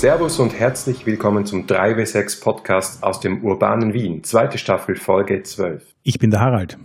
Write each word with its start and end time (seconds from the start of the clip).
Servus 0.00 0.38
und 0.38 0.58
herzlich 0.58 1.04
willkommen 1.04 1.44
zum 1.44 1.66
3W6 1.66 2.42
Podcast 2.42 3.02
aus 3.02 3.20
dem 3.20 3.44
urbanen 3.44 3.92
Wien, 3.92 4.24
zweite 4.24 4.56
Staffel, 4.56 4.96
Folge 4.96 5.42
12. 5.42 5.94
Ich 6.04 6.18
bin 6.18 6.30
der 6.30 6.40
Harald. 6.40 6.78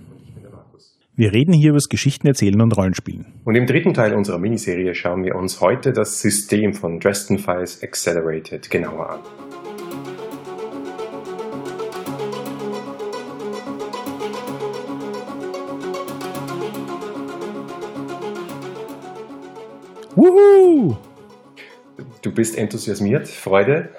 Wir 1.16 1.32
reden 1.32 1.54
hier 1.54 1.70
über 1.70 1.78
das 1.78 1.88
Geschichten 1.88 2.28
erzählen 2.28 2.62
und 2.62 2.76
Rollenspielen. 2.76 3.28
Und 3.46 3.56
im 3.56 3.68
dritten 3.68 3.94
Teil 3.94 4.14
unserer 4.16 4.38
Miniserie 4.38 4.94
schauen 4.96 5.24
wir 5.24 5.36
uns 5.36 5.62
heute 5.62 5.94
das 5.94 6.20
System 6.20 6.74
von 6.74 7.00
Dresden 7.00 7.40
Files 7.40 7.82
Accelerated 7.82 8.70
genauer 8.70 9.10
an. 9.10 9.20
Wuhu! 20.18 20.98
Du 22.26 22.32
bist 22.32 22.58
enthusiasmiert, 22.58 23.28
Freude? 23.28 23.90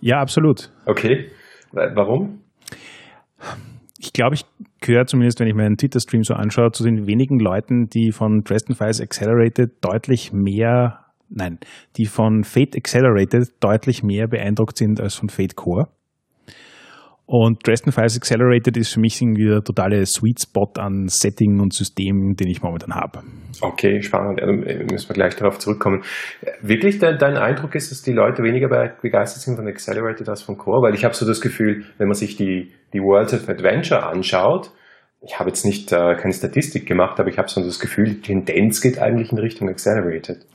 Ja, 0.00 0.20
absolut. 0.20 0.72
Okay. 0.84 1.30
Warum? 1.70 2.40
Ich 4.00 4.12
glaube, 4.12 4.34
ich 4.34 4.44
gehöre 4.80 5.06
zumindest, 5.06 5.38
wenn 5.38 5.46
ich 5.46 5.54
meinen 5.54 5.76
Twitter-Stream 5.76 6.24
so 6.24 6.34
anschaue, 6.34 6.72
zu 6.72 6.82
den 6.82 7.06
wenigen 7.06 7.38
Leuten, 7.38 7.86
die 7.86 8.10
von 8.10 8.42
Dresden 8.42 8.74
Files 8.74 9.00
Accelerated 9.00 9.76
deutlich 9.80 10.32
mehr, 10.32 11.04
nein, 11.28 11.60
die 11.96 12.06
von 12.06 12.42
Fate 12.42 12.74
Accelerated 12.74 13.48
deutlich 13.60 14.02
mehr 14.02 14.26
beeindruckt 14.26 14.76
sind 14.76 15.00
als 15.00 15.14
von 15.14 15.28
Fate 15.28 15.54
Core. 15.54 15.86
Und 17.30 17.66
Dresden 17.66 17.92
Files 17.92 18.16
Accelerated 18.16 18.78
ist 18.78 18.94
für 18.94 19.00
mich 19.00 19.20
irgendwie 19.20 19.48
der 19.48 19.60
totale 19.60 20.06
Sweet 20.06 20.40
Spot 20.40 20.70
an 20.78 21.08
Setting 21.08 21.60
und 21.60 21.74
System, 21.74 22.36
den 22.36 22.48
ich 22.48 22.62
momentan 22.62 22.94
habe. 22.94 23.20
Okay, 23.60 24.00
spannend. 24.00 24.40
Also 24.40 24.54
müssen 24.54 25.10
wir 25.10 25.14
gleich 25.14 25.36
darauf 25.36 25.58
zurückkommen. 25.58 26.04
Wirklich 26.62 26.98
dein, 26.98 27.18
dein, 27.18 27.36
Eindruck 27.36 27.74
ist, 27.74 27.90
dass 27.90 28.00
die 28.00 28.12
Leute 28.12 28.42
weniger 28.42 28.68
begeistert 29.02 29.42
sind 29.42 29.56
von 29.56 29.68
Accelerated 29.68 30.26
als 30.26 30.40
von 30.40 30.56
Core? 30.56 30.80
Weil 30.80 30.94
ich 30.94 31.04
habe 31.04 31.12
so 31.12 31.26
das 31.26 31.42
Gefühl, 31.42 31.84
wenn 31.98 32.08
man 32.08 32.14
sich 32.14 32.38
die, 32.38 32.72
die 32.94 33.00
Worlds 33.00 33.34
of 33.34 33.46
Adventure 33.46 34.06
anschaut, 34.06 34.70
ich 35.20 35.38
habe 35.38 35.50
jetzt 35.50 35.66
nicht 35.66 35.92
äh, 35.92 36.14
keine 36.14 36.32
Statistik 36.32 36.86
gemacht, 36.86 37.20
aber 37.20 37.28
ich 37.28 37.36
habe 37.36 37.48
so 37.48 37.62
das 37.62 37.78
Gefühl, 37.78 38.06
die 38.06 38.20
Tendenz 38.20 38.80
geht 38.80 38.98
eigentlich 38.98 39.32
in 39.32 39.38
Richtung 39.38 39.68
Accelerated. 39.68 40.46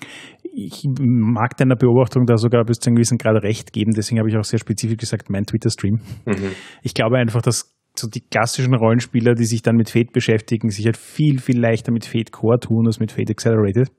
Ich 0.55 0.85
mag 0.99 1.57
deiner 1.57 1.75
Beobachtung 1.75 2.25
da 2.25 2.37
sogar 2.37 2.63
bis 2.63 2.79
zu 2.79 2.89
einem 2.89 2.95
gewissen 2.95 3.17
Grad 3.17 3.41
recht 3.43 3.73
geben, 3.73 3.91
deswegen 3.95 4.19
habe 4.19 4.29
ich 4.29 4.37
auch 4.37 4.43
sehr 4.43 4.59
spezifisch 4.59 4.97
gesagt, 4.97 5.29
mein 5.29 5.45
Twitter-Stream. 5.45 5.99
Mhm. 6.25 6.51
Ich 6.83 6.93
glaube 6.93 7.17
einfach, 7.17 7.41
dass 7.41 7.75
so 7.95 8.07
die 8.07 8.21
klassischen 8.21 8.73
Rollenspieler, 8.73 9.35
die 9.35 9.45
sich 9.45 9.61
dann 9.61 9.75
mit 9.75 9.89
Fate 9.89 10.11
beschäftigen, 10.13 10.69
sich 10.69 10.85
halt 10.85 10.97
viel, 10.97 11.39
viel 11.39 11.59
leichter 11.59 11.91
mit 11.91 12.05
Fate 12.05 12.31
Core 12.31 12.59
tun 12.59 12.85
als 12.87 12.99
mit 12.99 13.11
Fate 13.11 13.29
Accelerated. 13.29 13.89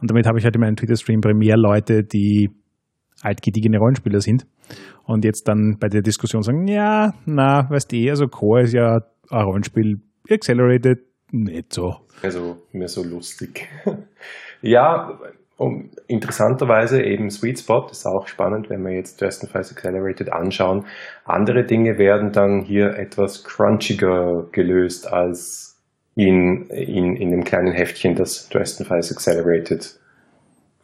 Und 0.00 0.10
damit 0.10 0.26
habe 0.26 0.38
ich 0.38 0.44
halt 0.44 0.54
in 0.54 0.60
meinem 0.60 0.76
Twitter-Stream 0.76 1.20
primär 1.20 1.56
Leute, 1.56 2.04
die 2.04 2.50
altgediegene 3.22 3.78
Rollenspieler 3.78 4.20
sind 4.20 4.46
und 5.04 5.24
jetzt 5.24 5.46
dann 5.48 5.76
bei 5.78 5.88
der 5.88 6.02
Diskussion 6.02 6.42
sagen, 6.42 6.66
ja, 6.66 7.12
na, 7.24 7.68
weißt 7.70 7.92
du, 7.92 7.96
eh, 7.96 8.10
also 8.10 8.26
Core 8.26 8.62
ist 8.62 8.74
ja 8.74 9.00
ein 9.30 9.44
Rollenspiel, 9.44 10.00
Accelerated 10.28 10.98
nicht 11.32 11.72
so. 11.72 11.96
Also 12.22 12.58
mehr 12.72 12.88
so 12.88 13.02
lustig. 13.02 13.68
ja, 14.62 15.18
um, 15.56 15.90
interessanterweise 16.08 17.02
eben 17.02 17.30
Sweet 17.30 17.60
Spot 17.60 17.86
ist 17.90 18.06
auch 18.06 18.26
spannend, 18.26 18.70
wenn 18.70 18.82
wir 18.82 18.94
jetzt 18.94 19.18
Files 19.18 19.72
Accelerated 19.72 20.32
anschauen. 20.32 20.86
Andere 21.24 21.64
Dinge 21.64 21.98
werden 21.98 22.32
dann 22.32 22.62
hier 22.62 22.96
etwas 22.98 23.44
crunchiger 23.44 24.48
gelöst 24.50 25.12
als 25.12 25.80
in, 26.14 26.66
in, 26.66 27.16
in 27.16 27.30
dem 27.30 27.44
kleinen 27.44 27.72
Heftchen, 27.72 28.14
das 28.14 28.48
Dresden 28.48 28.84
Files 28.84 29.12
Accelerated 29.12 29.98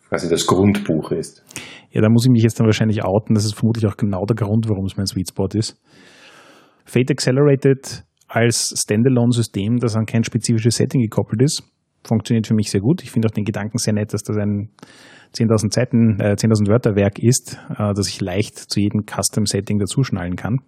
quasi 0.09 0.29
das 0.29 0.47
Grundbuch 0.47 1.13
ist. 1.13 1.45
Ja, 1.91 2.01
da 2.01 2.09
muss 2.09 2.25
ich 2.25 2.31
mich 2.31 2.43
jetzt 2.43 2.59
dann 2.59 2.67
wahrscheinlich 2.67 3.05
outen. 3.05 3.35
Das 3.35 3.45
ist 3.45 3.55
vermutlich 3.55 3.87
auch 3.87 3.97
genau 3.97 4.25
der 4.25 4.37
Grund, 4.37 4.69
warum 4.69 4.85
es 4.85 4.97
mein 4.97 5.07
Sweet 5.07 5.29
Spot 5.29 5.49
ist. 5.55 5.77
Fate 6.85 7.11
Accelerated 7.11 8.05
als 8.27 8.75
Standalone-System, 8.77 9.79
das 9.79 9.97
an 9.97 10.07
kein 10.07 10.25
spezifisches 10.25 10.77
Setting 10.77 11.01
gekoppelt 11.01 11.43
ist, 11.43 11.63
funktioniert 12.05 12.47
für 12.47 12.55
mich 12.55 12.71
sehr 12.71 12.81
gut. 12.81 13.03
Ich 13.03 13.11
finde 13.11 13.29
auch 13.29 13.33
den 13.33 13.45
Gedanken 13.45 13.79
sehr 13.79 13.93
nett, 13.93 14.13
dass 14.13 14.23
das 14.23 14.37
ein 14.37 14.71
10.000 15.35 15.73
Seiten, 15.73 16.21
äh, 16.21 16.37
10.000 16.37 16.69
Wörter 16.69 16.97
Werk 16.97 17.19
ist, 17.19 17.59
äh, 17.71 17.95
das 17.95 18.09
ich 18.09 18.21
leicht 18.21 18.57
zu 18.59 18.81
jedem 18.81 19.05
Custom-Setting 19.05 19.79
dazuschnallen 19.79 20.37
kann. 20.37 20.61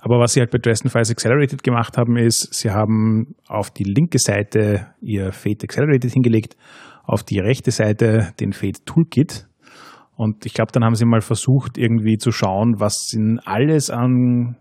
Aber 0.00 0.20
was 0.20 0.34
sie 0.34 0.40
halt 0.40 0.50
bei 0.50 0.58
Dresden 0.58 0.88
Files 0.88 1.10
Accelerated 1.10 1.62
gemacht 1.62 1.98
haben, 1.98 2.16
ist, 2.16 2.54
sie 2.54 2.70
haben 2.70 3.34
auf 3.48 3.70
die 3.70 3.84
linke 3.84 4.18
Seite 4.18 4.86
ihr 5.00 5.32
Fate 5.32 5.64
Accelerated 5.64 6.12
hingelegt, 6.12 6.56
auf 7.04 7.24
die 7.24 7.40
rechte 7.40 7.70
Seite 7.70 8.32
den 8.38 8.52
Fate 8.52 8.84
Toolkit. 8.86 9.48
Und 10.14 10.46
ich 10.46 10.54
glaube, 10.54 10.72
dann 10.72 10.84
haben 10.84 10.94
sie 10.94 11.04
mal 11.04 11.22
versucht, 11.22 11.76
irgendwie 11.76 12.18
zu 12.18 12.30
schauen, 12.30 12.78
was 12.78 13.08
sind 13.08 13.40
alles 13.46 13.90
an 13.90 14.56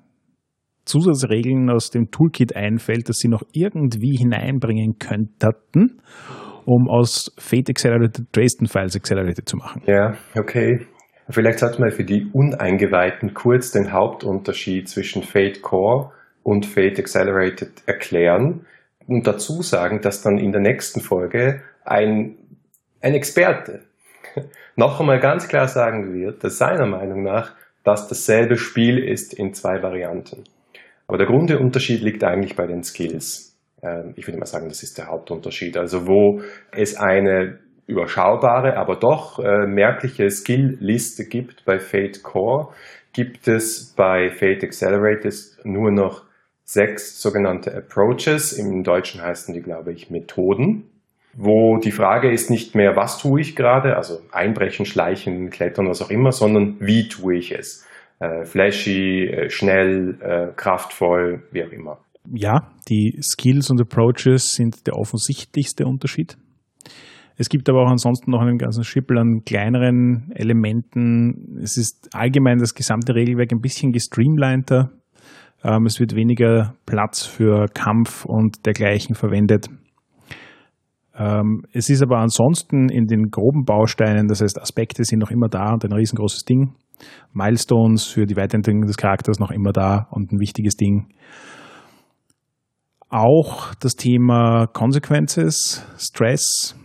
Zusatzregeln 0.85 1.69
aus 1.69 1.89
dem 1.89 2.11
Toolkit 2.11 2.55
einfällt, 2.55 3.09
dass 3.09 3.17
sie 3.17 3.27
noch 3.27 3.43
irgendwie 3.51 4.15
hineinbringen 4.17 4.97
könnten, 4.99 6.01
um 6.65 6.89
aus 6.89 7.33
Fate 7.37 7.69
Accelerated 7.69 8.27
Dresden 8.31 8.67
Files 8.67 8.95
Accelerated 8.95 9.47
zu 9.47 9.57
machen. 9.57 9.81
Ja, 9.85 10.15
okay. 10.37 10.85
Vielleicht 11.29 11.59
sollten 11.59 11.83
wir 11.83 11.91
für 11.91 12.03
die 12.03 12.29
Uneingeweihten 12.31 13.33
kurz 13.33 13.71
den 13.71 13.91
Hauptunterschied 13.91 14.87
zwischen 14.87 15.23
Fate 15.23 15.61
Core 15.63 16.11
und 16.43 16.67
Fate 16.67 16.99
Accelerated 16.99 17.81
erklären 17.87 18.65
und 19.07 19.25
dazu 19.25 19.63
sagen, 19.63 20.01
dass 20.01 20.21
dann 20.21 20.37
in 20.37 20.51
der 20.51 20.61
nächsten 20.61 21.01
Folge 21.01 21.61
ein, 21.83 22.37
ein 23.01 23.15
Experte 23.15 23.81
noch 24.75 24.99
einmal 24.99 25.19
ganz 25.19 25.47
klar 25.47 25.67
sagen 25.67 26.13
wird, 26.13 26.43
dass 26.43 26.59
seiner 26.59 26.85
Meinung 26.85 27.23
nach 27.23 27.55
das 27.83 28.07
dasselbe 28.07 28.57
Spiel 28.57 28.97
ist 28.99 29.33
in 29.33 29.53
zwei 29.53 29.81
Varianten. 29.81 30.43
Aber 31.07 31.17
der 31.17 31.27
Grundunterschied 31.27 32.01
liegt 32.01 32.23
eigentlich 32.23 32.55
bei 32.55 32.65
den 32.65 32.83
Skills. 32.83 33.57
Ähm, 33.81 34.13
ich 34.15 34.27
würde 34.27 34.39
mal 34.39 34.45
sagen, 34.45 34.67
das 34.69 34.83
ist 34.83 34.97
der 34.97 35.07
Hauptunterschied. 35.07 35.77
Also 35.77 36.07
wo 36.07 36.41
es 36.71 36.95
eine 36.97 37.59
überschaubare, 37.87 38.77
aber 38.77 38.95
doch 38.95 39.39
äh, 39.39 39.67
merkliche 39.67 40.29
Skill-Liste 40.29 41.25
gibt 41.25 41.65
bei 41.65 41.77
Fate 41.77 42.23
Core, 42.23 42.69
gibt 43.13 43.47
es 43.47 43.93
bei 43.95 44.31
Fate 44.31 44.63
Accelerated 44.63 45.35
nur 45.63 45.91
noch 45.91 46.23
sechs 46.63 47.21
sogenannte 47.21 47.75
Approaches. 47.75 48.53
Im 48.53 48.83
Deutschen 48.83 49.21
heißen 49.21 49.53
die, 49.53 49.61
glaube 49.61 49.93
ich, 49.93 50.09
Methoden, 50.09 50.89
wo 51.35 51.77
die 51.77 51.91
Frage 51.91 52.31
ist 52.31 52.49
nicht 52.49 52.73
mehr, 52.73 52.95
was 52.95 53.19
tue 53.19 53.41
ich 53.41 53.55
gerade, 53.55 53.95
also 53.95 54.19
einbrechen, 54.31 54.85
schleichen, 54.85 55.51
klettern, 55.51 55.87
was 55.87 56.01
auch 56.01 56.09
immer, 56.09 56.31
sondern 56.31 56.77
wie 56.79 57.07
tue 57.07 57.37
ich 57.37 57.51
es 57.51 57.85
äh, 58.19 58.45
flashy, 58.45 59.25
äh, 59.25 59.49
schnell, 59.49 60.17
äh, 60.21 60.53
kraftvoll, 60.55 61.43
wie 61.51 61.63
auch 61.63 61.71
immer. 61.71 61.99
Ja, 62.33 62.71
die 62.89 63.17
Skills 63.21 63.69
und 63.69 63.81
Approaches 63.81 64.53
sind 64.53 64.87
der 64.87 64.95
offensichtlichste 64.95 65.85
Unterschied. 65.85 66.37
Es 67.37 67.49
gibt 67.49 67.69
aber 67.69 67.83
auch 67.83 67.91
ansonsten 67.91 68.31
noch 68.31 68.41
einen 68.41 68.57
ganzen 68.57 68.83
Schippel 68.83 69.17
an 69.17 69.41
kleineren 69.45 70.31
Elementen. 70.33 71.59
Es 71.61 71.77
ist 71.77 72.09
allgemein 72.13 72.59
das 72.59 72.73
gesamte 72.73 73.13
Regelwerk 73.13 73.51
ein 73.51 73.59
bisschen 73.59 73.91
gestreamliner. 73.91 74.91
Ähm, 75.63 75.85
es 75.85 75.99
wird 75.99 76.15
weniger 76.15 76.75
Platz 76.85 77.25
für 77.25 77.65
Kampf 77.73 78.23
und 78.25 78.65
dergleichen 78.65 79.15
verwendet. 79.15 79.67
Ähm, 81.17 81.63
es 81.73 81.89
ist 81.89 82.01
aber 82.01 82.19
ansonsten 82.19 82.89
in 82.89 83.07
den 83.07 83.29
groben 83.31 83.65
Bausteinen, 83.65 84.27
das 84.27 84.41
heißt 84.41 84.61
Aspekte 84.61 85.03
sind 85.03 85.19
noch 85.19 85.31
immer 85.31 85.47
da 85.47 85.73
und 85.73 85.83
ein 85.83 85.93
riesengroßes 85.93 86.43
Ding. 86.45 86.75
Milestones 87.33 88.05
für 88.05 88.25
die 88.25 88.35
Weiterentwicklung 88.35 88.85
des 88.85 88.97
Charakters 88.97 89.39
noch 89.39 89.51
immer 89.51 89.71
da 89.71 90.07
und 90.11 90.31
ein 90.31 90.39
wichtiges 90.39 90.75
Ding. 90.75 91.09
Auch 93.09 93.73
das 93.75 93.93
Thema 93.93 94.67
Consequences, 94.67 95.85
Stress 95.97 96.75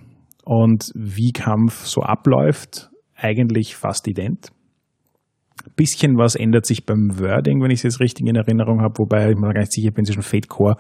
und 0.45 0.91
wie 0.95 1.33
Kampf 1.33 1.87
so 1.87 2.03
abläuft, 2.03 2.91
eigentlich 3.17 3.77
fast 3.77 4.07
ident 4.09 4.53
bisschen 5.77 6.17
was 6.17 6.35
ändert 6.35 6.67
sich 6.67 6.87
beim 6.87 7.19
Wording, 7.19 7.63
wenn 7.63 7.71
ich 7.71 7.81
es 7.81 7.83
jetzt 7.83 8.01
richtig 8.01 8.27
in 8.27 8.37
Erinnerung 8.37 8.81
habe, 8.81 8.99
wobei 8.99 9.31
ich 9.31 9.37
mir 9.37 9.53
gar 9.53 9.61
nicht 9.61 9.73
sicher 9.73 9.91
bin, 9.91 10.05
zwischen 10.05 10.23
Fate 10.23 10.49
Core 10.49 10.77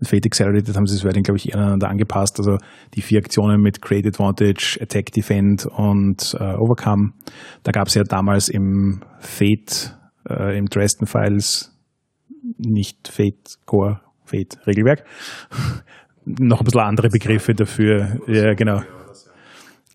und 0.00 0.08
Fate 0.08 0.26
Accelerated 0.26 0.76
haben 0.76 0.86
sie 0.86 0.96
das 0.96 1.04
Wording, 1.04 1.22
glaube 1.22 1.38
ich, 1.38 1.54
aneinander 1.54 1.88
angepasst. 1.88 2.38
Also 2.38 2.58
die 2.94 3.02
vier 3.02 3.18
Aktionen 3.18 3.60
mit 3.60 3.82
Create 3.82 4.06
Advantage, 4.06 4.78
Attack, 4.80 5.12
Defend 5.12 5.66
und 5.66 6.36
äh, 6.38 6.54
Overcome. 6.54 7.12
Da 7.62 7.72
gab 7.72 7.88
es 7.88 7.94
ja 7.94 8.04
damals 8.04 8.48
im 8.48 9.00
Fate, 9.20 9.96
äh, 10.28 10.56
im 10.58 10.66
Dresden 10.66 11.06
Files 11.06 11.72
nicht 12.58 13.08
Fate 13.08 13.58
Core, 13.66 14.00
Fate 14.24 14.58
Regelwerk. 14.66 15.04
Noch 16.24 16.60
ein 16.60 16.64
bisschen 16.64 16.80
andere 16.80 17.08
Begriffe 17.08 17.54
dafür. 17.54 18.20
Ja, 18.28 18.54
genau. 18.54 18.82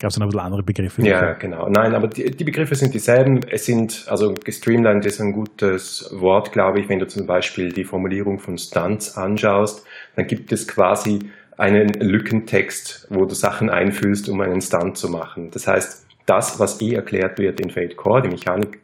Gab 0.00 0.10
es 0.10 0.16
noch 0.16 0.26
ein 0.26 0.28
bisschen 0.28 0.44
andere 0.44 0.62
Begriffe? 0.62 1.02
Ja, 1.02 1.32
genau. 1.32 1.68
Nein, 1.68 1.94
aber 1.94 2.06
die, 2.06 2.30
die, 2.30 2.44
Begriffe 2.44 2.76
sind 2.76 2.94
dieselben. 2.94 3.40
Es 3.50 3.66
sind, 3.66 4.06
also 4.08 4.32
gestreamlined 4.32 5.04
ist 5.04 5.20
ein 5.20 5.32
gutes 5.32 6.08
Wort, 6.12 6.52
glaube 6.52 6.80
ich. 6.80 6.88
Wenn 6.88 7.00
du 7.00 7.06
zum 7.08 7.26
Beispiel 7.26 7.70
die 7.72 7.84
Formulierung 7.84 8.38
von 8.38 8.56
Stunts 8.58 9.16
anschaust, 9.16 9.84
dann 10.14 10.26
gibt 10.26 10.52
es 10.52 10.68
quasi 10.68 11.18
einen 11.56 11.88
Lückentext, 11.94 13.08
wo 13.10 13.24
du 13.24 13.34
Sachen 13.34 13.70
einfühlst, 13.70 14.28
um 14.28 14.40
einen 14.40 14.60
Stunt 14.60 14.96
zu 14.96 15.08
machen. 15.08 15.50
Das 15.50 15.66
heißt, 15.66 16.06
das, 16.26 16.60
was 16.60 16.80
eh 16.80 16.94
erklärt 16.94 17.40
wird 17.40 17.60
in 17.60 17.70
Fate 17.70 17.96
Core, 17.96 18.22
die 18.22 18.28
Mechanik 18.28 18.80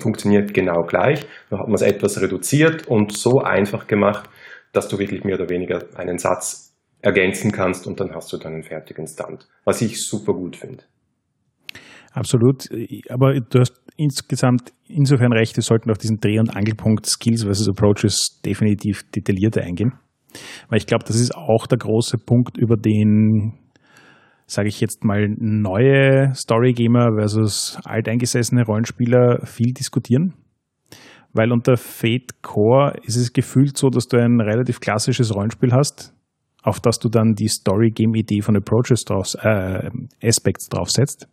funktioniert 0.00 0.54
genau 0.54 0.84
gleich. 0.84 1.26
Dann 1.50 1.60
hat 1.60 1.66
man 1.66 1.74
es 1.74 1.82
etwas 1.82 2.20
reduziert 2.22 2.88
und 2.88 3.14
so 3.14 3.40
einfach 3.40 3.86
gemacht, 3.86 4.30
dass 4.72 4.88
du 4.88 4.98
wirklich 4.98 5.24
mehr 5.24 5.34
oder 5.34 5.50
weniger 5.50 5.84
einen 5.96 6.16
Satz 6.16 6.67
ergänzen 7.00 7.52
kannst 7.52 7.86
und 7.86 8.00
dann 8.00 8.14
hast 8.14 8.32
du 8.32 8.38
dann 8.38 8.54
einen 8.54 8.62
fertigen 8.62 9.06
Stand, 9.06 9.46
was 9.64 9.82
ich 9.82 10.04
super 10.04 10.32
gut 10.32 10.56
finde. 10.56 10.84
Absolut, 12.12 12.68
aber 13.10 13.38
du 13.38 13.60
hast 13.60 13.80
insgesamt 13.96 14.72
insofern 14.88 15.32
recht, 15.32 15.56
wir 15.56 15.62
sollten 15.62 15.90
auf 15.90 15.98
diesen 15.98 16.18
Dreh- 16.18 16.38
und 16.38 16.56
Angelpunkt 16.56 17.06
Skills 17.06 17.44
versus 17.44 17.68
Approaches 17.68 18.40
definitiv 18.44 19.02
detaillierter 19.10 19.62
eingehen. 19.62 19.92
Weil 20.68 20.78
ich 20.78 20.86
glaube, 20.86 21.04
das 21.06 21.16
ist 21.16 21.34
auch 21.34 21.66
der 21.66 21.78
große 21.78 22.18
Punkt, 22.18 22.58
über 22.58 22.76
den, 22.76 23.54
sage 24.46 24.68
ich 24.68 24.80
jetzt 24.80 25.04
mal, 25.04 25.28
neue 25.38 26.34
Storygamer 26.34 27.14
versus 27.18 27.78
alteingesessene 27.84 28.64
Rollenspieler 28.64 29.44
viel 29.46 29.72
diskutieren. 29.72 30.34
Weil 31.32 31.52
unter 31.52 31.76
Fate 31.76 32.42
Core 32.42 32.94
ist 33.04 33.16
es 33.16 33.32
gefühlt 33.32 33.76
so, 33.76 33.90
dass 33.90 34.08
du 34.08 34.16
ein 34.16 34.40
relativ 34.40 34.80
klassisches 34.80 35.34
Rollenspiel 35.34 35.72
hast, 35.72 36.14
auf 36.62 36.80
das 36.80 36.98
du 36.98 37.08
dann 37.08 37.34
die 37.34 37.48
Story-Game-Idee 37.48 38.42
von 38.42 38.56
Approaches 38.56 39.04
drauf, 39.04 39.34
äh, 39.42 39.90
Aspects 40.22 40.68
draufsetzt. 40.68 41.28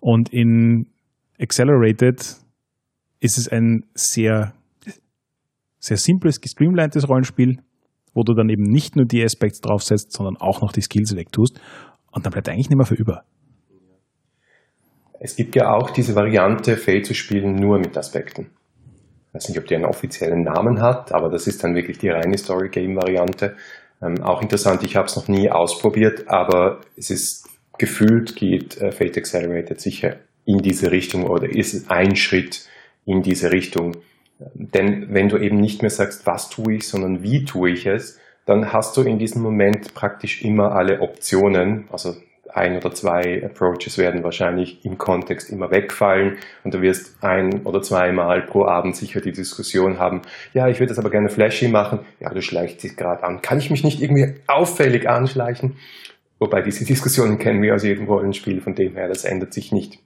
Und 0.00 0.32
in 0.32 0.86
Accelerated 1.38 2.36
ist 3.20 3.38
es 3.38 3.48
ein 3.48 3.84
sehr, 3.94 4.54
sehr 5.78 5.96
simples, 5.96 6.40
gestreamlinedes 6.40 7.08
Rollenspiel, 7.08 7.58
wo 8.14 8.22
du 8.22 8.34
dann 8.34 8.48
eben 8.48 8.62
nicht 8.62 8.96
nur 8.96 9.04
die 9.04 9.22
Aspects 9.22 9.60
draufsetzt, 9.60 10.12
sondern 10.12 10.36
auch 10.38 10.62
noch 10.62 10.72
die 10.72 10.80
Skills 10.80 11.14
wegtust. 11.14 11.60
Und 12.10 12.26
dann 12.26 12.32
bleibt 12.32 12.48
eigentlich 12.48 12.68
nicht 12.68 12.76
mehr 12.76 12.86
für 12.86 12.94
über. 12.94 13.24
Es 15.20 15.36
gibt 15.36 15.54
ja 15.54 15.70
auch 15.74 15.90
diese 15.90 16.14
Variante, 16.14 16.76
Fate 16.78 17.04
zu 17.04 17.14
spielen 17.14 17.54
nur 17.54 17.78
mit 17.78 17.96
Aspekten. 17.96 18.50
Ich 19.28 19.34
weiß 19.34 19.48
nicht, 19.50 19.58
ob 19.58 19.66
die 19.66 19.76
einen 19.76 19.84
offiziellen 19.84 20.42
Namen 20.42 20.80
hat, 20.80 21.12
aber 21.12 21.28
das 21.28 21.46
ist 21.46 21.62
dann 21.62 21.74
wirklich 21.74 21.98
die 21.98 22.08
reine 22.08 22.36
Story-Game-Variante. 22.36 23.54
Ähm, 24.02 24.22
auch 24.22 24.42
interessant, 24.42 24.82
ich 24.82 24.96
habe 24.96 25.06
es 25.06 25.16
noch 25.16 25.28
nie 25.28 25.50
ausprobiert, 25.50 26.28
aber 26.28 26.80
es 26.96 27.10
ist 27.10 27.48
gefühlt 27.78 28.36
geht 28.36 28.76
äh, 28.78 28.92
Fate 28.92 29.18
Accelerated 29.18 29.80
sicher 29.80 30.16
in 30.44 30.58
diese 30.58 30.90
Richtung 30.90 31.24
oder 31.24 31.48
ist 31.48 31.90
ein 31.90 32.16
Schritt 32.16 32.66
in 33.04 33.22
diese 33.22 33.52
Richtung. 33.52 33.96
Denn 34.54 35.06
wenn 35.10 35.28
du 35.28 35.36
eben 35.36 35.60
nicht 35.60 35.82
mehr 35.82 35.90
sagst, 35.90 36.26
was 36.26 36.48
tue 36.48 36.76
ich, 36.76 36.88
sondern 36.88 37.22
wie 37.22 37.44
tue 37.44 37.70
ich 37.70 37.86
es, 37.86 38.18
dann 38.46 38.72
hast 38.72 38.96
du 38.96 39.02
in 39.02 39.18
diesem 39.18 39.42
Moment 39.42 39.94
praktisch 39.94 40.42
immer 40.42 40.72
alle 40.72 41.00
Optionen. 41.00 41.84
Also 41.90 42.16
ein 42.54 42.76
oder 42.76 42.92
zwei 42.92 43.42
Approaches 43.44 43.98
werden 43.98 44.22
wahrscheinlich 44.22 44.84
im 44.84 44.98
Kontext 44.98 45.50
immer 45.50 45.70
wegfallen 45.70 46.38
und 46.64 46.74
du 46.74 46.82
wirst 46.82 47.22
ein 47.22 47.62
oder 47.64 47.82
zweimal 47.82 48.42
pro 48.42 48.64
Abend 48.64 48.96
sicher 48.96 49.20
die 49.20 49.32
Diskussion 49.32 49.98
haben, 49.98 50.22
ja, 50.54 50.68
ich 50.68 50.78
würde 50.80 50.88
das 50.88 50.98
aber 50.98 51.10
gerne 51.10 51.28
flashy 51.28 51.68
machen, 51.68 52.00
ja, 52.20 52.30
du 52.30 52.42
schleichst 52.42 52.82
dich 52.82 52.96
gerade 52.96 53.22
an, 53.24 53.42
kann 53.42 53.58
ich 53.58 53.70
mich 53.70 53.84
nicht 53.84 54.02
irgendwie 54.02 54.34
auffällig 54.46 55.08
anschleichen? 55.08 55.76
Wobei 56.38 56.62
diese 56.62 56.84
Diskussionen 56.84 57.38
kennen 57.38 57.62
wir 57.62 57.74
aus 57.74 57.84
jedem 57.84 58.06
Rollenspiel, 58.06 58.60
von 58.60 58.74
dem 58.74 58.94
her, 58.94 59.08
das 59.08 59.24
ändert 59.24 59.52
sich 59.52 59.72
nicht 59.72 59.98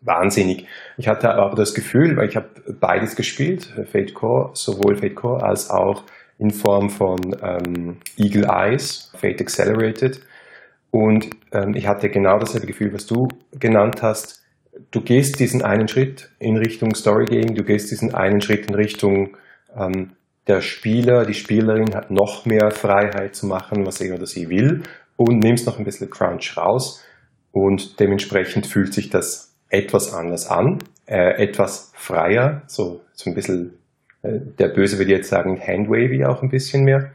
wahnsinnig. 0.00 0.66
Ich 0.96 1.08
hatte 1.08 1.34
aber 1.34 1.56
das 1.56 1.74
Gefühl, 1.74 2.16
weil 2.16 2.28
ich 2.28 2.36
habe 2.36 2.48
beides 2.80 3.16
gespielt, 3.16 3.74
Fate 3.90 4.14
Core, 4.14 4.50
sowohl 4.54 4.96
Fate 4.96 5.16
Core 5.16 5.42
als 5.42 5.70
auch 5.70 6.04
in 6.38 6.50
Form 6.50 6.88
von 6.90 7.18
ähm, 7.42 7.96
Eagle 8.16 8.44
Eyes, 8.44 9.10
Fate 9.16 9.40
Accelerated. 9.40 10.20
Und 10.90 11.28
ähm, 11.52 11.74
ich 11.74 11.86
hatte 11.86 12.08
genau 12.08 12.38
dasselbe 12.38 12.66
Gefühl, 12.66 12.92
was 12.92 13.06
du 13.06 13.28
genannt 13.58 14.02
hast. 14.02 14.42
Du 14.90 15.00
gehst 15.00 15.40
diesen 15.40 15.62
einen 15.62 15.88
Schritt 15.88 16.30
in 16.38 16.56
Richtung 16.56 16.94
Story 16.94 17.26
Game, 17.26 17.54
du 17.54 17.64
gehst 17.64 17.90
diesen 17.90 18.14
einen 18.14 18.40
Schritt 18.40 18.68
in 18.68 18.74
Richtung 18.74 19.36
ähm, 19.76 20.12
der 20.46 20.62
Spieler, 20.62 21.26
die 21.26 21.34
Spielerin 21.34 21.94
hat 21.94 22.10
noch 22.10 22.46
mehr 22.46 22.70
Freiheit 22.70 23.36
zu 23.36 23.46
machen, 23.46 23.84
was 23.84 24.00
er 24.00 24.14
oder 24.14 24.26
sie 24.26 24.48
will 24.48 24.82
und 25.16 25.40
nimmst 25.40 25.66
noch 25.66 25.78
ein 25.78 25.84
bisschen 25.84 26.08
Crunch 26.08 26.56
raus 26.56 27.04
und 27.52 28.00
dementsprechend 28.00 28.66
fühlt 28.66 28.94
sich 28.94 29.10
das 29.10 29.54
etwas 29.68 30.14
anders 30.14 30.48
an, 30.48 30.78
äh, 31.06 31.42
etwas 31.42 31.92
freier, 31.94 32.62
so, 32.66 33.02
so 33.12 33.30
ein 33.30 33.34
bisschen, 33.34 33.74
äh, 34.22 34.38
der 34.58 34.68
Böse 34.68 34.98
würde 34.98 35.10
jetzt 35.10 35.28
sagen, 35.28 35.60
handwavy 35.60 36.24
auch 36.24 36.42
ein 36.42 36.48
bisschen 36.48 36.84
mehr. 36.84 37.12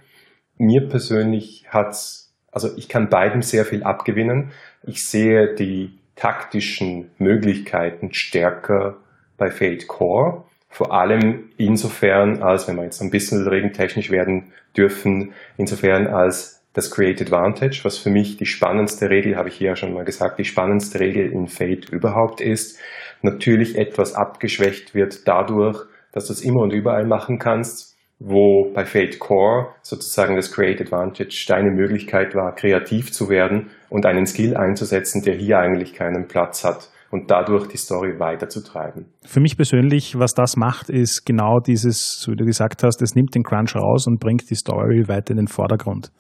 Mir 0.57 0.87
persönlich 0.87 1.65
hat's, 1.69 2.22
also 2.53 2.69
ich 2.77 2.88
kann 2.88 3.09
beiden 3.09 3.41
sehr 3.41 3.65
viel 3.65 3.83
abgewinnen. 3.83 4.51
Ich 4.83 5.05
sehe 5.05 5.55
die 5.55 5.97
taktischen 6.15 7.09
Möglichkeiten 7.17 8.13
stärker 8.13 8.97
bei 9.38 9.50
Fate 9.50 9.88
Core. 9.88 10.44
Vor 10.69 10.94
allem 10.94 11.50
insofern, 11.57 12.41
als 12.41 12.67
wenn 12.67 12.77
wir 12.77 12.83
jetzt 12.83 13.01
ein 13.01 13.11
bisschen 13.11 13.47
regentechnisch 13.47 14.11
werden 14.11 14.53
dürfen, 14.77 15.33
insofern 15.57 16.07
als 16.07 16.61
das 16.73 16.89
Create 16.89 17.21
Advantage, 17.21 17.81
was 17.83 18.00
für 18.00 18.09
mich 18.09 18.38
die 18.38 18.47
spannendste 18.47 19.09
Regel, 19.09 19.35
habe 19.35 19.49
ich 19.49 19.56
hier 19.56 19.69
ja 19.69 19.75
schon 19.75 19.94
mal 19.94 20.06
gesagt, 20.06 20.39
die 20.39 20.45
spannendste 20.45 20.99
Regel 20.99 21.31
in 21.31 21.47
Fate 21.47 21.89
überhaupt 21.89 22.41
ist, 22.41 22.79
natürlich 23.21 23.77
etwas 23.77 24.15
abgeschwächt 24.15 24.95
wird 24.95 25.27
dadurch, 25.27 25.85
dass 26.11 26.27
du 26.27 26.33
es 26.33 26.41
immer 26.41 26.61
und 26.61 26.73
überall 26.73 27.06
machen 27.06 27.38
kannst, 27.38 27.93
wo 28.25 28.71
bei 28.73 28.85
Fate 28.85 29.19
Core 29.19 29.73
sozusagen 29.81 30.37
das 30.37 30.51
Create 30.51 30.79
Advantage 30.79 31.45
deine 31.47 31.71
Möglichkeit 31.71 32.35
war, 32.35 32.55
kreativ 32.55 33.11
zu 33.11 33.29
werden 33.29 33.69
und 33.89 34.05
einen 34.05 34.25
Skill 34.25 34.55
einzusetzen, 34.55 35.23
der 35.23 35.35
hier 35.35 35.59
eigentlich 35.59 35.93
keinen 35.93 36.27
Platz 36.27 36.63
hat 36.63 36.89
und 37.11 37.29
dadurch 37.29 37.67
die 37.67 37.77
Story 37.77 38.19
weiterzutreiben. 38.19 39.05
Für 39.25 39.41
mich 39.41 39.57
persönlich, 39.57 40.17
was 40.17 40.33
das 40.33 40.55
macht, 40.55 40.89
ist 40.89 41.25
genau 41.25 41.59
dieses, 41.59 42.25
wie 42.27 42.35
du 42.35 42.45
gesagt 42.45 42.81
hast, 42.83 43.01
es 43.01 43.13
nimmt 43.13 43.35
den 43.35 43.43
Crunch 43.43 43.75
raus 43.75 44.07
und 44.07 44.19
bringt 44.19 44.49
die 44.49 44.55
Story 44.55 45.03
weiter 45.07 45.31
in 45.31 45.37
den 45.37 45.47
Vordergrund. 45.47 46.11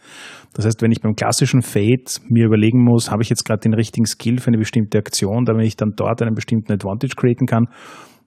Das 0.53 0.65
heißt, 0.65 0.81
wenn 0.81 0.91
ich 0.91 1.01
beim 1.01 1.15
klassischen 1.15 1.61
Fate 1.61 2.19
mir 2.29 2.45
überlegen 2.45 2.83
muss, 2.83 3.09
habe 3.09 3.23
ich 3.23 3.29
jetzt 3.29 3.43
gerade 3.45 3.61
den 3.61 3.73
richtigen 3.73 4.05
Skill 4.05 4.39
für 4.39 4.49
eine 4.49 4.59
bestimmte 4.59 4.99
Aktion, 4.99 5.45
damit 5.45 5.65
ich 5.65 5.77
dann 5.77 5.93
dort 5.95 6.21
einen 6.21 6.35
bestimmten 6.35 6.73
Advantage 6.73 7.15
createn 7.15 7.47
kann, 7.47 7.69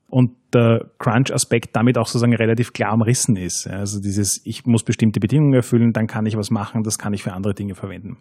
und 0.08 0.32
der 0.54 0.90
Crunch-Aspekt 0.98 1.74
damit 1.74 1.98
auch 1.98 2.06
sozusagen 2.06 2.34
relativ 2.34 2.72
klar 2.72 2.94
umrissen 2.94 3.36
ist. 3.36 3.66
Also 3.66 4.00
dieses, 4.00 4.40
ich 4.44 4.64
muss 4.64 4.84
bestimmte 4.84 5.20
Bedingungen 5.20 5.54
erfüllen, 5.54 5.92
dann 5.92 6.06
kann 6.06 6.26
ich 6.26 6.36
was 6.36 6.50
machen, 6.50 6.82
das 6.82 6.98
kann 6.98 7.12
ich 7.12 7.22
für 7.22 7.32
andere 7.32 7.54
Dinge 7.54 7.74
verwenden. 7.74 8.18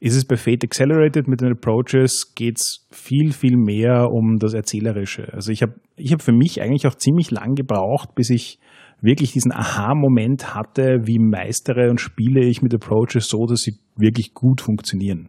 Ist 0.00 0.16
es 0.16 0.24
bei 0.24 0.36
Fate 0.36 0.64
Accelerated 0.64 1.28
mit 1.28 1.40
den 1.40 1.52
Approaches, 1.52 2.34
geht 2.34 2.58
es 2.58 2.88
viel, 2.90 3.32
viel 3.32 3.56
mehr 3.56 4.10
um 4.10 4.38
das 4.38 4.52
Erzählerische. 4.52 5.32
Also 5.32 5.52
ich 5.52 5.62
habe 5.62 5.74
ich 5.96 6.12
hab 6.12 6.22
für 6.22 6.32
mich 6.32 6.60
eigentlich 6.60 6.88
auch 6.88 6.96
ziemlich 6.96 7.30
lang 7.30 7.54
gebraucht, 7.54 8.16
bis 8.16 8.30
ich 8.30 8.58
wirklich 9.00 9.32
diesen 9.32 9.52
Aha-Moment 9.52 10.54
hatte, 10.54 11.02
wie 11.04 11.20
meistere 11.20 11.88
und 11.90 12.00
spiele 12.00 12.44
ich 12.44 12.62
mit 12.62 12.74
Approaches 12.74 13.28
so, 13.28 13.46
dass 13.46 13.60
sie 13.60 13.78
wirklich 13.96 14.34
gut 14.34 14.60
funktionieren. 14.60 15.28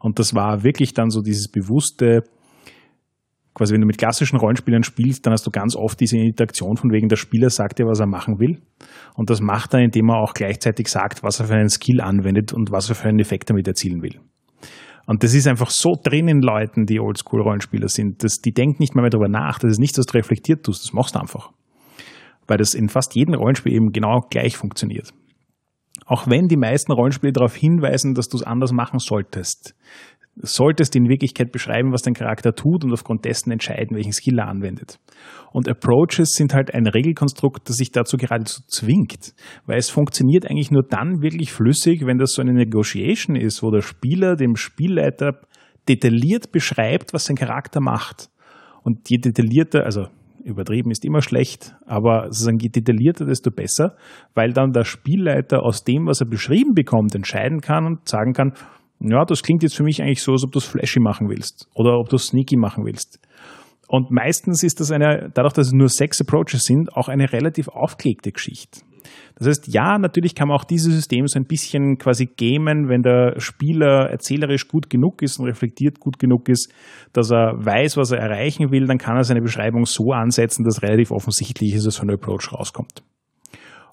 Und 0.00 0.18
das 0.18 0.34
war 0.34 0.64
wirklich 0.64 0.94
dann 0.94 1.10
so 1.10 1.20
dieses 1.20 1.48
bewusste, 1.48 2.24
quasi 3.54 3.74
wenn 3.74 3.80
du 3.80 3.86
mit 3.86 3.98
klassischen 3.98 4.38
Rollenspielern 4.38 4.82
spielst, 4.82 5.26
dann 5.26 5.32
hast 5.32 5.46
du 5.46 5.50
ganz 5.50 5.76
oft 5.76 6.00
diese 6.00 6.16
Interaktion 6.18 6.76
von 6.76 6.92
wegen, 6.92 7.08
der 7.08 7.16
Spieler 7.16 7.50
sagt 7.50 7.78
dir, 7.78 7.86
was 7.86 8.00
er 8.00 8.06
machen 8.06 8.38
will. 8.38 8.60
Und 9.14 9.30
das 9.30 9.40
macht 9.40 9.74
er, 9.74 9.80
indem 9.80 10.10
er 10.10 10.22
auch 10.22 10.34
gleichzeitig 10.34 10.88
sagt, 10.88 11.22
was 11.22 11.40
er 11.40 11.46
für 11.46 11.54
einen 11.54 11.68
Skill 11.68 12.00
anwendet 12.00 12.52
und 12.52 12.70
was 12.70 12.88
er 12.88 12.94
für 12.94 13.08
einen 13.08 13.18
Effekt 13.18 13.50
damit 13.50 13.66
erzielen 13.66 14.02
will. 14.02 14.20
Und 15.06 15.24
das 15.24 15.34
ist 15.34 15.48
einfach 15.48 15.70
so 15.70 15.96
drin 16.00 16.28
in 16.28 16.40
Leuten, 16.40 16.86
die 16.86 17.00
Oldschool-Rollenspieler 17.00 17.88
sind, 17.88 18.22
dass 18.22 18.40
die 18.40 18.52
denken 18.52 18.76
nicht 18.78 18.94
mehr, 18.94 19.02
mehr 19.02 19.10
darüber 19.10 19.28
nach. 19.28 19.58
Das 19.58 19.72
ist 19.72 19.80
nichts, 19.80 19.98
was 19.98 20.06
du 20.06 20.16
reflektiert 20.16 20.64
tust, 20.64 20.84
das 20.84 20.92
machst 20.92 21.16
du 21.16 21.20
einfach. 21.20 21.50
Weil 22.46 22.58
das 22.58 22.74
in 22.74 22.88
fast 22.88 23.16
jedem 23.16 23.34
Rollenspiel 23.34 23.72
eben 23.72 23.90
genau 23.90 24.20
gleich 24.30 24.56
funktioniert. 24.56 25.12
Auch 26.06 26.28
wenn 26.28 26.48
die 26.48 26.56
meisten 26.56 26.92
Rollenspiele 26.92 27.32
darauf 27.32 27.54
hinweisen, 27.54 28.14
dass 28.14 28.28
du 28.28 28.36
es 28.36 28.42
anders 28.42 28.72
machen 28.72 28.98
solltest 28.98 29.74
solltest 30.42 30.96
in 30.96 31.08
Wirklichkeit 31.08 31.52
beschreiben, 31.52 31.92
was 31.92 32.02
dein 32.02 32.14
Charakter 32.14 32.54
tut 32.54 32.84
und 32.84 32.92
aufgrund 32.92 33.24
dessen 33.24 33.50
entscheiden, 33.50 33.96
welchen 33.96 34.12
Skill 34.12 34.38
er 34.38 34.48
anwendet. 34.48 34.98
Und 35.52 35.68
Approaches 35.68 36.30
sind 36.30 36.54
halt 36.54 36.74
ein 36.74 36.86
Regelkonstrukt, 36.86 37.68
das 37.68 37.76
sich 37.76 37.92
dazu 37.92 38.16
geradezu 38.16 38.62
zwingt, 38.68 39.34
weil 39.66 39.78
es 39.78 39.90
funktioniert 39.90 40.48
eigentlich 40.48 40.70
nur 40.70 40.82
dann 40.88 41.22
wirklich 41.22 41.52
flüssig, 41.52 42.06
wenn 42.06 42.18
das 42.18 42.32
so 42.32 42.42
eine 42.42 42.52
Negotiation 42.52 43.36
ist, 43.36 43.62
wo 43.62 43.70
der 43.70 43.82
Spieler 43.82 44.36
dem 44.36 44.56
Spielleiter 44.56 45.40
detailliert 45.88 46.52
beschreibt, 46.52 47.12
was 47.12 47.24
sein 47.24 47.36
Charakter 47.36 47.80
macht. 47.80 48.30
Und 48.82 49.10
je 49.10 49.18
detaillierter, 49.18 49.84
also 49.84 50.06
übertrieben 50.44 50.90
ist 50.90 51.04
immer 51.04 51.20
schlecht, 51.20 51.74
aber 51.86 52.26
sozusagen 52.26 52.58
je 52.58 52.68
detaillierter, 52.68 53.26
desto 53.26 53.50
besser, 53.50 53.96
weil 54.34 54.52
dann 54.52 54.72
der 54.72 54.84
Spielleiter 54.84 55.62
aus 55.62 55.84
dem, 55.84 56.06
was 56.06 56.20
er 56.20 56.28
beschrieben 56.28 56.72
bekommt, 56.74 57.14
entscheiden 57.14 57.60
kann 57.60 57.86
und 57.86 58.08
sagen 58.08 58.32
kann, 58.32 58.52
ja, 59.00 59.24
das 59.24 59.42
klingt 59.42 59.62
jetzt 59.62 59.76
für 59.76 59.82
mich 59.82 60.02
eigentlich 60.02 60.22
so, 60.22 60.32
als 60.32 60.44
ob 60.44 60.52
du 60.52 60.58
es 60.58 60.64
flashy 60.64 61.00
machen 61.00 61.28
willst 61.28 61.68
oder 61.74 61.98
ob 61.98 62.08
du 62.08 62.16
es 62.16 62.26
sneaky 62.26 62.56
machen 62.56 62.84
willst. 62.84 63.18
Und 63.88 64.10
meistens 64.10 64.62
ist 64.62 64.78
das 64.78 64.92
eine, 64.92 65.30
dadurch, 65.34 65.54
dass 65.54 65.68
es 65.68 65.72
nur 65.72 65.88
sechs 65.88 66.20
Approaches 66.20 66.64
sind, 66.64 66.94
auch 66.94 67.08
eine 67.08 67.32
relativ 67.32 67.68
aufgelegte 67.68 68.30
Geschichte. 68.30 68.82
Das 69.36 69.48
heißt, 69.48 69.72
ja, 69.72 69.98
natürlich 69.98 70.34
kann 70.34 70.48
man 70.48 70.58
auch 70.58 70.64
dieses 70.64 70.94
System 70.94 71.26
so 71.26 71.38
ein 71.38 71.46
bisschen 71.46 71.96
quasi 71.96 72.26
gamen, 72.26 72.88
wenn 72.88 73.02
der 73.02 73.40
Spieler 73.40 74.10
erzählerisch 74.10 74.68
gut 74.68 74.90
genug 74.90 75.22
ist 75.22 75.38
und 75.38 75.46
reflektiert 75.46 75.98
gut 75.98 76.18
genug 76.18 76.48
ist, 76.48 76.72
dass 77.12 77.32
er 77.32 77.54
weiß, 77.56 77.96
was 77.96 78.10
er 78.10 78.18
erreichen 78.18 78.70
will, 78.70 78.86
dann 78.86 78.98
kann 78.98 79.16
er 79.16 79.24
seine 79.24 79.40
Beschreibung 79.40 79.86
so 79.86 80.12
ansetzen, 80.12 80.64
dass 80.64 80.82
relativ 80.82 81.10
offensichtlich 81.10 81.74
ist, 81.74 81.86
dass 81.86 81.96
so 81.96 82.02
ein 82.02 82.10
Approach 82.10 82.52
rauskommt. 82.52 83.02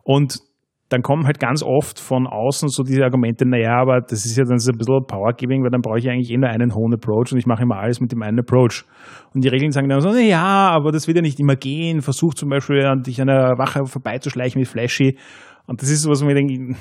Und 0.04 0.40
dann 0.90 1.02
kommen 1.02 1.26
halt 1.26 1.40
ganz 1.40 1.64
oft 1.64 2.00
von 2.00 2.28
außen 2.28 2.70
so 2.70 2.84
diese 2.84 3.04
Argumente, 3.04 3.46
naja, 3.48 3.76
aber 3.82 4.00
das 4.00 4.26
ist 4.26 4.38
ja 4.38 4.46
dann 4.46 4.58
so 4.58 4.72
ein 4.72 4.78
bisschen 4.78 5.06
Powergiving, 5.06 5.64
weil 5.64 5.70
dann 5.70 5.82
brauche 5.82 6.00
ich 6.00 6.10
eigentlich 6.10 6.32
eh 6.32 6.38
nur 6.38 6.50
einen 6.50 6.74
hohen 6.74 6.94
Approach 6.94 7.34
und 7.34 7.40
ich 7.40 7.46
mache 7.46 7.64
immer 7.64 7.78
alles 7.78 8.00
mit 8.00 8.12
dem 8.12 8.22
einen 8.22 8.40
Approach. 8.40 8.86
Und 9.34 9.44
die 9.44 9.50
Regeln 9.50 9.72
sagen 9.72 9.90
dann 9.90 10.00
so, 10.00 10.12
naja, 10.12 10.70
aber 10.70 10.92
das 10.92 11.08
wird 11.08 11.18
ja 11.18 11.22
nicht 11.22 11.40
immer 11.40 11.56
gehen. 11.56 12.02
Versuch 12.02 12.34
zum 12.36 12.50
Beispiel 12.50 12.86
an 12.86 13.02
dich 13.02 13.20
an 13.20 13.28
der 13.28 13.58
Wache 13.58 13.86
vorbeizuschleichen 13.86 14.60
mit 14.60 14.70
Flashy. 14.70 15.18
Und 15.66 15.82
das 15.82 15.90
ist 15.90 16.04
sowas, 16.04 16.24
wo 16.24 16.30
ich 16.30 16.36
denke, 16.36 16.54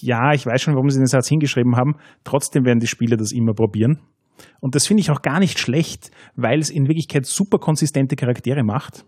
ja, 0.00 0.32
ich 0.32 0.44
weiß 0.44 0.60
schon, 0.60 0.74
warum 0.74 0.90
sie 0.90 0.98
den 0.98 1.06
Satz 1.06 1.28
hingeschrieben 1.28 1.76
haben. 1.76 1.94
Trotzdem 2.24 2.64
werden 2.64 2.80
die 2.80 2.88
Spieler 2.88 3.16
das 3.16 3.30
immer 3.30 3.54
probieren. 3.54 4.00
Und 4.60 4.74
das 4.74 4.86
finde 4.86 5.00
ich 5.00 5.10
auch 5.10 5.22
gar 5.22 5.38
nicht 5.38 5.58
schlecht, 5.58 6.10
weil 6.34 6.58
es 6.58 6.70
in 6.70 6.88
Wirklichkeit 6.88 7.26
super 7.26 7.58
konsistente 7.58 8.16
Charaktere 8.16 8.62
macht 8.62 9.04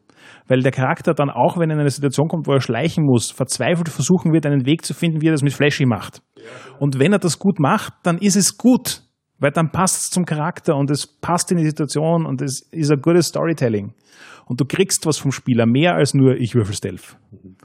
weil 0.46 0.60
der 0.60 0.72
Charakter 0.72 1.14
dann 1.14 1.30
auch, 1.30 1.58
wenn 1.58 1.70
er 1.70 1.74
in 1.74 1.80
eine 1.80 1.90
Situation 1.90 2.28
kommt, 2.28 2.46
wo 2.46 2.52
er 2.52 2.60
schleichen 2.60 3.04
muss, 3.04 3.30
verzweifelt 3.30 3.88
versuchen 3.88 4.32
wird, 4.32 4.46
einen 4.46 4.66
Weg 4.66 4.84
zu 4.84 4.94
finden, 4.94 5.20
wie 5.20 5.28
er 5.28 5.32
das 5.32 5.42
mit 5.42 5.52
Flashy 5.52 5.86
macht. 5.86 6.22
Und 6.78 6.98
wenn 6.98 7.12
er 7.12 7.18
das 7.18 7.38
gut 7.38 7.58
macht, 7.60 7.92
dann 8.02 8.18
ist 8.18 8.36
es 8.36 8.56
gut, 8.56 9.02
weil 9.38 9.50
dann 9.50 9.70
passt 9.70 10.02
es 10.02 10.10
zum 10.10 10.24
Charakter 10.24 10.76
und 10.76 10.90
es 10.90 11.06
passt 11.06 11.50
in 11.52 11.58
die 11.58 11.64
Situation 11.64 12.26
und 12.26 12.42
es 12.42 12.66
ist 12.72 12.90
ein 12.90 13.00
gutes 13.00 13.26
Storytelling. 13.26 13.94
Und 14.46 14.60
du 14.60 14.64
kriegst 14.64 15.04
was 15.04 15.18
vom 15.18 15.30
Spieler, 15.30 15.66
mehr 15.66 15.94
als 15.94 16.14
nur 16.14 16.36
ich 16.36 16.54
würfel 16.54 16.74
Stealth. 16.74 17.16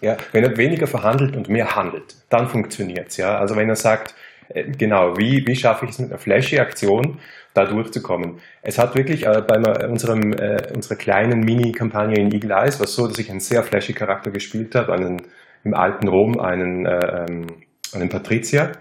Ja, 0.01 0.17
wenn 0.33 0.43
er 0.43 0.57
weniger 0.57 0.85
verhandelt 0.85 1.35
und 1.35 1.47
mehr 1.47 1.75
handelt, 1.75 2.17
dann 2.29 2.47
funktioniert's 2.47 3.15
ja. 3.15 3.37
Also 3.37 3.55
wenn 3.55 3.69
er 3.69 3.75
sagt, 3.75 4.13
äh, 4.49 4.71
genau, 4.71 5.17
wie, 5.17 5.45
wie 5.45 5.55
schaffe 5.55 5.85
ich 5.85 5.91
es 5.91 5.99
mit 5.99 6.09
einer 6.09 6.19
flashy 6.19 6.59
Aktion, 6.59 7.19
da 7.53 7.65
durchzukommen. 7.65 8.39
Es 8.61 8.79
hat 8.79 8.95
wirklich 8.95 9.25
äh, 9.25 9.41
bei 9.47 9.57
unserem, 9.87 10.33
äh, 10.33 10.71
unserer 10.73 10.95
kleinen 10.95 11.41
Mini-Kampagne 11.41 12.19
in 12.19 12.31
Eagle 12.31 12.51
Eyes 12.51 12.79
war 12.79 12.85
es 12.85 12.95
so, 12.95 13.07
dass 13.07 13.19
ich 13.19 13.29
einen 13.29 13.39
sehr 13.39 13.63
flashy 13.63 13.93
Charakter 13.93 14.31
gespielt 14.31 14.75
habe, 14.75 14.93
einen, 14.93 15.21
im 15.63 15.73
alten 15.73 16.07
Rom 16.07 16.39
einen, 16.39 16.85
äh, 16.85 17.25
ähm, 17.29 17.47
einen 17.93 18.09
Patrizier. 18.09 18.71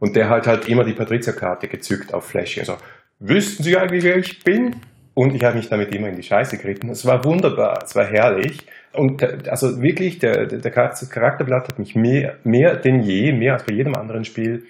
Und 0.00 0.16
der 0.16 0.28
hat 0.28 0.46
halt 0.46 0.68
immer 0.68 0.84
die 0.84 0.92
Patrizierkarte 0.92 1.68
gezückt 1.68 2.12
auf 2.12 2.26
flashy. 2.26 2.60
Also, 2.60 2.76
wüssten 3.20 3.62
Sie 3.62 3.76
eigentlich, 3.76 4.04
wer 4.04 4.16
ich 4.16 4.42
bin? 4.42 4.76
Und 5.14 5.34
ich 5.34 5.44
habe 5.44 5.56
mich 5.56 5.68
damit 5.68 5.94
immer 5.94 6.08
in 6.08 6.16
die 6.16 6.22
Scheiße 6.22 6.58
geritten. 6.58 6.90
Es 6.90 7.06
war 7.06 7.24
wunderbar, 7.24 7.78
es 7.84 7.94
war 7.94 8.04
herrlich. 8.04 8.66
Und 8.92 9.22
also 9.48 9.80
wirklich, 9.80 10.18
der, 10.18 10.46
der 10.46 10.70
Charakterblatt 10.72 11.68
hat 11.68 11.78
mich 11.78 11.94
mehr, 11.94 12.36
mehr 12.42 12.76
denn 12.76 13.00
je, 13.00 13.32
mehr 13.32 13.54
als 13.54 13.64
bei 13.64 13.74
jedem 13.74 13.94
anderen 13.94 14.24
Spiel, 14.24 14.64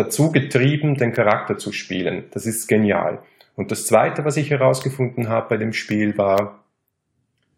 dazu 0.00 0.32
getrieben, 0.32 0.94
den 0.94 1.12
Charakter 1.12 1.56
zu 1.56 1.72
spielen. 1.72 2.24
Das 2.32 2.46
ist 2.46 2.66
genial. 2.66 3.22
Und 3.54 3.70
das 3.70 3.86
Zweite, 3.86 4.24
was 4.24 4.36
ich 4.36 4.50
herausgefunden 4.50 5.28
habe 5.28 5.48
bei 5.50 5.56
dem 5.56 5.72
Spiel, 5.72 6.16
war, 6.16 6.64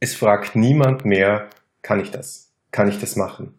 es 0.00 0.14
fragt 0.14 0.56
niemand 0.56 1.04
mehr, 1.04 1.48
kann 1.82 2.00
ich 2.00 2.10
das? 2.10 2.52
Kann 2.72 2.88
ich 2.88 2.98
das 2.98 3.16
machen? 3.16 3.58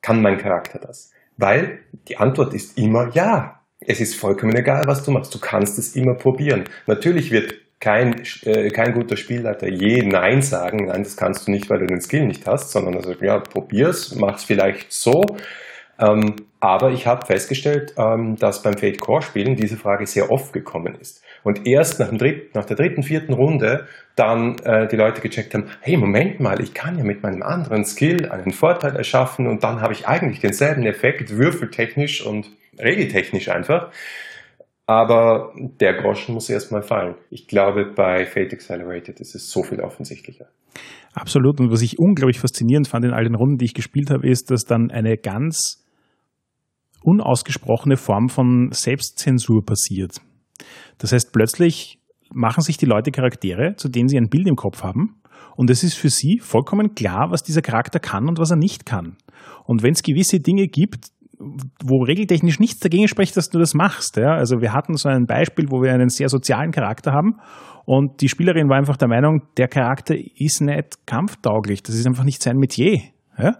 Kann 0.00 0.22
mein 0.22 0.38
Charakter 0.38 0.78
das? 0.78 1.10
Weil 1.36 1.80
die 2.08 2.16
Antwort 2.16 2.54
ist 2.54 2.78
immer 2.78 3.10
ja. 3.12 3.60
Es 3.80 4.00
ist 4.00 4.14
vollkommen 4.14 4.56
egal, 4.56 4.84
was 4.86 5.04
du 5.04 5.10
machst. 5.10 5.34
Du 5.34 5.38
kannst 5.38 5.78
es 5.78 5.94
immer 5.94 6.14
probieren. 6.14 6.64
Natürlich 6.86 7.30
wird 7.30 7.54
kein, 7.78 8.22
äh, 8.44 8.70
kein 8.70 8.94
guter 8.94 9.18
Spielleiter 9.18 9.68
je 9.68 10.02
Nein 10.02 10.40
sagen. 10.40 10.86
Nein, 10.86 11.02
das 11.02 11.16
kannst 11.16 11.46
du 11.46 11.50
nicht, 11.50 11.68
weil 11.68 11.80
du 11.80 11.86
den 11.86 12.00
Skill 12.00 12.26
nicht 12.26 12.46
hast, 12.46 12.70
sondern 12.70 12.96
also, 12.96 13.12
ja, 13.20 13.38
probier's, 13.38 14.14
mach's 14.14 14.44
vielleicht 14.44 14.92
so. 14.92 15.22
Ähm, 15.98 16.36
aber 16.60 16.90
ich 16.90 17.06
habe 17.06 17.24
festgestellt, 17.24 17.94
ähm, 17.96 18.36
dass 18.36 18.62
beim 18.62 18.76
Fate 18.76 19.00
Core 19.00 19.22
Spielen 19.22 19.56
diese 19.56 19.76
Frage 19.76 20.06
sehr 20.06 20.30
oft 20.30 20.52
gekommen 20.52 20.96
ist. 21.00 21.22
Und 21.42 21.66
erst 21.66 22.00
nach, 22.00 22.10
dritten, 22.10 22.50
nach 22.54 22.64
der 22.64 22.76
dritten, 22.76 23.02
vierten 23.02 23.32
Runde 23.32 23.86
dann 24.16 24.58
äh, 24.64 24.88
die 24.88 24.96
Leute 24.96 25.20
gecheckt 25.20 25.54
haben, 25.54 25.68
hey, 25.80 25.96
Moment 25.96 26.40
mal, 26.40 26.60
ich 26.60 26.74
kann 26.74 26.98
ja 26.98 27.04
mit 27.04 27.22
meinem 27.22 27.42
anderen 27.42 27.84
Skill 27.84 28.30
einen 28.30 28.52
Vorteil 28.52 28.96
erschaffen 28.96 29.46
und 29.46 29.62
dann 29.62 29.80
habe 29.80 29.92
ich 29.92 30.08
eigentlich 30.08 30.40
denselben 30.40 30.84
Effekt, 30.86 31.36
würfeltechnisch 31.36 32.24
und 32.26 32.50
regeltechnisch 32.78 33.48
einfach. 33.48 33.90
Aber 34.86 35.52
der 35.56 35.94
Groschen 35.94 36.34
muss 36.34 36.48
erstmal 36.48 36.82
fallen. 36.82 37.16
Ich 37.30 37.48
glaube, 37.48 37.92
bei 37.94 38.24
Fate 38.24 38.52
Accelerated 38.52 39.20
ist 39.20 39.34
es 39.34 39.50
so 39.50 39.62
viel 39.62 39.80
offensichtlicher. 39.80 40.46
Absolut. 41.12 41.60
Und 41.60 41.72
was 41.72 41.82
ich 41.82 41.98
unglaublich 41.98 42.38
faszinierend 42.38 42.86
fand 42.86 43.04
in 43.04 43.12
all 43.12 43.24
den 43.24 43.34
Runden, 43.34 43.58
die 43.58 43.64
ich 43.64 43.74
gespielt 43.74 44.10
habe, 44.10 44.28
ist, 44.28 44.50
dass 44.50 44.64
dann 44.64 44.90
eine 44.90 45.16
ganz 45.16 45.85
unausgesprochene 47.06 47.96
Form 47.96 48.28
von 48.28 48.70
Selbstzensur 48.72 49.64
passiert. 49.64 50.20
Das 50.98 51.12
heißt, 51.12 51.32
plötzlich 51.32 52.00
machen 52.32 52.62
sich 52.62 52.76
die 52.76 52.86
Leute 52.86 53.12
Charaktere, 53.12 53.76
zu 53.76 53.88
denen 53.88 54.08
sie 54.08 54.18
ein 54.18 54.28
Bild 54.28 54.48
im 54.48 54.56
Kopf 54.56 54.82
haben. 54.82 55.20
Und 55.54 55.70
es 55.70 55.84
ist 55.84 55.94
für 55.94 56.10
sie 56.10 56.40
vollkommen 56.40 56.94
klar, 56.94 57.30
was 57.30 57.42
dieser 57.42 57.62
Charakter 57.62 58.00
kann 58.00 58.28
und 58.28 58.38
was 58.38 58.50
er 58.50 58.56
nicht 58.56 58.84
kann. 58.84 59.16
Und 59.64 59.82
wenn 59.82 59.92
es 59.92 60.02
gewisse 60.02 60.40
Dinge 60.40 60.66
gibt, 60.66 61.10
wo 61.38 62.02
regeltechnisch 62.02 62.58
nichts 62.58 62.80
dagegen 62.80 63.08
spricht, 63.08 63.36
dass 63.36 63.50
du 63.50 63.58
das 63.58 63.74
machst. 63.74 64.16
Ja? 64.16 64.34
Also 64.34 64.60
wir 64.60 64.72
hatten 64.72 64.96
so 64.96 65.08
ein 65.08 65.26
Beispiel, 65.26 65.66
wo 65.70 65.82
wir 65.82 65.92
einen 65.92 66.08
sehr 66.08 66.28
sozialen 66.28 66.72
Charakter 66.72 67.12
haben 67.12 67.38
und 67.84 68.20
die 68.20 68.28
Spielerin 68.28 68.68
war 68.68 68.78
einfach 68.78 68.96
der 68.96 69.08
Meinung, 69.08 69.42
der 69.58 69.68
Charakter 69.68 70.14
ist 70.16 70.60
nicht 70.60 71.06
kampftauglich, 71.06 71.82
das 71.82 71.94
ist 71.94 72.06
einfach 72.06 72.24
nicht 72.24 72.42
sein 72.42 72.56
Metier. 72.56 73.00
Ja? 73.38 73.58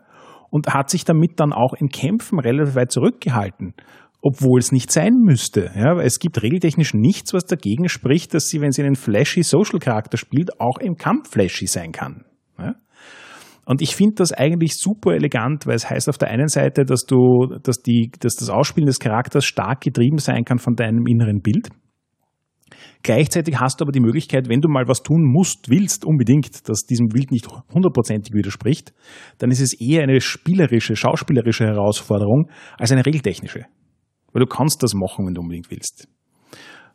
Und 0.51 0.75
hat 0.75 0.91
sich 0.91 1.05
damit 1.05 1.39
dann 1.41 1.53
auch 1.53 1.75
in 1.75 1.89
Kämpfen 1.89 2.39
relativ 2.39 2.75
weit 2.75 2.93
zurückgehalten, 2.93 3.75
obwohl 4.23 4.59
es 4.59 4.73
nicht 4.73 4.91
sein 4.91 5.15
müsste. 5.23 5.71
Ja, 5.75 6.01
es 6.01 6.19
gibt 6.19 6.43
regeltechnisch 6.43 6.95
nichts, 6.95 7.33
was 7.35 7.45
dagegen 7.45 7.89
spricht, 7.89 8.35
dass 8.35 8.49
sie, 8.49 8.61
wenn 8.61 8.73
sie 8.73 8.83
einen 8.83 8.97
flashy 8.97 9.43
Social 9.43 9.79
Charakter 9.79 10.17
spielt, 10.17 10.61
auch 10.61 10.79
im 10.79 10.97
Kampf 10.97 11.31
flashy 11.31 11.67
sein 11.67 11.93
kann. 11.93 12.25
Ja? 12.59 12.75
Und 13.67 13.83
ich 13.83 13.97
finde 13.97 14.15
das 14.19 14.33
eigentlich 14.33 14.77
super 14.77 15.15
elegant, 15.15 15.67
weil 15.67 15.75
es 15.75 15.91
heißt 15.91 16.09
auf 16.09 16.19
der 16.19 16.29
einen 16.29 16.47
Seite, 16.47 16.85
dass 16.85 17.05
du, 17.05 17.49
dass 17.63 17.83
die, 17.83 18.13
dass 18.21 18.37
das 18.37 18.49
Ausspielen 18.49 18.87
des 18.87 19.01
Charakters 19.01 19.45
stark 19.45 19.81
getrieben 19.81 20.19
sein 20.19 20.45
kann 20.45 20.59
von 20.59 20.77
deinem 20.77 21.05
inneren 21.07 21.41
Bild. 21.43 21.69
Gleichzeitig 23.03 23.61
hast 23.61 23.81
du 23.81 23.85
aber 23.85 23.93
die 23.93 24.01
Möglichkeit, 24.01 24.49
wenn 24.49 24.61
du 24.61 24.69
mal 24.69 24.89
was 24.89 25.03
tun 25.03 25.23
musst, 25.23 25.71
willst, 25.71 26.05
unbedingt, 26.05 26.69
dass 26.69 26.87
diesem 26.87 27.09
Bild 27.09 27.31
nicht 27.31 27.47
hundertprozentig 27.73 28.35
widerspricht, 28.35 28.93
dann 29.39 29.51
ist 29.51 29.61
es 29.61 29.81
eher 29.81 30.03
eine 30.03 30.21
spielerische, 30.21 30.97
schauspielerische 30.97 31.65
Herausforderung 31.65 32.51
als 32.79 32.93
eine 32.93 33.07
regeltechnische. 33.07 33.67
Weil 34.33 34.41
du 34.41 34.47
kannst 34.47 34.83
das 34.83 34.95
machen, 34.95 35.27
wenn 35.27 35.35
du 35.35 35.41
unbedingt 35.41 35.71
willst. 35.71 36.09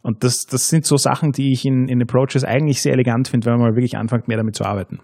Und 0.01 0.23
das, 0.23 0.45
das 0.45 0.67
sind 0.67 0.85
so 0.85 0.97
Sachen, 0.97 1.31
die 1.31 1.51
ich 1.53 1.65
in, 1.65 1.87
in 1.87 2.01
Approaches 2.01 2.43
eigentlich 2.43 2.81
sehr 2.81 2.93
elegant 2.93 3.27
finde, 3.27 3.45
wenn 3.45 3.53
man 3.53 3.69
mal 3.69 3.75
wirklich 3.75 3.97
anfängt, 3.97 4.27
mehr 4.27 4.37
damit 4.37 4.55
zu 4.55 4.65
arbeiten. 4.65 4.99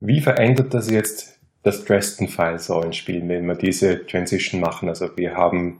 Wie 0.00 0.20
verändert 0.20 0.74
das 0.74 0.90
jetzt 0.90 1.40
das 1.62 1.84
Dresden-File-Rollenspiel, 1.84 3.22
wenn 3.28 3.46
wir 3.46 3.54
diese 3.54 4.04
Transition 4.06 4.60
machen? 4.60 4.88
Also 4.88 5.06
wir 5.16 5.34
haben 5.34 5.78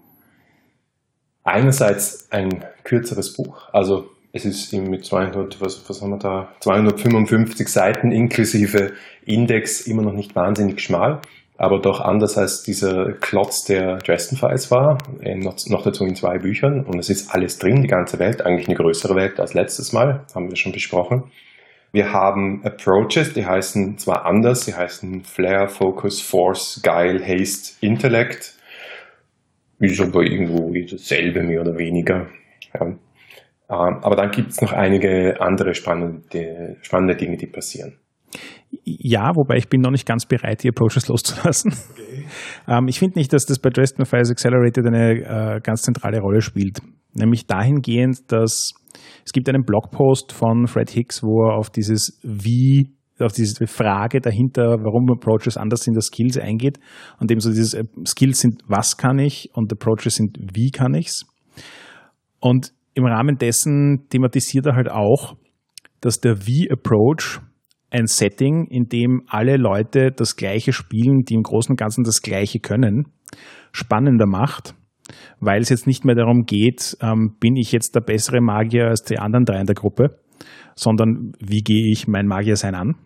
einerseits 1.44 2.28
ein 2.30 2.64
kürzeres 2.84 3.34
Buch, 3.34 3.68
also 3.72 4.10
es 4.32 4.44
ist 4.46 4.72
mit 4.72 5.04
200, 5.04 5.60
was, 5.60 5.88
was 5.88 6.00
haben 6.00 6.10
wir 6.10 6.18
da, 6.18 6.48
255 6.60 7.68
Seiten 7.68 8.12
inklusive 8.12 8.92
Index 9.26 9.82
immer 9.82 10.02
noch 10.02 10.14
nicht 10.14 10.34
wahnsinnig 10.34 10.80
schmal, 10.80 11.20
aber 11.58 11.80
doch 11.80 12.00
anders 12.00 12.38
als 12.38 12.62
dieser 12.62 13.12
Klotz 13.12 13.64
der 13.64 13.98
Dresden 13.98 14.36
Files 14.36 14.70
war, 14.70 14.98
noch, 15.20 15.82
dazu 15.82 16.04
in 16.04 16.16
zwei 16.16 16.38
Büchern. 16.38 16.84
Und 16.84 16.98
es 16.98 17.10
ist 17.10 17.32
alles 17.32 17.58
drin, 17.58 17.82
die 17.82 17.88
ganze 17.88 18.18
Welt, 18.18 18.44
eigentlich 18.44 18.68
eine 18.68 18.76
größere 18.76 19.14
Welt 19.14 19.38
als 19.38 19.54
letztes 19.54 19.92
Mal, 19.92 20.24
haben 20.34 20.48
wir 20.48 20.56
schon 20.56 20.72
besprochen. 20.72 21.24
Wir 21.92 22.12
haben 22.12 22.64
Approaches, 22.64 23.34
die 23.34 23.44
heißen 23.44 23.98
zwar 23.98 24.24
anders, 24.24 24.64
sie 24.64 24.74
heißen 24.74 25.24
Flair, 25.24 25.68
Focus, 25.68 26.22
Force, 26.22 26.80
Guile, 26.82 27.20
Haste, 27.24 27.74
Intellect 27.80 28.54
ist 29.82 30.00
aber 30.00 30.22
irgendwo 30.22 30.72
dasselbe 30.90 31.42
mehr 31.42 31.60
oder 31.60 31.76
weniger. 31.76 32.28
Ja. 32.74 32.86
Ähm, 32.86 32.98
aber 34.02 34.16
dann 34.16 34.30
gibt 34.30 34.50
es 34.50 34.60
noch 34.60 34.72
einige 34.72 35.40
andere 35.40 35.74
spannende, 35.74 36.76
spannende 36.82 37.16
Dinge, 37.16 37.36
die 37.36 37.46
passieren. 37.46 37.94
Ja, 38.84 39.32
wobei 39.34 39.56
ich 39.56 39.68
bin 39.68 39.80
noch 39.80 39.90
nicht 39.90 40.06
ganz 40.06 40.24
bereit, 40.26 40.62
die 40.62 40.68
Approaches 40.68 41.08
loszulassen. 41.08 41.74
Okay. 41.92 42.24
Ähm, 42.68 42.88
ich 42.88 42.98
finde 42.98 43.18
nicht, 43.18 43.32
dass 43.32 43.44
das 43.44 43.58
bei 43.58 43.70
Dresden 43.70 44.04
Files 44.06 44.30
Accelerated 44.30 44.86
eine 44.86 45.56
äh, 45.56 45.60
ganz 45.60 45.82
zentrale 45.82 46.20
Rolle 46.20 46.40
spielt. 46.40 46.80
Nämlich 47.14 47.46
dahingehend, 47.46 48.32
dass 48.32 48.72
es 49.24 49.32
gibt 49.32 49.48
einen 49.48 49.64
Blogpost 49.64 50.32
von 50.32 50.66
Fred 50.66 50.90
Hicks, 50.90 51.22
wo 51.22 51.48
er 51.48 51.56
auf 51.56 51.70
dieses 51.70 52.18
Wie 52.22 52.94
auf 53.18 53.32
diese 53.32 53.66
Frage 53.66 54.20
dahinter, 54.20 54.78
warum 54.82 55.10
Approaches 55.10 55.56
anders 55.56 55.82
sind 55.82 55.96
als 55.96 56.06
Skills 56.06 56.38
eingeht. 56.38 56.78
Und 57.18 57.30
eben 57.30 57.40
so 57.40 57.50
dieses 57.50 57.74
äh, 57.74 57.84
Skills 58.06 58.40
sind, 58.40 58.62
was 58.66 58.96
kann 58.96 59.18
ich 59.18 59.50
und 59.54 59.72
Approaches 59.72 60.16
sind, 60.16 60.38
wie 60.54 60.70
kann 60.70 60.94
ich's. 60.94 61.26
Und 62.40 62.72
im 62.94 63.04
Rahmen 63.04 63.36
dessen 63.36 64.06
thematisiert 64.10 64.66
er 64.66 64.74
halt 64.74 64.90
auch, 64.90 65.36
dass 66.00 66.20
der 66.20 66.46
Wie-Approach 66.46 67.40
ein 67.90 68.06
Setting, 68.06 68.66
in 68.68 68.88
dem 68.88 69.22
alle 69.28 69.56
Leute 69.56 70.10
das 70.10 70.36
Gleiche 70.36 70.72
spielen, 70.72 71.22
die 71.28 71.34
im 71.34 71.42
Großen 71.42 71.72
und 71.72 71.76
Ganzen 71.76 72.04
das 72.04 72.22
Gleiche 72.22 72.58
können, 72.58 73.12
spannender 73.70 74.26
macht, 74.26 74.74
weil 75.40 75.60
es 75.60 75.68
jetzt 75.68 75.86
nicht 75.86 76.04
mehr 76.04 76.14
darum 76.14 76.44
geht, 76.44 76.96
ähm, 77.00 77.36
bin 77.38 77.56
ich 77.56 77.72
jetzt 77.72 77.94
der 77.94 78.00
bessere 78.00 78.40
Magier 78.40 78.88
als 78.88 79.02
die 79.02 79.18
anderen 79.18 79.44
drei 79.44 79.60
in 79.60 79.66
der 79.66 79.74
Gruppe, 79.74 80.18
sondern 80.74 81.32
wie 81.38 81.62
gehe 81.62 81.90
ich 81.90 82.08
mein 82.08 82.26
Magiersein 82.26 82.74
an. 82.74 82.96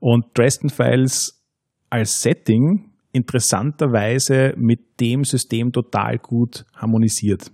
Und 0.00 0.26
Dresden 0.36 0.68
Files 0.68 1.44
als 1.90 2.22
Setting 2.22 2.90
interessanterweise 3.12 4.54
mit 4.56 5.00
dem 5.00 5.24
System 5.24 5.72
total 5.72 6.18
gut 6.18 6.64
harmonisiert. 6.74 7.50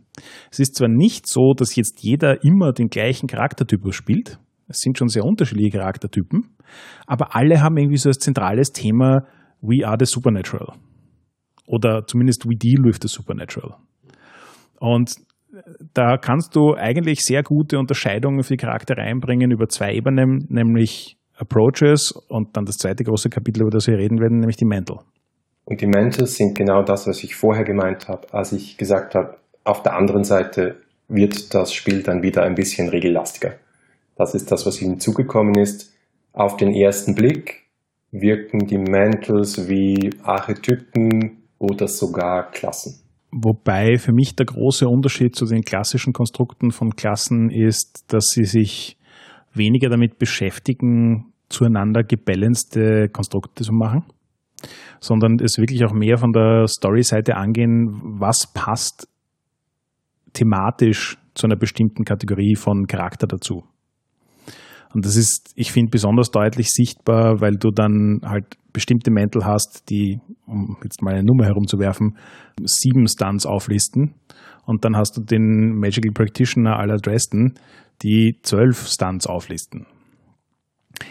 Es 0.50 0.60
ist 0.60 0.76
zwar 0.76 0.88
nicht 0.88 1.26
so, 1.26 1.54
dass 1.54 1.76
jetzt 1.76 2.02
jeder 2.02 2.42
immer 2.44 2.72
den 2.72 2.88
gleichen 2.88 3.26
Charaktertypus 3.26 3.94
spielt, 3.94 4.38
es 4.68 4.80
sind 4.80 4.98
schon 4.98 5.08
sehr 5.08 5.24
unterschiedliche 5.24 5.78
Charaktertypen, 5.78 6.56
aber 7.06 7.36
alle 7.36 7.60
haben 7.60 7.76
irgendwie 7.76 7.98
so 7.98 8.08
als 8.08 8.18
zentrales 8.18 8.72
Thema 8.72 9.26
We 9.60 9.86
are 9.86 9.96
the 9.98 10.06
Supernatural. 10.06 10.74
Oder 11.66 12.06
zumindest 12.06 12.46
We 12.46 12.56
deal 12.56 12.84
with 12.84 12.98
the 13.00 13.08
Supernatural. 13.08 13.76
Und 14.78 15.16
da 15.94 16.16
kannst 16.16 16.54
du 16.54 16.74
eigentlich 16.74 17.24
sehr 17.24 17.42
gute 17.42 17.78
Unterscheidungen 17.78 18.42
für 18.42 18.54
die 18.54 18.58
Charaktere 18.58 19.02
einbringen 19.02 19.50
über 19.50 19.68
zwei 19.68 19.94
Ebenen, 19.94 20.46
nämlich 20.48 21.16
Approaches 21.36 22.12
und 22.12 22.56
dann 22.56 22.64
das 22.64 22.76
zweite 22.76 23.04
große 23.04 23.28
Kapitel, 23.28 23.62
über 23.62 23.70
das 23.70 23.86
wir 23.86 23.98
reden 23.98 24.20
werden, 24.20 24.38
nämlich 24.38 24.56
die 24.56 24.64
Mental. 24.64 25.00
Und 25.64 25.80
die 25.80 25.86
Mentals 25.86 26.36
sind 26.36 26.56
genau 26.56 26.82
das, 26.82 27.06
was 27.06 27.24
ich 27.24 27.34
vorher 27.34 27.64
gemeint 27.64 28.08
habe, 28.08 28.32
als 28.32 28.52
ich 28.52 28.76
gesagt 28.76 29.14
habe, 29.14 29.36
auf 29.64 29.82
der 29.82 29.94
anderen 29.94 30.24
Seite 30.24 30.76
wird 31.08 31.54
das 31.54 31.72
Spiel 31.72 32.02
dann 32.02 32.22
wieder 32.22 32.42
ein 32.44 32.54
bisschen 32.54 32.88
regellastiger. 32.88 33.54
Das 34.16 34.34
ist 34.34 34.50
das, 34.50 34.64
was 34.64 34.78
hinzugekommen 34.78 35.56
ist. 35.56 35.92
Auf 36.32 36.56
den 36.56 36.72
ersten 36.72 37.14
Blick 37.14 37.64
wirken 38.12 38.66
die 38.66 38.78
Mantles 38.78 39.68
wie 39.68 40.10
Archetypen 40.22 41.42
oder 41.58 41.88
sogar 41.88 42.50
Klassen. 42.50 43.05
Wobei 43.38 43.98
für 43.98 44.14
mich 44.14 44.34
der 44.34 44.46
große 44.46 44.88
Unterschied 44.88 45.36
zu 45.36 45.44
den 45.44 45.60
klassischen 45.60 46.14
Konstrukten 46.14 46.70
von 46.70 46.96
Klassen 46.96 47.50
ist, 47.50 48.10
dass 48.10 48.30
sie 48.30 48.44
sich 48.44 48.96
weniger 49.52 49.90
damit 49.90 50.18
beschäftigen, 50.18 51.34
zueinander 51.50 52.02
gebalancete 52.02 53.10
Konstrukte 53.10 53.62
zu 53.62 53.74
machen, 53.74 54.04
sondern 55.00 55.36
es 55.38 55.58
wirklich 55.58 55.84
auch 55.84 55.92
mehr 55.92 56.16
von 56.16 56.32
der 56.32 56.66
Story-Seite 56.66 57.36
angehen, 57.36 58.00
was 58.18 58.52
passt 58.54 59.06
thematisch 60.32 61.18
zu 61.34 61.46
einer 61.46 61.56
bestimmten 61.56 62.04
Kategorie 62.04 62.56
von 62.56 62.86
Charakter 62.86 63.26
dazu. 63.26 63.64
Und 64.96 65.04
das 65.04 65.14
ist, 65.16 65.52
ich 65.56 65.72
finde, 65.72 65.90
besonders 65.90 66.30
deutlich 66.30 66.72
sichtbar, 66.72 67.42
weil 67.42 67.56
du 67.58 67.70
dann 67.70 68.22
halt 68.24 68.56
bestimmte 68.72 69.10
Mäntel 69.10 69.44
hast, 69.44 69.90
die, 69.90 70.20
um 70.46 70.78
jetzt 70.82 71.02
mal 71.02 71.12
eine 71.12 71.22
Nummer 71.22 71.44
herumzuwerfen, 71.44 72.16
sieben 72.64 73.06
Stunts 73.06 73.44
auflisten. 73.44 74.14
Und 74.64 74.86
dann 74.86 74.96
hast 74.96 75.14
du 75.18 75.20
den 75.20 75.78
Magical 75.78 76.12
Practitioner 76.14 76.78
aller 76.78 76.96
Dresden, 76.96 77.56
die 78.00 78.38
zwölf 78.40 78.88
Stunts 78.88 79.26
auflisten. 79.26 79.84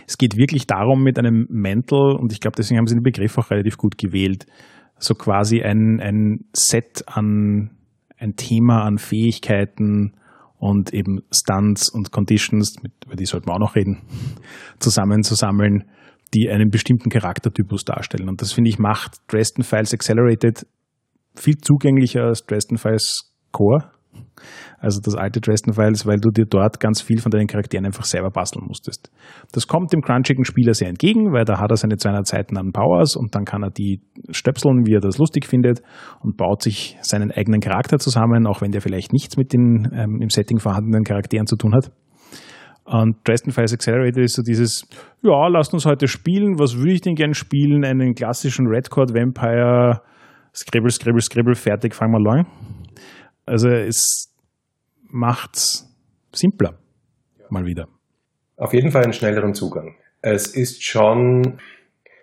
Es 0.07 0.17
geht 0.17 0.35
wirklich 0.35 0.65
darum, 0.65 1.03
mit 1.03 1.19
einem 1.19 1.45
Mantel, 1.51 2.15
und 2.15 2.33
ich 2.33 2.39
glaube, 2.39 2.55
deswegen 2.57 2.79
haben 2.79 2.87
sie 2.87 2.95
den 2.95 3.03
Begriff 3.03 3.37
auch 3.37 3.51
relativ 3.51 3.77
gut 3.77 3.99
gewählt, 3.99 4.47
so 4.97 5.13
quasi 5.13 5.61
ein, 5.61 5.99
ein 5.99 6.45
Set 6.53 7.03
an, 7.05 7.69
ein 8.17 8.35
Thema 8.35 8.81
an 8.81 8.97
Fähigkeiten, 8.97 10.13
und 10.57 10.93
eben 10.93 11.21
Stunts 11.31 11.89
und 11.89 12.11
Conditions, 12.11 12.75
über 13.05 13.15
die 13.15 13.25
sollten 13.25 13.47
wir 13.47 13.53
auch 13.53 13.59
noch 13.59 13.75
reden, 13.75 14.01
zusammenzusammeln, 14.79 15.85
die 16.33 16.49
einen 16.49 16.69
bestimmten 16.69 17.09
Charaktertypus 17.09 17.83
darstellen. 17.85 18.29
Und 18.29 18.41
das 18.41 18.51
finde 18.51 18.69
ich 18.69 18.79
macht 18.79 19.17
Dresden 19.27 19.63
Files 19.63 19.93
Accelerated 19.93 20.65
viel 21.35 21.57
zugänglicher 21.57 22.23
als 22.23 22.45
Dresden 22.45 22.77
Files 22.77 23.33
Core 23.51 23.91
also 24.79 24.99
das 25.01 25.15
alte 25.15 25.41
Dresden 25.41 25.73
Files, 25.73 26.05
weil 26.05 26.17
du 26.19 26.29
dir 26.29 26.45
dort 26.45 26.79
ganz 26.79 27.01
viel 27.01 27.19
von 27.19 27.31
deinen 27.31 27.47
Charakteren 27.47 27.85
einfach 27.85 28.03
selber 28.03 28.29
basteln 28.29 28.65
musstest. 28.67 29.11
Das 29.51 29.67
kommt 29.67 29.93
dem 29.93 30.01
crunchigen 30.01 30.45
Spieler 30.45 30.73
sehr 30.73 30.89
entgegen, 30.89 31.33
weil 31.33 31.45
da 31.45 31.59
hat 31.59 31.71
er 31.71 31.77
seine 31.77 31.97
200 31.97 32.27
Seiten 32.27 32.57
an 32.57 32.71
Powers 32.71 33.15
und 33.15 33.35
dann 33.35 33.45
kann 33.45 33.63
er 33.63 33.71
die 33.71 34.01
stöpseln, 34.29 34.85
wie 34.85 34.95
er 34.95 35.01
das 35.01 35.17
lustig 35.17 35.45
findet 35.45 35.81
und 36.21 36.37
baut 36.37 36.61
sich 36.61 36.97
seinen 37.01 37.31
eigenen 37.31 37.61
Charakter 37.61 37.97
zusammen, 37.97 38.47
auch 38.47 38.61
wenn 38.61 38.71
der 38.71 38.81
vielleicht 38.81 39.13
nichts 39.13 39.37
mit 39.37 39.53
den 39.53 39.89
ähm, 39.93 40.21
im 40.21 40.29
Setting 40.29 40.59
vorhandenen 40.59 41.03
Charakteren 41.03 41.47
zu 41.47 41.55
tun 41.55 41.73
hat. 41.73 41.91
Und 42.85 43.27
Dresden 43.27 43.51
Files 43.51 43.73
Accelerated 43.73 44.23
ist 44.23 44.35
so 44.35 44.43
dieses, 44.43 44.87
ja, 45.23 45.47
lasst 45.47 45.73
uns 45.73 45.87
heute 45.87 46.07
spielen, 46.07 46.59
was 46.59 46.77
würde 46.77 46.93
ich 46.93 47.01
denn 47.01 47.15
gern 47.15 47.33
spielen? 47.33 47.83
Einen 47.83 48.13
klassischen 48.13 48.67
Red 48.67 48.91
Court 48.91 49.11
Vampire, 49.11 50.01
Scribble, 50.53 50.91
Scribble, 50.91 51.21
Scribble, 51.21 51.55
fertig, 51.55 51.95
fangen 51.95 52.13
wir 52.13 52.21
lang. 52.21 52.45
Also 53.45 53.69
es 53.69 54.33
macht's 55.03 55.87
simpler. 56.33 56.79
Mal 57.49 57.65
wieder. 57.65 57.87
Auf 58.57 58.73
jeden 58.73 58.91
Fall 58.91 59.03
einen 59.03 59.13
schnelleren 59.13 59.53
Zugang. 59.53 59.95
Es 60.21 60.47
ist 60.47 60.83
schon, 60.83 61.59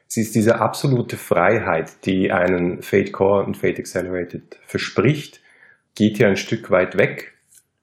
es 0.08 0.16
ist 0.16 0.34
diese 0.34 0.60
absolute 0.60 1.16
Freiheit, 1.16 2.04
die 2.04 2.32
einen 2.32 2.82
Fate 2.82 3.12
Core 3.12 3.44
und 3.44 3.56
Fate 3.56 3.78
Accelerated 3.78 4.58
verspricht, 4.66 5.40
geht 5.94 6.16
hier 6.16 6.26
ein 6.26 6.36
Stück 6.36 6.70
weit 6.70 6.98
weg, 6.98 7.34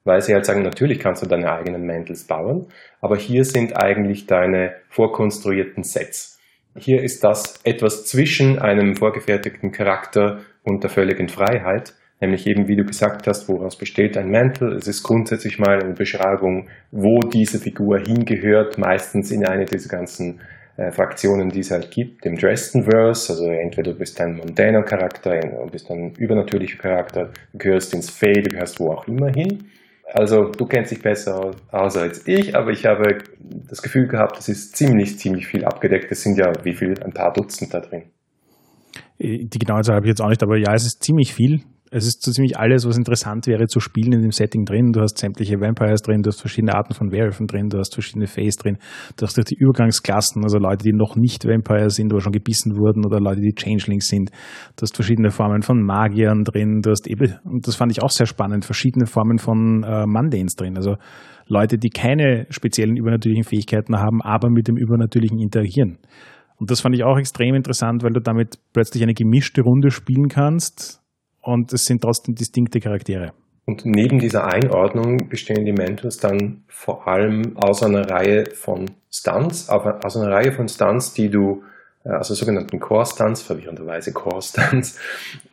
weil 0.04 0.22
sie 0.22 0.34
halt 0.34 0.46
sagen, 0.46 0.64
natürlich 0.64 1.00
kannst 1.00 1.22
du 1.24 1.28
deine 1.28 1.52
eigenen 1.52 1.86
Mantles 1.86 2.26
bauen, 2.26 2.68
aber 3.00 3.16
hier 3.16 3.46
sind 3.46 3.78
eigentlich 3.78 4.26
deine 4.26 4.76
vorkonstruierten 4.90 5.84
Sets. 5.84 6.40
Hier 6.76 7.02
ist 7.02 7.24
das 7.24 7.62
etwas 7.64 8.06
zwischen 8.06 8.60
einem 8.60 8.96
vorgefertigten 8.96 9.72
Charakter 9.72 10.42
und 10.64 10.84
der 10.84 10.90
völligen 10.90 11.30
Freiheit, 11.30 11.94
nämlich 12.20 12.48
eben, 12.48 12.68
wie 12.68 12.76
du 12.76 12.84
gesagt 12.84 13.28
hast, 13.28 13.48
woraus 13.48 13.78
besteht 13.78 14.18
ein 14.18 14.30
Mantel. 14.30 14.74
Es 14.76 14.88
ist 14.88 15.04
grundsätzlich 15.04 15.58
mal 15.60 15.82
eine 15.82 15.94
Beschreibung, 15.94 16.68
wo 16.92 17.20
diese 17.20 17.60
Figur 17.60 18.00
hingehört, 18.00 18.78
meistens 18.78 19.32
in 19.32 19.46
eine 19.46 19.66
dieser 19.66 19.90
ganzen 19.90 20.42
äh, 20.78 20.92
Fraktionen, 20.92 21.50
die 21.50 21.60
es 21.60 21.72
halt 21.72 21.92
gibt, 21.92 22.26
dem 22.26 22.36
Dresdenverse, 22.36 23.34
also 23.34 23.46
entweder 23.46 23.94
du 23.94 23.98
bist 23.98 24.20
ein 24.22 24.36
mondäner 24.36 24.84
Charakter, 24.84 25.40
du 25.40 25.72
bist 25.72 25.90
ein 25.90 26.14
übernatürlicher 26.18 26.78
Charakter, 26.78 27.32
du 27.54 27.58
gehörst 27.58 27.94
ins 27.94 28.10
Fey, 28.10 28.34
du 28.34 28.50
gehörst 28.50 28.80
wo 28.80 28.92
auch 28.92 29.08
immer 29.08 29.32
hin. 29.32 29.66
Also 30.12 30.46
du 30.46 30.66
kennst 30.66 30.92
dich 30.92 31.02
besser 31.04 31.52
aus 31.72 31.96
als 31.96 32.28
ich, 32.28 32.56
aber 32.56 32.72
ich 32.72 32.86
habe 32.86 33.20
das 33.40 33.82
Gefühl 33.82 34.08
gehabt, 34.08 34.40
es 34.40 34.50
ist 34.50 34.76
ziemlich, 34.76 35.20
ziemlich 35.20 35.48
viel 35.48 35.64
abgedeckt. 35.64 36.12
Es 36.12 36.24
sind 36.24 36.38
ja 36.38 36.52
wie 36.64 36.74
viel? 36.74 36.96
Ein 37.04 37.12
paar 37.12 37.32
Dutzend 37.32 37.74
da 37.74 37.80
drin. 37.80 38.06
Die 39.20 39.60
genaue 39.60 39.82
Zahl 39.84 39.98
habe 39.98 40.08
ich 40.08 40.12
jetzt 40.12 40.22
auch 40.22 40.30
nicht, 40.30 40.42
aber 40.42 40.58
ja, 40.58 40.74
es 40.74 40.86
ist 40.86 41.04
ziemlich 41.04 41.34
viel 41.36 41.62
es 41.92 42.06
ist 42.06 42.24
so 42.24 42.32
ziemlich 42.32 42.58
alles, 42.58 42.88
was 42.88 42.98
interessant 42.98 43.48
wäre 43.48 43.66
zu 43.68 43.80
spielen 43.80 44.14
in 44.14 44.22
dem 44.22 44.32
Setting 44.32 44.66
drin. 44.66 44.92
Du 44.92 45.02
hast 45.02 45.18
sämtliche 45.18 45.60
Vampires 45.60 46.02
drin, 46.02 46.22
du 46.22 46.28
hast 46.28 46.40
verschiedene 46.40 46.76
Arten 46.76 46.94
von 46.94 47.12
Werwölfen 47.12 47.48
drin, 47.48 47.70
du 47.70 47.80
hast 47.80 47.94
verschiedene 47.94 48.28
Fays 48.28 48.58
drin, 48.58 48.78
du 49.18 49.26
hast 49.26 49.38
die 49.38 49.56
Übergangsklassen, 49.56 50.44
also 50.44 50.60
Leute, 50.60 50.84
die 50.84 50.94
noch 50.94 51.16
nicht 51.16 51.46
Vampire 51.46 51.90
sind, 51.90 52.12
aber 52.12 52.22
schon 52.22 52.32
gebissen 52.32 52.78
wurden 52.78 53.06
oder 53.06 53.20
Leute, 53.20 53.42
die 53.42 53.54
Changelings 53.56 54.08
sind. 54.08 54.30
Du 54.76 54.84
hast 54.84 54.96
verschiedene 54.96 55.32
Formen 55.32 55.62
von 55.62 55.82
Magiern 55.82 56.44
drin, 56.44 56.82
du 56.82 56.92
hast 56.92 57.08
eben, 57.08 57.36
und 57.44 57.68
das 57.68 57.76
fand 57.76 57.92
ich 57.92 58.04
auch 58.04 58.12
sehr 58.12 58.28
spannend, 58.28 58.66
verschiedene 58.66 59.08
Formen 59.08 59.40
von 59.40 59.84
äh, 59.84 60.06
Mundanes 60.06 60.56
drin. 60.56 60.76
Also 60.78 60.96
Leute, 61.48 61.78
die 61.78 61.90
keine 61.90 62.46
speziellen 62.50 62.98
übernatürlichen 62.98 63.44
Fähigkeiten 63.44 63.98
haben, 63.98 64.22
aber 64.22 64.50
mit 64.50 64.68
dem 64.68 64.78
Übernatürlichen 64.78 65.40
interagieren. 65.40 65.98
Und 66.58 66.70
das 66.70 66.82
fand 66.82 66.94
ich 66.94 67.04
auch 67.04 67.18
extrem 67.18 67.56
interessant, 67.56 68.04
weil 68.04 68.12
du 68.12 68.20
damit 68.20 68.60
plötzlich 68.74 69.02
eine 69.02 69.14
gemischte 69.14 69.62
Runde 69.62 69.92
spielen 69.92 70.28
kannst 70.28 70.99
und 71.50 71.74
es 71.74 71.86
sind 71.86 72.02
trotzdem 72.02 72.36
distinkte 72.36 72.80
Charaktere. 72.80 73.32
Und 73.66 73.86
neben 73.86 74.18
dieser 74.18 74.46
Einordnung 74.46 75.30
bestehen 75.30 75.64
die 75.64 75.74
Mentors 75.74 76.18
dann 76.18 76.64
vor 76.68 77.08
allem 77.08 77.56
aus 77.56 77.84
einer 77.84 78.10
Reihe 78.10 78.46
von 78.54 78.90
Stunts, 79.12 79.70
aus 79.70 80.18
einer 80.18 80.32
Reihe 80.32 80.52
von 80.52 80.68
Stunts, 80.68 81.14
die 81.14 81.30
du, 81.30 81.62
also 82.04 82.34
sogenannten 82.34 82.80
Core-Stunts, 82.80 83.44
verwirrenderweise 83.44 84.12
Core-Stunts, 84.12 85.00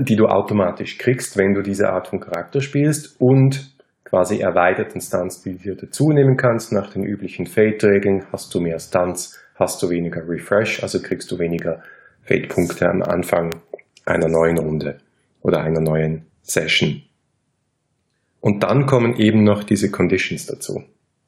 die 0.01 0.17
du 0.17 0.27
automatisch 0.27 0.97
kriegst, 0.97 1.37
wenn 1.37 1.53
du 1.53 1.61
diese 1.61 1.91
Art 1.91 2.09
von 2.09 2.21
Charakter 2.21 2.63
spielst 2.63 3.21
und 3.21 3.75
quasi 4.05 4.39
erweiterten 4.39 5.01
Stunts, 5.01 5.43
die 5.43 5.59
du 5.59 5.75
dazu 5.75 6.09
nehmen 6.11 6.39
kannst. 6.39 6.73
Nach 6.73 6.91
den 6.91 7.03
üblichen 7.03 7.45
Fate-Regeln 7.45 8.25
hast 8.33 8.55
du 8.55 8.61
mehr 8.61 8.79
Stunts, 8.79 9.39
hast 9.57 9.83
du 9.83 9.91
weniger 9.91 10.23
Refresh, 10.27 10.83
also 10.83 11.03
kriegst 11.03 11.31
du 11.31 11.39
weniger 11.39 11.83
Fate-Punkte 12.23 12.89
am 12.89 13.03
Anfang 13.03 13.51
einer 14.07 14.29
neuen 14.29 14.59
Runde 14.59 15.01
oder 15.47 15.61
einer 15.61 15.81
neuen 15.81 16.27
Session. 16.43 17.03
Und 18.41 18.65
dann 18.65 18.87
kommen 18.87 19.15
eben 19.17 19.45
noch 19.45 19.63
diese 19.63 19.93
Conditions 19.93 20.47
dazu. 20.47 20.83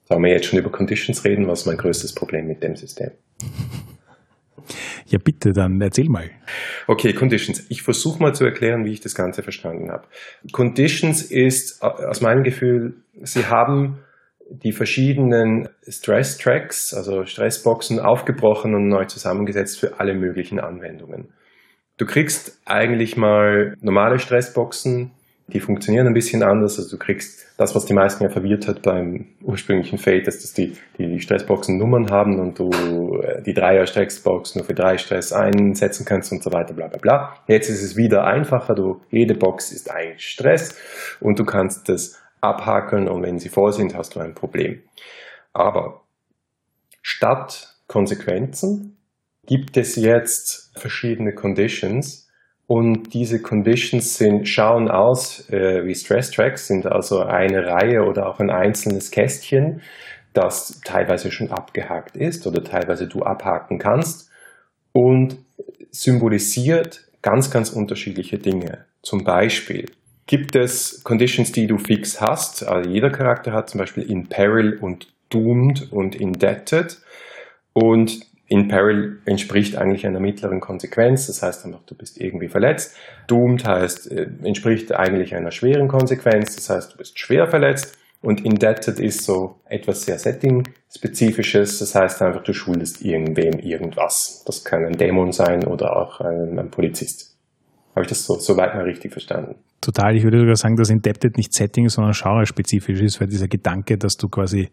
Sollen 0.04 0.22
wir 0.24 0.32
jetzt 0.32 0.46
schon 0.46 0.58
über 0.58 0.70
Conditions 0.70 1.24
reden? 1.24 1.46
Was 1.46 1.60
ist 1.60 1.66
mein 1.66 1.76
größtes 1.76 2.14
Problem 2.14 2.48
mit 2.48 2.62
dem 2.62 2.74
System? 2.74 3.12
Ja, 5.06 5.18
bitte, 5.22 5.52
dann 5.52 5.80
erzähl 5.80 6.08
mal. 6.08 6.30
Okay, 6.88 7.12
Conditions. 7.12 7.64
Ich 7.70 7.82
versuche 7.82 8.20
mal 8.20 8.34
zu 8.34 8.44
erklären, 8.44 8.84
wie 8.84 8.92
ich 8.92 9.00
das 9.00 9.14
Ganze 9.14 9.42
verstanden 9.42 9.90
habe. 9.90 10.08
Conditions 10.50 11.22
ist 11.22 11.80
aus 11.80 12.20
meinem 12.20 12.42
Gefühl, 12.42 12.96
sie 13.22 13.46
haben 13.46 14.00
die 14.50 14.72
verschiedenen 14.72 15.68
Stress-Tracks, 15.86 16.92
also 16.92 17.24
Stressboxen, 17.24 18.00
aufgebrochen 18.00 18.74
und 18.74 18.88
neu 18.88 19.04
zusammengesetzt 19.04 19.78
für 19.78 20.00
alle 20.00 20.14
möglichen 20.14 20.58
Anwendungen. 20.58 21.28
Du 21.98 22.06
kriegst 22.06 22.60
eigentlich 22.64 23.16
mal 23.16 23.76
normale 23.80 24.20
Stressboxen, 24.20 25.10
die 25.48 25.58
funktionieren 25.58 26.06
ein 26.06 26.14
bisschen 26.14 26.44
anders. 26.44 26.78
Also 26.78 26.96
du 26.96 27.02
kriegst 27.02 27.46
das, 27.56 27.74
was 27.74 27.86
die 27.86 27.94
meisten 27.94 28.22
ja 28.22 28.30
verwirrt 28.30 28.68
hat 28.68 28.82
beim 28.82 29.26
ursprünglichen 29.42 29.98
Fate, 29.98 30.28
ist, 30.28 30.44
dass 30.44 30.52
die, 30.52 30.76
die 30.96 31.18
Stressboxen 31.20 31.76
Nummern 31.76 32.10
haben 32.10 32.38
und 32.38 32.58
du 32.58 33.18
äh, 33.20 33.42
die 33.42 33.52
Dreier-Stressbox 33.52 34.54
nur 34.54 34.64
für 34.64 34.74
drei 34.74 34.96
Stress 34.96 35.32
einsetzen 35.32 36.06
kannst 36.06 36.30
und 36.30 36.42
so 36.42 36.52
weiter, 36.52 36.72
bla 36.72 36.86
bla 36.86 36.98
bla. 36.98 37.34
Jetzt 37.48 37.68
ist 37.68 37.82
es 37.82 37.96
wieder 37.96 38.24
einfacher. 38.24 38.76
Du, 38.76 39.00
jede 39.10 39.34
Box 39.34 39.72
ist 39.72 39.90
eigentlich 39.90 40.28
Stress 40.28 40.78
und 41.18 41.40
du 41.40 41.44
kannst 41.44 41.88
das 41.88 42.20
abhakeln 42.40 43.08
und 43.08 43.24
wenn 43.24 43.40
sie 43.40 43.48
voll 43.48 43.72
sind, 43.72 43.96
hast 43.96 44.14
du 44.14 44.20
ein 44.20 44.34
Problem. 44.34 44.82
Aber 45.52 46.02
statt 47.02 47.74
Konsequenzen 47.88 48.97
gibt 49.48 49.78
es 49.78 49.96
jetzt 49.96 50.70
verschiedene 50.78 51.32
Conditions 51.32 52.28
und 52.66 53.14
diese 53.14 53.40
Conditions 53.40 54.18
sind, 54.18 54.46
schauen 54.46 54.88
aus 54.90 55.48
äh, 55.48 55.86
wie 55.86 55.94
Stress 55.94 56.30
Tracks, 56.30 56.66
sind 56.66 56.86
also 56.86 57.20
eine 57.20 57.66
Reihe 57.66 58.02
oder 58.02 58.28
auch 58.28 58.40
ein 58.40 58.50
einzelnes 58.50 59.10
Kästchen, 59.10 59.80
das 60.34 60.82
teilweise 60.84 61.32
schon 61.32 61.50
abgehakt 61.50 62.14
ist 62.14 62.46
oder 62.46 62.62
teilweise 62.62 63.08
du 63.08 63.22
abhaken 63.22 63.78
kannst 63.78 64.30
und 64.92 65.38
symbolisiert 65.90 67.06
ganz, 67.22 67.50
ganz 67.50 67.70
unterschiedliche 67.70 68.38
Dinge. 68.38 68.84
Zum 69.02 69.24
Beispiel 69.24 69.86
gibt 70.26 70.54
es 70.54 71.02
Conditions, 71.04 71.52
die 71.52 71.66
du 71.66 71.78
fix 71.78 72.20
hast. 72.20 72.68
Also 72.68 72.90
jeder 72.90 73.08
Charakter 73.10 73.52
hat 73.52 73.70
zum 73.70 73.78
Beispiel 73.78 74.02
in 74.02 74.28
Peril 74.28 74.76
und 74.78 75.08
Doomed 75.30 75.90
und 75.90 76.14
Indebted. 76.16 76.98
Und 77.72 78.27
in 78.48 78.66
Peril 78.66 79.18
entspricht 79.26 79.76
eigentlich 79.76 80.06
einer 80.06 80.20
mittleren 80.20 80.60
Konsequenz. 80.60 81.26
Das 81.26 81.42
heißt 81.42 81.66
einfach, 81.66 81.82
du 81.84 81.94
bist 81.94 82.18
irgendwie 82.18 82.48
verletzt. 82.48 82.96
Doomed 83.26 83.66
heißt, 83.66 84.10
äh, 84.10 84.26
entspricht 84.42 84.92
eigentlich 84.92 85.34
einer 85.34 85.50
schweren 85.50 85.86
Konsequenz. 85.86 86.56
Das 86.56 86.70
heißt, 86.70 86.94
du 86.94 86.96
bist 86.96 87.18
schwer 87.18 87.46
verletzt. 87.46 87.98
Und 88.20 88.44
Indebted 88.44 88.98
ist 88.98 89.24
so 89.24 89.60
etwas 89.66 90.02
sehr 90.02 90.18
Setting-spezifisches. 90.18 91.78
Das 91.78 91.94
heißt 91.94 92.22
einfach, 92.22 92.42
du 92.42 92.52
schuldest 92.52 93.04
irgendwem 93.04 93.60
irgendwas. 93.60 94.42
Das 94.46 94.64
kann 94.64 94.84
ein 94.86 94.96
Dämon 94.96 95.30
sein 95.30 95.64
oder 95.64 95.96
auch 95.96 96.20
ein, 96.20 96.58
ein 96.58 96.70
Polizist. 96.70 97.36
Habe 97.94 98.04
ich 98.04 98.08
das 98.08 98.24
so, 98.24 98.34
so 98.36 98.56
weit 98.56 98.74
mal 98.74 98.84
richtig 98.84 99.12
verstanden? 99.12 99.56
Total. 99.80 100.16
Ich 100.16 100.24
würde 100.24 100.40
sogar 100.40 100.56
sagen, 100.56 100.76
dass 100.76 100.88
Indebted 100.88 101.36
nicht 101.36 101.52
Setting, 101.52 101.88
sondern 101.88 102.12
genre-spezifisch 102.12 103.00
ist, 103.02 103.20
weil 103.20 103.28
dieser 103.28 103.46
Gedanke, 103.46 103.98
dass 103.98 104.16
du 104.16 104.28
quasi 104.28 104.70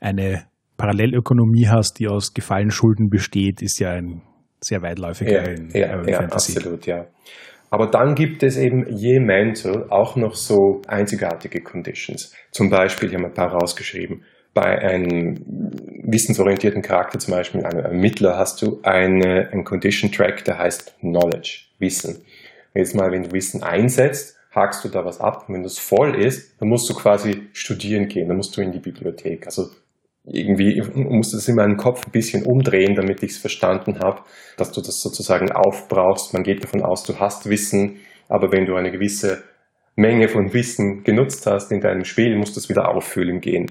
eine 0.00 0.44
Parallelökonomie 0.82 1.68
hast, 1.68 2.00
die 2.00 2.08
aus 2.08 2.34
gefallenen 2.34 2.72
Schulden 2.72 3.08
besteht, 3.08 3.62
ist 3.62 3.78
ja 3.78 3.92
ein 3.92 4.22
sehr 4.60 4.82
weitläufiger 4.82 5.48
ja, 5.48 5.56
ja, 5.72 6.02
ja, 6.04 6.18
absolut, 6.22 6.86
ja. 6.86 7.06
Aber 7.70 7.86
dann 7.86 8.16
gibt 8.16 8.42
es 8.42 8.56
eben 8.56 8.88
je 8.88 9.20
Mental 9.20 9.86
auch 9.90 10.16
noch 10.16 10.34
so 10.34 10.82
einzigartige 10.88 11.62
Conditions. 11.62 12.34
Zum 12.50 12.68
Beispiel, 12.68 13.08
ich 13.08 13.14
habe 13.14 13.26
ein 13.26 13.32
paar 13.32 13.52
rausgeschrieben, 13.52 14.24
bei 14.54 14.80
einem 14.80 15.44
wissensorientierten 16.02 16.82
Charakter, 16.82 17.20
zum 17.20 17.34
Beispiel 17.34 17.64
einem 17.64 17.84
Ermittler, 17.84 18.36
hast 18.36 18.60
du 18.60 18.80
eine, 18.82 19.50
einen 19.52 19.62
Condition 19.62 20.10
Track, 20.10 20.44
der 20.46 20.58
heißt 20.58 20.98
Knowledge, 20.98 21.66
Wissen. 21.78 22.24
Jetzt 22.74 22.96
mal, 22.96 23.12
wenn 23.12 23.22
du 23.22 23.30
Wissen 23.30 23.62
einsetzt, 23.62 24.36
hakst 24.50 24.84
du 24.84 24.88
da 24.88 25.04
was 25.04 25.20
ab. 25.20 25.44
Und 25.46 25.54
wenn 25.54 25.62
das 25.62 25.78
voll 25.78 26.20
ist, 26.20 26.60
dann 26.60 26.68
musst 26.68 26.90
du 26.90 26.94
quasi 26.94 27.42
studieren 27.52 28.08
gehen, 28.08 28.26
dann 28.26 28.36
musst 28.36 28.56
du 28.56 28.60
in 28.60 28.72
die 28.72 28.80
Bibliothek. 28.80 29.46
Also 29.46 29.68
irgendwie 30.24 30.80
musst 30.94 31.32
du 31.32 31.36
das 31.36 31.48
in 31.48 31.56
meinem 31.56 31.76
Kopf 31.76 32.06
ein 32.06 32.12
bisschen 32.12 32.44
umdrehen, 32.46 32.94
damit 32.94 33.22
ich 33.22 33.32
es 33.32 33.38
verstanden 33.38 33.98
habe, 33.98 34.22
dass 34.56 34.72
du 34.72 34.80
das 34.80 35.00
sozusagen 35.00 35.50
aufbrauchst. 35.50 36.32
Man 36.32 36.44
geht 36.44 36.62
davon 36.62 36.82
aus, 36.82 37.02
du 37.02 37.18
hast 37.18 37.48
Wissen, 37.48 37.96
aber 38.28 38.52
wenn 38.52 38.66
du 38.66 38.76
eine 38.76 38.92
gewisse 38.92 39.42
Menge 39.96 40.28
von 40.28 40.54
Wissen 40.54 41.02
genutzt 41.02 41.46
hast 41.46 41.72
in 41.72 41.80
deinem 41.80 42.04
Spiel, 42.04 42.36
musst 42.36 42.56
du 42.56 42.60
es 42.60 42.68
wieder 42.68 42.88
auffüllen 42.88 43.40
gehen. 43.40 43.66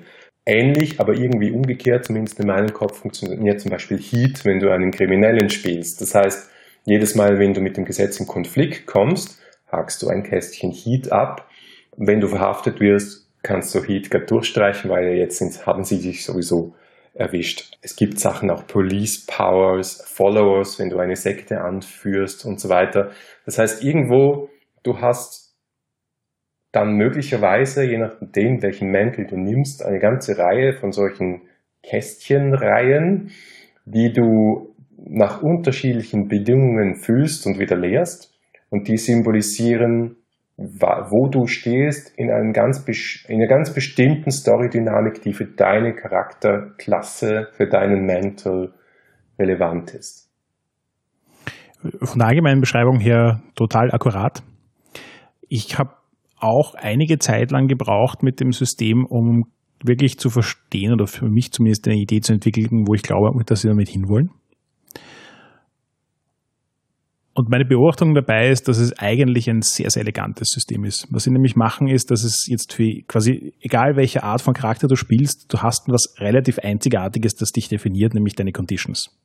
Ähnlich, 0.46 1.00
aber 1.00 1.14
irgendwie 1.14 1.52
umgekehrt, 1.52 2.06
zumindest 2.06 2.40
in 2.40 2.48
meinem 2.48 2.74
Kopf 2.74 3.00
funktioniert 3.00 3.62
zum 3.62 3.72
Beispiel 3.72 3.98
Heat, 3.98 4.44
wenn 4.44 4.60
du 4.60 4.72
einen 4.72 4.92
Kriminellen 4.92 5.50
spielst. 5.50 6.02
Das 6.02 6.16
heißt, 6.16 6.50
jedes 6.86 7.16
Mal, 7.16 7.40
wenn 7.40 7.54
du 7.54 7.62
mit 7.62 7.78
dem 7.78 7.86
Gesetz 7.86 8.20
in 8.20 8.28
Konflikt 8.28 8.88
kommst, 8.88 9.40
hakst 9.72 10.02
du 10.02 10.10
ein 10.10 10.24
Kästchen 10.24 10.72
Heat 10.72 11.12
ab. 11.12 11.48
Wenn 11.96 12.20
du 12.20 12.28
verhaftet 12.28 12.80
wirst, 12.80 13.31
kannst 13.44 13.74
du 13.76 13.84
Heat 13.84 14.10
durchstreichen, 14.30 14.90
weil 14.90 15.16
jetzt 15.16 15.38
sind, 15.38 15.66
haben 15.66 15.84
sie 15.84 16.00
dich 16.00 16.24
sowieso 16.26 16.76
erwischt. 17.14 17.78
Es 17.82 17.96
gibt 17.96 18.20
Sachen 18.20 18.50
auch 18.50 18.68
Police 18.68 19.26
Powers, 19.26 20.04
Followers, 20.06 20.80
wenn 20.80 20.90
du 20.90 20.98
eine 21.00 21.16
Sekte 21.16 21.62
anführst 21.62 22.46
und 22.46 22.60
so 22.60 22.70
weiter. 22.70 23.12
Das 23.46 23.58
heißt, 23.58 23.84
irgendwo, 23.84 24.50
du 24.84 25.00
hast 25.00 25.56
dann 26.72 26.96
möglicherweise, 26.96 27.84
je 27.84 27.98
nachdem, 27.98 28.62
welchen 28.62 28.92
Mantel 28.92 29.28
du 29.28 29.38
nimmst, 29.38 29.84
eine 29.84 30.00
ganze 30.00 30.38
Reihe 30.38 30.74
von 30.74 30.94
solchen 30.94 31.42
Kästchenreihen, 31.84 33.32
die 33.86 34.14
du 34.14 34.74
nach 34.98 35.42
unterschiedlichen 35.42 36.28
Bedingungen 36.28 36.96
fühlst 36.96 37.46
und 37.46 37.60
wieder 37.60 37.76
leerst. 37.76 38.34
Und 38.70 38.88
die 38.88 38.98
symbolisieren, 38.98 40.16
wo 40.62 41.30
du 41.30 41.48
stehst 41.48 42.14
in, 42.18 42.30
einem 42.30 42.54
ganz, 42.54 42.86
in 43.28 43.36
einer 43.36 43.48
ganz 43.48 43.74
bestimmten 43.74 44.32
Story-Dynamik, 44.32 45.22
die 45.22 45.34
für 45.34 45.46
deine 45.46 45.94
Charakterklasse, 45.94 47.48
für 47.54 47.68
deinen 47.68 48.06
Mental 48.06 48.74
relevant 49.40 49.94
ist. 49.94 50.30
Von 52.02 52.20
der 52.20 52.28
allgemeinen 52.28 52.62
Beschreibung 52.62 53.00
her 53.00 53.42
total 53.56 53.92
akkurat. 53.92 54.44
Ich 55.48 55.78
habe 55.80 55.96
auch 56.38 56.76
einige 56.76 57.18
Zeit 57.18 57.52
lang 57.52 57.68
gebraucht 57.68 58.24
mit 58.24 58.40
dem 58.40 58.52
System, 58.52 59.06
um 59.06 59.46
wirklich 59.84 60.20
zu 60.20 60.30
verstehen 60.30 60.94
oder 60.94 61.08
für 61.08 61.28
mich 61.28 61.52
zumindest 61.52 61.88
eine 61.88 61.98
Idee 61.98 62.20
zu 62.20 62.34
entwickeln, 62.34 62.88
wo 62.88 62.94
ich 62.94 63.04
glaube, 63.04 63.32
dass 63.46 63.62
sie 63.62 63.68
damit 63.68 63.90
hinwollen. 63.90 64.32
Und 67.34 67.50
meine 67.50 67.66
Beobachtung 67.66 68.14
dabei 68.14 68.50
ist, 68.50 68.68
dass 68.68 68.78
es 68.78 68.98
eigentlich 69.00 69.50
ein 69.50 69.62
sehr, 69.62 69.90
sehr 69.90 70.02
elegantes 70.02 70.50
System 70.50 70.84
ist. 70.84 71.08
Was 71.12 71.24
sie 71.24 71.32
nämlich 71.32 71.56
machen, 71.56 71.88
ist, 71.88 72.12
dass 72.12 72.24
es 72.24 72.46
jetzt 72.48 72.74
für 72.74 73.02
quasi, 73.08 73.54
egal 73.62 73.96
welche 73.96 74.24
Art 74.24 74.42
von 74.42 74.54
Charakter 74.54 74.88
du 74.88 74.98
spielst, 74.98 75.46
du 75.52 75.60
hast 75.60 75.88
was 75.88 76.16
relativ 76.20 76.60
Einzigartiges, 76.60 77.36
das 77.36 77.52
dich 77.52 77.70
definiert, 77.70 78.14
nämlich 78.14 78.36
deine 78.36 78.52
Conditions. 78.52 79.18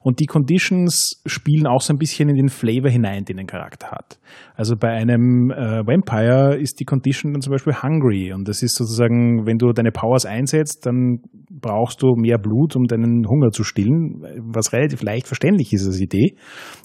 Und 0.00 0.20
die 0.20 0.26
Conditions 0.26 1.22
spielen 1.26 1.66
auch 1.66 1.80
so 1.80 1.92
ein 1.92 1.98
bisschen 1.98 2.28
in 2.28 2.36
den 2.36 2.48
Flavor 2.48 2.90
hinein, 2.90 3.24
den 3.24 3.38
ein 3.38 3.46
Charakter 3.46 3.90
hat. 3.90 4.18
Also 4.54 4.76
bei 4.76 4.90
einem 4.90 5.50
äh, 5.50 5.86
Vampire 5.86 6.56
ist 6.56 6.80
die 6.80 6.84
Condition 6.84 7.32
dann 7.32 7.40
zum 7.40 7.52
Beispiel 7.52 7.74
hungry. 7.74 8.32
Und 8.32 8.48
das 8.48 8.62
ist 8.62 8.76
sozusagen, 8.76 9.46
wenn 9.46 9.58
du 9.58 9.72
deine 9.72 9.90
Powers 9.90 10.26
einsetzt, 10.26 10.86
dann 10.86 11.20
brauchst 11.50 12.02
du 12.02 12.14
mehr 12.16 12.38
Blut, 12.38 12.76
um 12.76 12.84
deinen 12.84 13.26
Hunger 13.28 13.50
zu 13.50 13.64
stillen, 13.64 14.22
was 14.52 14.72
relativ 14.72 15.02
leicht 15.02 15.26
verständlich 15.26 15.72
ist 15.72 15.86
als 15.86 16.00
Idee. 16.00 16.36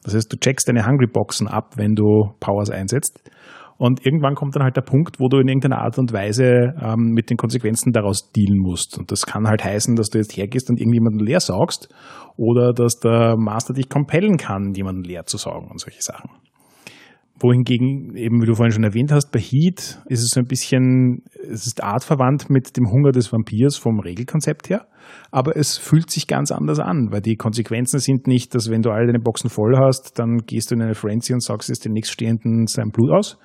Das 0.04 0.15
heißt, 0.15 0.32
du 0.32 0.38
checkst 0.38 0.67
deine 0.67 0.86
Hungry 0.86 1.08
Boxen 1.08 1.47
ab, 1.47 1.73
wenn 1.78 1.95
du 1.95 2.32
Powers 2.39 2.69
einsetzt. 2.69 3.21
Und 3.77 4.05
irgendwann 4.05 4.36
kommt 4.36 4.55
dann 4.55 4.63
halt 4.63 4.77
der 4.77 4.81
Punkt, 4.81 5.19
wo 5.19 5.27
du 5.27 5.39
in 5.39 5.47
irgendeiner 5.47 5.79
Art 5.79 5.97
und 5.97 6.13
Weise 6.13 6.75
ähm, 6.81 7.12
mit 7.13 7.29
den 7.29 7.38
Konsequenzen 7.38 7.91
daraus 7.91 8.31
dealen 8.31 8.57
musst. 8.57 8.97
Und 8.97 9.12
das 9.12 9.25
kann 9.25 9.47
halt 9.47 9.63
heißen, 9.63 9.95
dass 9.95 10.09
du 10.09 10.19
jetzt 10.19 10.36
hergehst 10.36 10.69
und 10.69 10.79
irgendjemanden 10.79 11.25
leer 11.25 11.39
saugst 11.39 11.89
oder 12.38 12.73
dass 12.73 12.99
der 12.99 13.36
Master 13.38 13.73
dich 13.73 13.89
compellen 13.89 14.38
kann, 14.38 14.73
jemanden 14.73 15.03
leer 15.03 15.25
zu 15.25 15.38
saugen 15.38 15.69
und 15.69 15.79
solche 15.79 16.01
Sachen. 16.01 16.29
Wohingegen, 17.39 18.15
eben 18.15 18.41
wie 18.41 18.45
du 18.45 18.53
vorhin 18.53 18.71
schon 18.71 18.83
erwähnt 18.83 19.11
hast, 19.11 19.31
bei 19.31 19.39
Heat 19.39 20.01
ist 20.05 20.21
es 20.21 20.29
so 20.29 20.39
ein 20.39 20.45
bisschen, 20.45 21.23
es 21.49 21.65
ist 21.65 21.83
artverwandt 21.83 22.49
mit 22.49 22.77
dem 22.77 22.91
Hunger 22.91 23.11
des 23.11 23.33
Vampirs 23.33 23.75
vom 23.75 23.99
Regelkonzept 23.99 24.69
her, 24.69 24.87
aber 25.31 25.57
es 25.57 25.77
fühlt 25.77 26.11
sich 26.11 26.27
ganz 26.27 26.51
anders 26.51 26.79
an, 26.79 27.07
weil 27.11 27.21
die 27.21 27.35
Konsequenzen 27.35 27.99
sind 27.99 28.27
nicht, 28.27 28.53
dass 28.53 28.69
wenn 28.69 28.83
du 28.83 28.91
alle 28.91 29.07
deine 29.07 29.19
Boxen 29.19 29.49
voll 29.49 29.75
hast, 29.77 30.19
dann 30.19 30.37
gehst 30.45 30.69
du 30.69 30.75
in 30.75 30.83
eine 30.83 30.93
Frenzy 30.93 31.33
und 31.33 31.41
sagst 31.41 31.69
es 31.69 31.79
den 31.79 31.93
nächststehenden 31.93 32.67
sein 32.67 32.91
Blut 32.91 33.11
aus, 33.11 33.39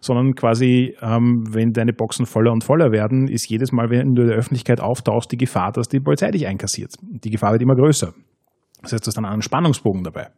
sondern 0.00 0.34
quasi, 0.34 0.94
ähm, 1.02 1.44
wenn 1.50 1.72
deine 1.72 1.92
Boxen 1.92 2.24
voller 2.26 2.52
und 2.52 2.64
voller 2.64 2.90
werden, 2.90 3.28
ist 3.28 3.48
jedes 3.48 3.70
Mal, 3.70 3.90
wenn 3.90 4.14
du 4.14 4.22
in 4.22 4.28
der 4.28 4.36
Öffentlichkeit 4.36 4.80
auftauchst, 4.80 5.30
die 5.30 5.36
Gefahr, 5.36 5.72
dass 5.72 5.88
die 5.88 6.00
Polizei 6.00 6.30
dich 6.30 6.46
einkassiert. 6.46 6.94
Die 7.02 7.30
Gefahr 7.30 7.52
wird 7.52 7.62
immer 7.62 7.76
größer. 7.76 8.14
Das 8.82 8.92
heißt, 8.92 9.06
du 9.06 9.08
hast 9.08 9.16
dann 9.16 9.24
einen 9.24 9.42
Spannungsbogen 9.42 10.04
dabei. 10.04 10.28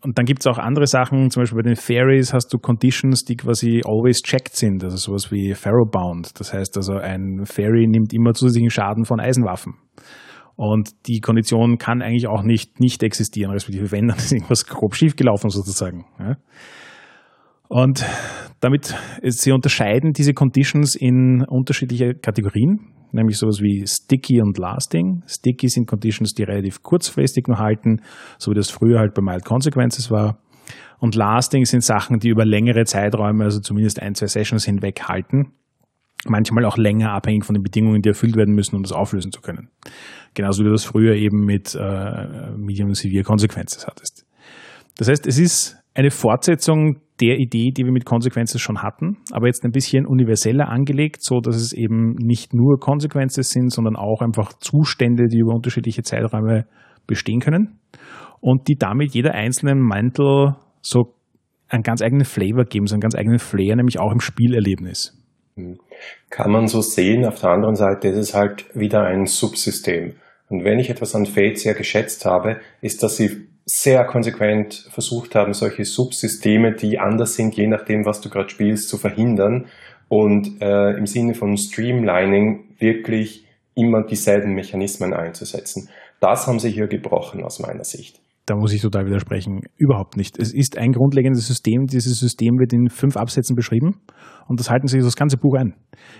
Und 0.00 0.16
dann 0.16 0.24
gibt 0.24 0.42
es 0.42 0.46
auch 0.46 0.58
andere 0.58 0.86
Sachen, 0.86 1.30
zum 1.30 1.42
Beispiel 1.42 1.56
bei 1.56 1.68
den 1.68 1.76
Fairies 1.76 2.32
hast 2.32 2.52
du 2.52 2.58
Conditions, 2.58 3.24
die 3.24 3.36
quasi 3.36 3.82
always 3.84 4.22
checked 4.22 4.54
sind, 4.54 4.84
also 4.84 4.96
sowas 4.96 5.32
wie 5.32 5.54
Pharaohbound. 5.54 6.38
Das 6.38 6.52
heißt 6.52 6.76
also, 6.76 6.94
ein 6.94 7.46
Fairy 7.46 7.86
nimmt 7.88 8.12
immer 8.12 8.32
zusätzlichen 8.32 8.70
Schaden 8.70 9.04
von 9.04 9.18
Eisenwaffen. 9.18 9.74
Und 10.54 11.06
die 11.06 11.20
Kondition 11.20 11.78
kann 11.78 12.02
eigentlich 12.02 12.26
auch 12.26 12.42
nicht 12.42 12.80
nicht 12.80 13.02
existieren, 13.02 13.52
respektive 13.52 13.92
wenn, 13.92 14.08
dann 14.08 14.18
ist 14.18 14.32
irgendwas 14.32 14.66
grob 14.66 14.94
schiefgelaufen 14.94 15.50
sozusagen. 15.50 16.04
Und 17.68 18.04
Damit 18.60 18.94
sie 19.22 19.52
unterscheiden 19.52 20.12
diese 20.12 20.34
Conditions 20.34 20.96
in 20.96 21.44
unterschiedliche 21.44 22.14
Kategorien, 22.14 22.92
nämlich 23.12 23.38
sowas 23.38 23.60
wie 23.60 23.86
Sticky 23.86 24.40
und 24.40 24.58
Lasting. 24.58 25.22
Sticky 25.26 25.68
sind 25.68 25.86
Conditions, 25.86 26.34
die 26.34 26.42
relativ 26.42 26.82
kurzfristig 26.82 27.46
nur 27.46 27.58
halten, 27.58 28.02
so 28.36 28.50
wie 28.50 28.56
das 28.56 28.70
früher 28.70 28.98
halt 28.98 29.14
bei 29.14 29.22
Mild 29.22 29.44
Consequences 29.44 30.10
war. 30.10 30.38
Und 30.98 31.14
Lasting 31.14 31.64
sind 31.64 31.84
Sachen, 31.84 32.18
die 32.18 32.28
über 32.28 32.44
längere 32.44 32.84
Zeiträume, 32.84 33.44
also 33.44 33.60
zumindest 33.60 34.02
ein, 34.02 34.14
zwei 34.14 34.26
Sessions 34.26 34.64
hinweg 34.64 35.02
halten. 35.04 35.52
Manchmal 36.26 36.64
auch 36.64 36.76
länger 36.76 37.12
abhängig 37.12 37.44
von 37.44 37.54
den 37.54 37.62
Bedingungen, 37.62 38.02
die 38.02 38.08
erfüllt 38.08 38.34
werden 38.34 38.54
müssen, 38.54 38.74
um 38.74 38.82
das 38.82 38.90
auflösen 38.90 39.30
zu 39.30 39.40
können. 39.40 39.70
Genauso 40.34 40.62
wie 40.62 40.66
du 40.66 40.72
das 40.72 40.84
früher 40.84 41.14
eben 41.14 41.44
mit 41.44 41.76
äh, 41.76 42.50
Medium 42.56 42.92
Severe 42.94 43.22
Consequences 43.22 43.86
hattest. 43.86 44.26
Das 44.96 45.08
heißt, 45.08 45.28
es 45.28 45.38
ist 45.38 45.76
eine 45.94 46.10
Fortsetzung 46.10 47.00
der 47.20 47.38
Idee, 47.38 47.70
die 47.76 47.84
wir 47.84 47.92
mit 47.92 48.04
Consequences 48.04 48.60
schon 48.60 48.82
hatten, 48.82 49.18
aber 49.32 49.46
jetzt 49.46 49.64
ein 49.64 49.72
bisschen 49.72 50.06
universeller 50.06 50.68
angelegt, 50.68 51.22
so 51.22 51.40
dass 51.40 51.56
es 51.56 51.72
eben 51.72 52.14
nicht 52.14 52.54
nur 52.54 52.78
Consequences 52.78 53.50
sind, 53.50 53.72
sondern 53.72 53.96
auch 53.96 54.20
einfach 54.20 54.52
Zustände, 54.54 55.26
die 55.28 55.38
über 55.38 55.54
unterschiedliche 55.54 56.02
Zeiträume 56.02 56.66
bestehen 57.06 57.40
können 57.40 57.78
und 58.40 58.68
die 58.68 58.76
damit 58.76 59.14
jeder 59.14 59.34
einzelnen 59.34 59.80
Mantel 59.80 60.56
so 60.80 61.14
einen 61.68 61.82
ganz 61.82 62.02
eigenen 62.02 62.24
Flavor 62.24 62.64
geben, 62.64 62.86
so 62.86 62.94
einen 62.94 63.00
ganz 63.00 63.14
eigenen 63.14 63.38
Flair, 63.38 63.76
nämlich 63.76 63.98
auch 63.98 64.12
im 64.12 64.20
Spielerlebnis. 64.20 65.18
Hm. 65.56 65.78
Kann 66.30 66.50
man 66.50 66.66
so 66.66 66.80
sehen. 66.80 67.26
Auf 67.26 67.40
der 67.40 67.50
anderen 67.50 67.74
Seite 67.74 68.08
ist 68.08 68.16
es 68.16 68.34
halt 68.34 68.66
wieder 68.74 69.02
ein 69.02 69.26
Subsystem. 69.26 70.14
Und 70.48 70.64
wenn 70.64 70.78
ich 70.78 70.88
etwas 70.88 71.14
an 71.14 71.26
Fate 71.26 71.58
sehr 71.58 71.74
geschätzt 71.74 72.24
habe, 72.24 72.60
ist, 72.80 73.02
dass 73.02 73.16
sie 73.16 73.48
sehr 73.70 74.04
konsequent 74.06 74.88
versucht 74.90 75.34
haben, 75.34 75.52
solche 75.52 75.84
Subsysteme, 75.84 76.74
die 76.74 76.98
anders 76.98 77.34
sind, 77.34 77.54
je 77.54 77.66
nachdem, 77.66 78.06
was 78.06 78.20
du 78.20 78.30
gerade 78.30 78.48
spielst, 78.48 78.88
zu 78.88 78.96
verhindern 78.96 79.66
und 80.08 80.62
äh, 80.62 80.96
im 80.96 81.04
Sinne 81.04 81.34
von 81.34 81.54
Streamlining 81.56 82.64
wirklich 82.78 83.44
immer 83.74 84.04
dieselben 84.04 84.54
Mechanismen 84.54 85.12
einzusetzen. 85.12 85.90
Das 86.18 86.46
haben 86.46 86.58
sie 86.58 86.70
hier 86.70 86.88
gebrochen 86.88 87.44
aus 87.44 87.60
meiner 87.60 87.84
Sicht. 87.84 88.20
Da 88.46 88.56
muss 88.56 88.72
ich 88.72 88.80
total 88.80 89.04
widersprechen. 89.04 89.60
Überhaupt 89.76 90.16
nicht. 90.16 90.38
Es 90.38 90.54
ist 90.54 90.78
ein 90.78 90.92
grundlegendes 90.92 91.46
System. 91.46 91.84
Dieses 91.84 92.18
System 92.18 92.58
wird 92.58 92.72
in 92.72 92.88
fünf 92.88 93.18
Absätzen 93.18 93.54
beschrieben 93.54 94.00
und 94.48 94.58
das 94.58 94.70
halten 94.70 94.88
sich 94.88 95.02
das 95.02 95.16
ganze 95.16 95.36
Buch 95.36 95.56
ein. 95.58 95.74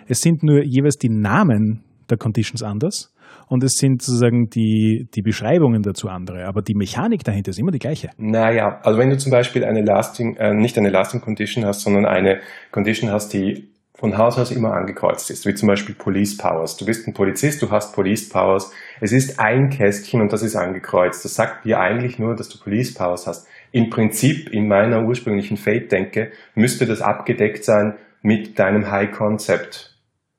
Es 0.06 0.20
sind 0.20 0.42
nur 0.42 0.62
jeweils 0.62 0.98
die 0.98 1.08
Namen 1.08 1.84
der 2.10 2.18
Conditions 2.18 2.62
anders 2.62 3.12
und 3.48 3.64
es 3.64 3.78
sind 3.78 4.02
sozusagen 4.02 4.50
die, 4.50 5.08
die 5.14 5.22
Beschreibungen 5.22 5.82
dazu 5.82 6.08
andere, 6.08 6.46
aber 6.46 6.62
die 6.62 6.74
Mechanik 6.74 7.24
dahinter 7.24 7.50
ist 7.50 7.58
immer 7.58 7.70
die 7.70 7.78
gleiche. 7.78 8.10
Naja, 8.16 8.80
also 8.82 8.98
wenn 8.98 9.10
du 9.10 9.18
zum 9.18 9.32
Beispiel 9.32 9.64
eine 9.64 9.82
Lasting, 9.82 10.36
äh, 10.36 10.54
nicht 10.54 10.78
eine 10.78 10.90
Lasting 10.90 11.20
Condition 11.20 11.64
hast, 11.64 11.82
sondern 11.82 12.06
eine 12.06 12.40
Condition 12.70 13.10
hast, 13.10 13.32
die 13.32 13.68
von 13.98 14.16
Haus 14.16 14.38
aus 14.38 14.52
immer 14.52 14.74
angekreuzt 14.74 15.28
ist, 15.30 15.44
wie 15.44 15.54
zum 15.54 15.66
Beispiel 15.66 15.94
Police 15.94 16.36
Powers. 16.36 16.76
Du 16.76 16.86
bist 16.86 17.08
ein 17.08 17.14
Polizist, 17.14 17.60
du 17.62 17.70
hast 17.70 17.92
Police 17.92 18.28
Powers. 18.28 18.70
Es 19.00 19.10
ist 19.10 19.40
ein 19.40 19.70
Kästchen 19.70 20.20
und 20.20 20.32
das 20.32 20.42
ist 20.42 20.54
angekreuzt. 20.54 21.24
Das 21.24 21.34
sagt 21.34 21.64
dir 21.64 21.80
eigentlich 21.80 22.16
nur, 22.16 22.36
dass 22.36 22.48
du 22.48 22.60
Police 22.60 22.94
Powers 22.94 23.26
hast. 23.26 23.48
Im 23.72 23.90
Prinzip, 23.90 24.50
in 24.50 24.68
meiner 24.68 25.04
ursprünglichen 25.04 25.56
Fate-Denke, 25.56 26.30
müsste 26.54 26.86
das 26.86 27.02
abgedeckt 27.02 27.64
sein 27.64 27.94
mit 28.22 28.56
deinem 28.60 28.88
High 28.88 29.10
Concept 29.10 29.97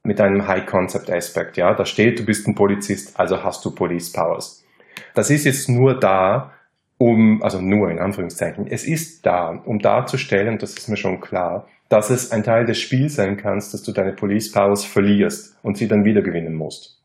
mit 0.09 0.19
einem 0.19 0.47
High 0.47 0.65
Concept 0.65 1.11
Aspect. 1.11 1.55
Ja, 1.55 1.75
da 1.75 1.85
steht, 1.85 2.19
du 2.19 2.25
bist 2.25 2.47
ein 2.47 2.55
Polizist, 2.55 3.19
also 3.19 3.43
hast 3.43 3.63
du 3.63 3.69
Police 3.69 4.11
Powers. 4.11 4.65
Das 5.13 5.29
ist 5.29 5.45
jetzt 5.45 5.69
nur 5.69 5.99
da, 5.99 6.51
um, 6.97 7.43
also 7.43 7.61
nur 7.61 7.91
in 7.91 7.99
Anführungszeichen, 7.99 8.65
es 8.67 8.87
ist 8.87 9.23
da, 9.23 9.49
um 9.49 9.77
darzustellen, 9.77 10.57
das 10.57 10.73
ist 10.73 10.89
mir 10.89 10.97
schon 10.97 11.21
klar, 11.21 11.67
dass 11.89 12.09
es 12.09 12.31
ein 12.31 12.41
Teil 12.41 12.65
des 12.65 12.79
Spiels 12.79 13.17
sein 13.17 13.37
kann, 13.37 13.59
dass 13.59 13.83
du 13.83 13.91
deine 13.91 14.13
Police 14.13 14.51
Powers 14.51 14.83
verlierst 14.83 15.55
und 15.61 15.77
sie 15.77 15.87
dann 15.87 16.03
wieder 16.05 16.23
gewinnen 16.23 16.55
musst. 16.55 16.97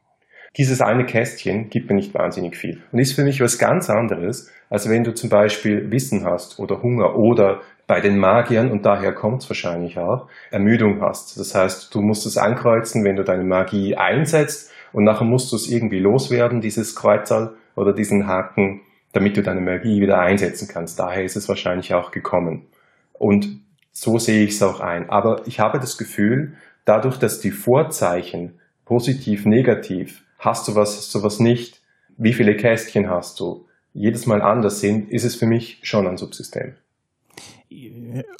Dieses 0.56 0.80
eine 0.80 1.04
Kästchen 1.04 1.68
gibt 1.68 1.90
mir 1.90 1.96
nicht 1.96 2.14
wahnsinnig 2.14 2.56
viel 2.56 2.80
und 2.90 3.00
ist 3.00 3.12
für 3.12 3.24
mich 3.24 3.42
was 3.42 3.58
ganz 3.58 3.90
anderes, 3.90 4.50
als 4.70 4.88
wenn 4.88 5.04
du 5.04 5.12
zum 5.12 5.28
Beispiel 5.28 5.90
Wissen 5.90 6.24
hast 6.24 6.58
oder 6.58 6.80
Hunger 6.80 7.16
oder 7.16 7.60
bei 7.86 8.00
den 8.00 8.18
Magiern, 8.18 8.70
und 8.70 8.86
daher 8.86 9.12
kommt 9.12 9.42
es 9.42 9.50
wahrscheinlich 9.50 9.98
auch, 9.98 10.28
Ermüdung 10.50 11.00
hast. 11.00 11.38
Das 11.38 11.54
heißt, 11.54 11.94
du 11.94 12.00
musst 12.00 12.26
es 12.26 12.38
ankreuzen, 12.38 13.04
wenn 13.04 13.16
du 13.16 13.24
deine 13.24 13.44
Magie 13.44 13.96
einsetzt 13.96 14.72
und 14.92 15.04
nachher 15.04 15.24
musst 15.24 15.52
du 15.52 15.56
es 15.56 15.68
irgendwie 15.68 15.98
loswerden, 15.98 16.60
dieses 16.60 16.94
Kreuzerl 16.94 17.56
oder 17.76 17.92
diesen 17.92 18.26
Haken, 18.26 18.80
damit 19.12 19.36
du 19.36 19.42
deine 19.42 19.60
Magie 19.60 20.00
wieder 20.00 20.18
einsetzen 20.18 20.68
kannst. 20.68 20.98
Daher 20.98 21.24
ist 21.24 21.36
es 21.36 21.48
wahrscheinlich 21.48 21.94
auch 21.94 22.10
gekommen. 22.10 22.66
Und 23.12 23.60
so 23.92 24.18
sehe 24.18 24.44
ich 24.44 24.52
es 24.52 24.62
auch 24.62 24.80
ein. 24.80 25.10
Aber 25.10 25.42
ich 25.46 25.60
habe 25.60 25.78
das 25.78 25.98
Gefühl, 25.98 26.54
dadurch, 26.84 27.18
dass 27.18 27.40
die 27.40 27.52
Vorzeichen 27.52 28.58
positiv, 28.84 29.46
negativ, 29.46 30.22
hast 30.38 30.68
du 30.68 30.74
was, 30.74 30.96
hast 30.96 31.14
du 31.14 31.22
was 31.22 31.40
nicht, 31.40 31.80
wie 32.16 32.32
viele 32.32 32.56
Kästchen 32.56 33.08
hast 33.08 33.40
du, 33.40 33.66
jedes 33.92 34.26
Mal 34.26 34.42
anders 34.42 34.80
sind, 34.80 35.10
ist 35.10 35.24
es 35.24 35.36
für 35.36 35.46
mich 35.46 35.78
schon 35.82 36.06
ein 36.06 36.16
Subsystem. 36.16 36.74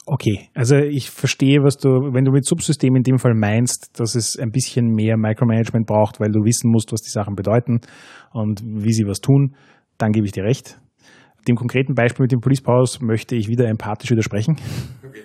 Okay, 0.07 0.49
also 0.55 0.77
ich 0.77 1.11
verstehe, 1.11 1.63
was 1.63 1.79
du, 1.79 1.89
wenn 2.13 2.25
du 2.25 2.31
mit 2.31 2.45
Subsystem 2.45 2.95
in 2.97 3.03
dem 3.03 3.19
Fall 3.19 3.35
meinst, 3.35 3.99
dass 3.99 4.15
es 4.15 4.39
ein 4.39 4.51
bisschen 4.51 4.95
mehr 4.95 5.17
Micromanagement 5.17 5.87
braucht, 5.87 6.21
weil 6.21 6.31
du 6.31 6.45
wissen 6.45 6.71
musst, 6.71 6.93
was 6.93 7.03
die 7.03 7.11
Sachen 7.11 7.35
bedeuten 7.35 7.81
und 8.33 8.63
wie 8.65 8.93
sie 8.93 9.07
was 9.07 9.21
tun, 9.21 9.55
dann 9.99 10.13
gebe 10.13 10.27
ich 10.27 10.33
dir 10.33 10.45
recht. 10.45 10.79
Dem 11.49 11.57
konkreten 11.57 11.95
Beispiel 11.95 12.25
mit 12.25 12.33
dem 12.33 12.41
Police 12.41 12.63
Powers 12.63 13.01
möchte 13.01 13.35
ich 13.35 13.49
wieder 13.49 13.69
empathisch 13.69 14.11
widersprechen. 14.11 14.57
Okay. 15.07 15.23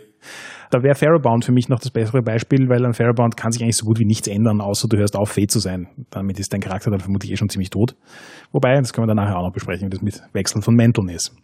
Da 0.72 0.84
wäre 0.84 0.94
Pharaohbound 0.94 1.46
für 1.46 1.52
mich 1.52 1.68
noch 1.68 1.80
das 1.80 1.90
bessere 1.90 2.22
Beispiel, 2.22 2.70
weil 2.70 2.86
an 2.86 2.94
Pharaohbound 2.94 3.36
kann 3.36 3.52
sich 3.52 3.64
eigentlich 3.64 3.78
so 3.78 3.86
gut 3.86 4.00
wie 4.00 4.06
nichts 4.06 4.28
ändern, 4.28 4.62
außer 4.62 4.88
du 4.88 4.98
hörst 4.98 5.16
auf, 5.16 5.30
Fee 5.30 5.48
zu 5.48 5.60
sein. 5.60 5.88
Damit 6.12 6.40
ist 6.40 6.54
dein 6.54 6.62
Charakter 6.62 6.92
dann 6.92 7.00
vermutlich 7.00 7.32
eh 7.32 7.38
schon 7.38 7.50
ziemlich 7.50 7.72
tot. 7.72 7.96
Wobei, 8.52 8.76
das 8.76 8.94
können 8.94 9.08
wir 9.08 9.16
dann 9.16 9.24
nachher 9.24 9.38
auch 9.38 9.48
noch 9.48 9.54
besprechen, 9.54 9.88
wie 9.88 9.90
das 9.90 10.02
mit 10.04 10.22
Wechseln 10.34 10.62
von 10.62 10.76
Mänteln 10.76 11.10
ist. 11.10 11.36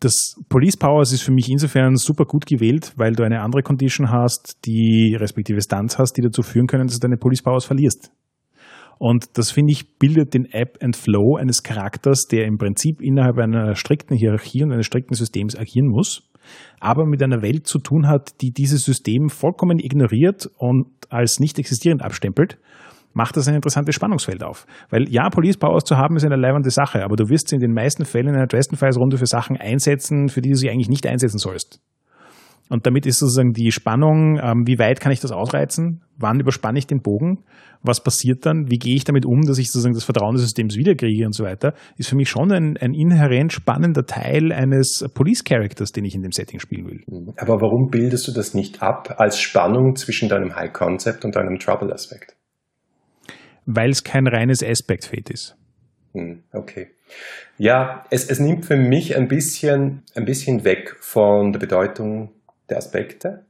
Das 0.00 0.36
Police 0.48 0.76
Powers 0.76 1.12
ist 1.12 1.22
für 1.22 1.32
mich 1.32 1.48
insofern 1.50 1.96
super 1.96 2.26
gut 2.26 2.44
gewählt, 2.44 2.92
weil 2.96 3.14
du 3.14 3.22
eine 3.22 3.40
andere 3.40 3.62
Condition 3.62 4.10
hast, 4.10 4.58
die 4.66 5.16
respektive 5.18 5.60
Stunts 5.62 5.98
hast, 5.98 6.14
die 6.14 6.22
dazu 6.22 6.42
führen 6.42 6.66
können, 6.66 6.86
dass 6.86 6.96
du 6.96 7.00
deine 7.00 7.16
Police 7.16 7.42
Powers 7.42 7.64
verlierst. 7.64 8.10
Und 8.98 9.38
das 9.38 9.50
finde 9.50 9.72
ich 9.72 9.98
bildet 9.98 10.34
den 10.34 10.46
App 10.46 10.78
and 10.82 10.96
Flow 10.96 11.36
eines 11.36 11.62
Charakters, 11.62 12.26
der 12.30 12.46
im 12.46 12.58
Prinzip 12.58 13.00
innerhalb 13.00 13.38
einer 13.38 13.74
strikten 13.74 14.16
Hierarchie 14.16 14.62
und 14.62 14.72
eines 14.72 14.86
strikten 14.86 15.14
Systems 15.14 15.56
agieren 15.56 15.88
muss, 15.88 16.30
aber 16.80 17.06
mit 17.06 17.22
einer 17.22 17.42
Welt 17.42 17.66
zu 17.66 17.78
tun 17.78 18.06
hat, 18.06 18.40
die 18.40 18.52
dieses 18.52 18.84
System 18.84 19.28
vollkommen 19.28 19.78
ignoriert 19.78 20.50
und 20.56 20.86
als 21.10 21.40
nicht 21.40 21.58
existierend 21.58 22.02
abstempelt 22.02 22.58
macht 23.16 23.34
das 23.38 23.48
ein 23.48 23.54
interessantes 23.54 23.94
Spannungsfeld 23.94 24.44
auf. 24.44 24.66
Weil 24.90 25.08
ja, 25.08 25.30
Police 25.30 25.56
Powers 25.56 25.84
zu 25.84 25.96
haben 25.96 26.16
ist 26.16 26.24
eine 26.24 26.36
leibende 26.36 26.68
Sache, 26.68 27.02
aber 27.02 27.16
du 27.16 27.30
wirst 27.30 27.48
sie 27.48 27.54
in 27.56 27.62
den 27.62 27.72
meisten 27.72 28.04
Fällen 28.04 28.28
in 28.28 28.34
einer 28.34 28.46
Dresden 28.46 28.76
Files 28.76 28.98
Runde 28.98 29.16
für 29.16 29.24
Sachen 29.24 29.56
einsetzen, 29.56 30.28
für 30.28 30.42
die 30.42 30.50
du 30.50 30.54
sie 30.54 30.68
eigentlich 30.68 30.90
nicht 30.90 31.06
einsetzen 31.06 31.38
sollst. 31.38 31.80
Und 32.68 32.86
damit 32.86 33.06
ist 33.06 33.18
sozusagen 33.18 33.52
die 33.52 33.72
Spannung, 33.72 34.38
ähm, 34.42 34.64
wie 34.66 34.78
weit 34.78 35.00
kann 35.00 35.12
ich 35.12 35.20
das 35.20 35.32
ausreizen? 35.32 36.02
Wann 36.18 36.40
überspanne 36.40 36.78
ich 36.78 36.86
den 36.86 37.00
Bogen? 37.00 37.44
Was 37.82 38.02
passiert 38.02 38.44
dann? 38.44 38.70
Wie 38.70 38.76
gehe 38.76 38.96
ich 38.96 39.04
damit 39.04 39.24
um, 39.24 39.42
dass 39.42 39.56
ich 39.56 39.70
sozusagen 39.70 39.94
das 39.94 40.04
Vertrauen 40.04 40.34
des 40.34 40.42
Systems 40.42 40.76
wiederkriege 40.76 41.24
und 41.24 41.32
so 41.32 41.44
weiter? 41.44 41.72
Ist 41.96 42.10
für 42.10 42.16
mich 42.16 42.28
schon 42.28 42.52
ein, 42.52 42.76
ein 42.76 42.92
inhärent 42.92 43.52
spannender 43.52 44.04
Teil 44.04 44.52
eines 44.52 45.06
Police 45.14 45.42
Characters, 45.42 45.92
den 45.92 46.04
ich 46.04 46.14
in 46.14 46.22
dem 46.22 46.32
Setting 46.32 46.58
spielen 46.58 46.86
will. 46.86 47.32
Aber 47.38 47.62
warum 47.62 47.88
bildest 47.90 48.28
du 48.28 48.32
das 48.32 48.52
nicht 48.52 48.82
ab 48.82 49.14
als 49.16 49.40
Spannung 49.40 49.94
zwischen 49.94 50.28
deinem 50.28 50.54
High 50.54 50.72
Concept 50.72 51.24
und 51.24 51.34
deinem 51.34 51.58
Trouble 51.58 51.92
Aspekt? 51.92 52.36
Weil 53.66 53.90
es 53.90 54.04
kein 54.04 54.26
reines 54.26 54.62
Aspect-Fade 54.62 55.32
ist. 55.32 55.56
Hm, 56.14 56.44
okay. 56.52 56.88
Ja, 57.58 58.04
es, 58.10 58.28
es 58.28 58.40
nimmt 58.40 58.64
für 58.64 58.76
mich 58.76 59.16
ein 59.16 59.28
bisschen, 59.28 60.02
ein 60.14 60.24
bisschen 60.24 60.64
weg 60.64 60.96
von 61.00 61.52
der 61.52 61.60
Bedeutung 61.60 62.30
der 62.70 62.78
Aspekte 62.78 63.44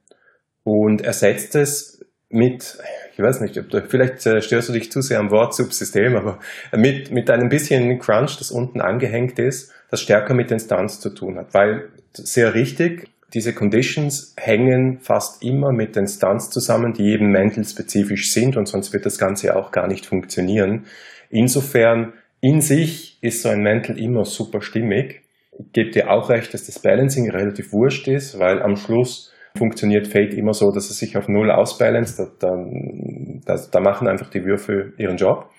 und 0.65 1.03
ersetzt 1.03 1.55
es 1.55 2.05
mit, 2.29 2.79
ich 3.13 3.19
weiß 3.21 3.41
nicht, 3.41 3.57
ob 3.59 3.71
du, 3.71 3.83
vielleicht 3.83 4.27
äh, 4.27 4.43
störst 4.43 4.69
du 4.69 4.73
dich 4.73 4.91
zu 4.91 5.01
sehr 5.01 5.21
am 5.21 5.31
Wort 5.31 5.55
Subsystem, 5.55 6.17
aber 6.17 6.41
mit, 6.77 7.11
mit 7.13 7.31
einem 7.31 7.49
bisschen 7.49 7.99
Crunch, 7.99 8.37
das 8.39 8.51
unten 8.51 8.81
angehängt 8.81 9.39
ist, 9.39 9.73
das 9.91 10.01
stärker 10.01 10.35
mit 10.35 10.51
den 10.51 10.59
Stunts 10.59 11.01
zu 11.01 11.11
tun 11.11 11.39
hat. 11.39 11.55
Weil, 11.55 11.89
sehr 12.13 12.55
richtig, 12.55 13.09
diese 13.35 13.55
Conditions 13.55 14.35
hängen 14.37 14.99
fast 15.01 15.43
immer 15.43 15.73
mit 15.73 15.97
den 15.97 16.07
Stunts 16.07 16.51
zusammen, 16.51 16.93
die 16.93 17.13
eben 17.13 17.31
mental-spezifisch 17.31 18.33
sind 18.33 18.57
und 18.57 18.67
sonst 18.67 18.93
wird 18.93 19.05
das 19.05 19.19
Ganze 19.19 19.57
auch 19.57 19.73
gar 19.73 19.89
nicht 19.89 20.07
funktionieren. 20.07 20.87
Insofern, 21.31 22.13
in 22.41 22.61
sich 22.61 23.19
ist 23.23 23.43
so 23.43 23.49
ein 23.49 23.63
Mental 23.63 23.99
immer 23.99 24.25
super 24.25 24.61
stimmig. 24.61 25.23
Ich 25.59 25.73
gebe 25.73 25.91
dir 25.91 26.11
auch 26.11 26.31
recht, 26.31 26.55
dass 26.55 26.67
das 26.67 26.79
Balancing 26.79 27.31
relativ 27.31 27.73
wurscht 27.73 28.07
ist, 28.09 28.39
weil 28.39 28.63
am 28.63 28.77
Schluss 28.77 29.33
funktioniert 29.57 30.07
Fate 30.07 30.35
immer 30.35 30.53
so, 30.53 30.71
dass 30.71 30.91
es 30.91 30.99
sich 30.99 31.17
auf 31.17 31.29
Null 31.29 31.51
ausbalanced. 31.51 32.19
Da, 32.19 32.27
da, 32.39 33.57
da 33.73 33.81
machen 33.81 34.07
einfach 34.07 34.31
die 34.31 34.45
Würfel 34.45 34.93
ihren 34.99 35.17
Job. 35.17 35.51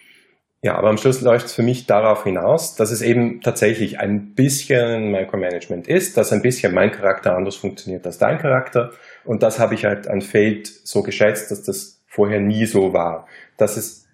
Ja, 0.64 0.76
aber 0.76 0.90
am 0.90 0.98
Schluss 0.98 1.22
läuft 1.22 1.46
es 1.46 1.54
für 1.54 1.62
mich 1.62 1.86
darauf 1.86 2.24
hinaus, 2.24 2.76
dass 2.76 2.90
es 2.90 3.02
eben 3.02 3.42
tatsächlich 3.42 4.00
ein 4.00 4.34
bisschen 4.34 5.12
Micromanagement 5.12 5.88
ist, 5.88 6.18
dass 6.18 6.34
ein 6.34 6.42
bisschen 6.42 6.74
mein 6.74 6.92
Charakter 6.92 7.36
anders 7.36 7.56
funktioniert 7.56 8.06
als 8.08 8.18
dein 8.18 8.40
Charakter. 8.40 8.92
Und 9.24 9.44
das 9.44 9.60
habe 9.60 9.76
ich 9.76 9.86
halt 9.86 10.08
an 10.08 10.22
Fate 10.22 10.68
so 10.68 11.04
geschätzt, 11.04 11.52
dass 11.52 11.62
das 11.62 12.04
vorher 12.08 12.40
nie 12.40 12.66
so 12.66 12.92
war. 12.92 13.28
Dass 13.58 13.78
es 13.78 14.08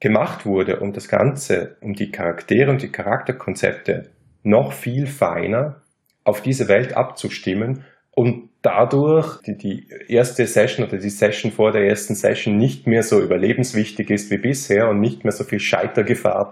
gemacht 0.00 0.44
wurde, 0.44 0.80
um 0.80 0.92
das 0.92 1.08
Ganze, 1.08 1.76
um 1.80 1.94
die 1.94 2.10
Charaktere 2.10 2.70
und 2.70 2.82
die 2.82 2.90
Charakterkonzepte 2.90 4.10
noch 4.42 4.72
viel 4.72 5.06
feiner 5.06 5.82
auf 6.24 6.42
diese 6.42 6.66
Welt 6.68 6.96
abzustimmen 6.96 7.84
und 8.10 8.50
dadurch 8.64 9.42
die, 9.42 9.56
die 9.56 9.88
erste 10.08 10.46
Session 10.46 10.86
oder 10.86 10.96
die 10.96 11.10
Session 11.10 11.52
vor 11.52 11.70
der 11.70 11.86
ersten 11.86 12.14
Session 12.14 12.56
nicht 12.56 12.86
mehr 12.86 13.02
so 13.02 13.20
überlebenswichtig 13.20 14.08
ist 14.10 14.30
wie 14.30 14.38
bisher 14.38 14.88
und 14.88 15.00
nicht 15.00 15.22
mehr 15.22 15.32
so 15.32 15.44
viel 15.44 15.60
Scheitergefahr 15.60 16.50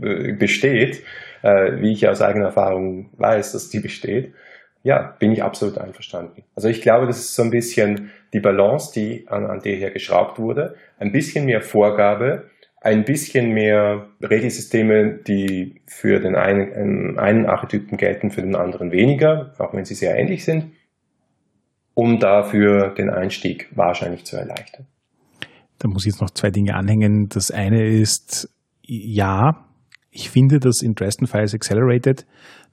äh, 0.00 0.32
besteht, 0.34 1.02
äh, 1.42 1.72
wie 1.80 1.92
ich 1.92 2.08
aus 2.08 2.22
eigener 2.22 2.46
Erfahrung 2.46 3.10
weiß, 3.18 3.52
dass 3.52 3.70
die 3.70 3.80
besteht, 3.80 4.32
ja, 4.84 5.16
bin 5.18 5.32
ich 5.32 5.42
absolut 5.42 5.78
einverstanden. 5.78 6.44
Also 6.54 6.68
ich 6.68 6.80
glaube, 6.80 7.06
das 7.06 7.18
ist 7.18 7.34
so 7.34 7.42
ein 7.42 7.50
bisschen 7.50 8.12
die 8.32 8.40
Balance, 8.40 8.92
die 8.94 9.26
an, 9.26 9.44
an 9.44 9.58
der 9.58 9.74
hier 9.74 9.90
geschraubt 9.90 10.38
wurde. 10.38 10.76
Ein 11.00 11.10
bisschen 11.10 11.44
mehr 11.44 11.60
Vorgabe, 11.60 12.44
ein 12.80 13.04
bisschen 13.04 13.52
mehr 13.52 14.06
Regelsysteme, 14.22 15.18
die 15.26 15.80
für 15.86 16.20
den 16.20 16.36
einen, 16.36 17.18
einen 17.18 17.46
Archetypen 17.46 17.98
gelten, 17.98 18.30
für 18.30 18.42
den 18.42 18.54
anderen 18.54 18.92
weniger, 18.92 19.52
auch 19.58 19.74
wenn 19.74 19.84
sie 19.84 19.96
sehr 19.96 20.16
ähnlich 20.16 20.44
sind 20.44 20.77
um 21.98 22.20
dafür 22.20 22.90
den 22.90 23.10
Einstieg 23.10 23.72
wahrscheinlich 23.74 24.24
zu 24.24 24.36
erleichtern. 24.36 24.86
Da 25.80 25.88
muss 25.88 26.06
ich 26.06 26.12
jetzt 26.12 26.20
noch 26.20 26.30
zwei 26.30 26.52
Dinge 26.52 26.76
anhängen. 26.76 27.28
Das 27.28 27.50
eine 27.50 27.88
ist, 27.88 28.48
ja, 28.86 29.66
ich 30.12 30.30
finde, 30.30 30.60
dass 30.60 30.80
in 30.80 30.94
Dresden 30.94 31.26
Files 31.26 31.54
Accelerated 31.54 32.24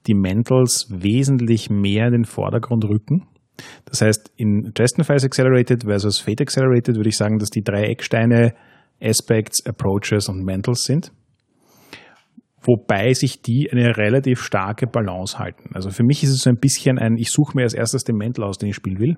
die 0.05 0.13
Mentals 0.13 0.85
wesentlich 0.91 1.71
mehr 1.71 2.05
in 2.05 2.11
den 2.11 2.25
Vordergrund 2.25 2.85
rücken. 2.85 3.25
Das 3.85 4.01
heißt, 4.01 4.31
in 4.35 4.75
Dresden 4.75 5.03
Files 5.03 5.23
Accelerated 5.23 5.85
versus 5.85 6.19
Fate 6.19 6.41
Accelerated 6.41 6.95
würde 6.95 7.09
ich 7.09 7.17
sagen, 7.17 7.39
dass 7.39 7.49
die 7.49 7.63
drei 7.63 7.85
Ecksteine 7.85 8.53
Aspects, 9.01 9.65
Approaches 9.65 10.29
und 10.29 10.45
Mentals 10.45 10.83
sind 10.83 11.11
wobei 12.65 13.13
sich 13.13 13.41
die 13.41 13.69
eine 13.71 13.97
relativ 13.97 14.41
starke 14.41 14.87
Balance 14.87 15.39
halten. 15.39 15.69
Also 15.73 15.89
für 15.89 16.03
mich 16.03 16.23
ist 16.23 16.31
es 16.31 16.41
so 16.41 16.49
ein 16.49 16.57
bisschen 16.59 16.97
ein, 16.97 17.17
ich 17.17 17.31
suche 17.31 17.55
mir 17.55 17.63
als 17.63 17.73
erstes 17.73 18.03
den 18.03 18.17
Mantel 18.17 18.43
aus, 18.43 18.57
den 18.57 18.69
ich 18.69 18.75
spielen 18.75 18.99
will. 18.99 19.17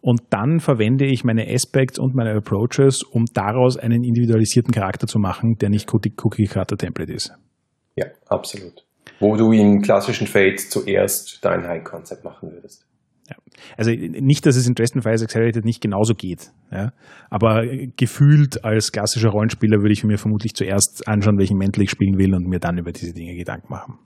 Und 0.00 0.20
dann 0.30 0.58
verwende 0.58 1.06
ich 1.06 1.22
meine 1.22 1.46
Aspects 1.48 1.98
und 1.98 2.14
meine 2.14 2.34
Approaches, 2.34 3.04
um 3.04 3.24
daraus 3.32 3.76
einen 3.76 4.02
individualisierten 4.02 4.72
Charakter 4.72 5.06
zu 5.06 5.20
machen, 5.20 5.56
der 5.60 5.68
nicht 5.68 5.92
Cookie-Cutter-Template 5.92 7.12
ist. 7.12 7.32
Ja, 7.94 8.06
absolut. 8.26 8.84
Wo 9.20 9.36
du 9.36 9.52
im 9.52 9.80
klassischen 9.80 10.26
Fate 10.26 10.58
zuerst 10.58 11.44
dein 11.44 11.68
High-Concept 11.68 12.24
machen 12.24 12.50
würdest. 12.50 12.84
Ja. 13.32 13.36
Also 13.76 13.90
nicht, 13.90 14.44
dass 14.46 14.56
es 14.56 14.66
in 14.66 14.74
Dresden 14.74 15.02
Files 15.02 15.22
Accelerated 15.22 15.64
nicht 15.64 15.80
genauso 15.80 16.14
geht. 16.14 16.50
Ja. 16.70 16.92
Aber 17.30 17.64
gefühlt 17.96 18.64
als 18.64 18.92
klassischer 18.92 19.30
Rollenspieler 19.30 19.78
würde 19.78 19.92
ich 19.92 20.04
mir 20.04 20.18
vermutlich 20.18 20.54
zuerst 20.54 21.08
anschauen, 21.08 21.38
welchen 21.38 21.58
Mantel 21.58 21.82
ich 21.82 21.90
spielen 21.90 22.18
will 22.18 22.34
und 22.34 22.48
mir 22.48 22.58
dann 22.58 22.78
über 22.78 22.92
diese 22.92 23.12
Dinge 23.12 23.34
Gedanken 23.34 23.68
machen. 23.70 23.98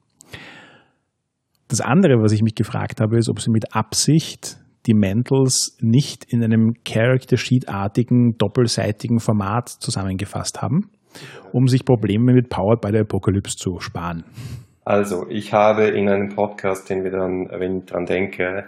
Das 1.68 1.80
andere, 1.80 2.22
was 2.22 2.32
ich 2.32 2.42
mich 2.42 2.54
gefragt 2.54 3.00
habe, 3.00 3.18
ist, 3.18 3.28
ob 3.28 3.40
sie 3.40 3.50
mit 3.50 3.74
Absicht 3.74 4.58
die 4.86 4.94
Mantles 4.94 5.76
nicht 5.80 6.24
in 6.32 6.44
einem 6.44 6.74
Character 6.84 7.36
Sheet-artigen, 7.36 8.36
doppelseitigen 8.38 9.18
Format 9.18 9.68
zusammengefasst 9.68 10.62
haben, 10.62 10.90
um 11.52 11.66
sich 11.66 11.84
Probleme 11.84 12.32
mit 12.32 12.50
Powered 12.50 12.80
by 12.80 12.90
the 12.92 12.98
Apocalypse 12.98 13.56
zu 13.56 13.80
sparen. 13.80 14.24
Also, 14.84 15.26
ich 15.28 15.52
habe 15.52 15.88
in 15.88 16.08
einem 16.08 16.28
Podcast, 16.28 16.88
den 16.88 17.02
wir 17.02 17.10
dann, 17.10 17.48
wenn 17.58 17.78
ich 17.78 17.86
dran 17.86 18.06
denke, 18.06 18.66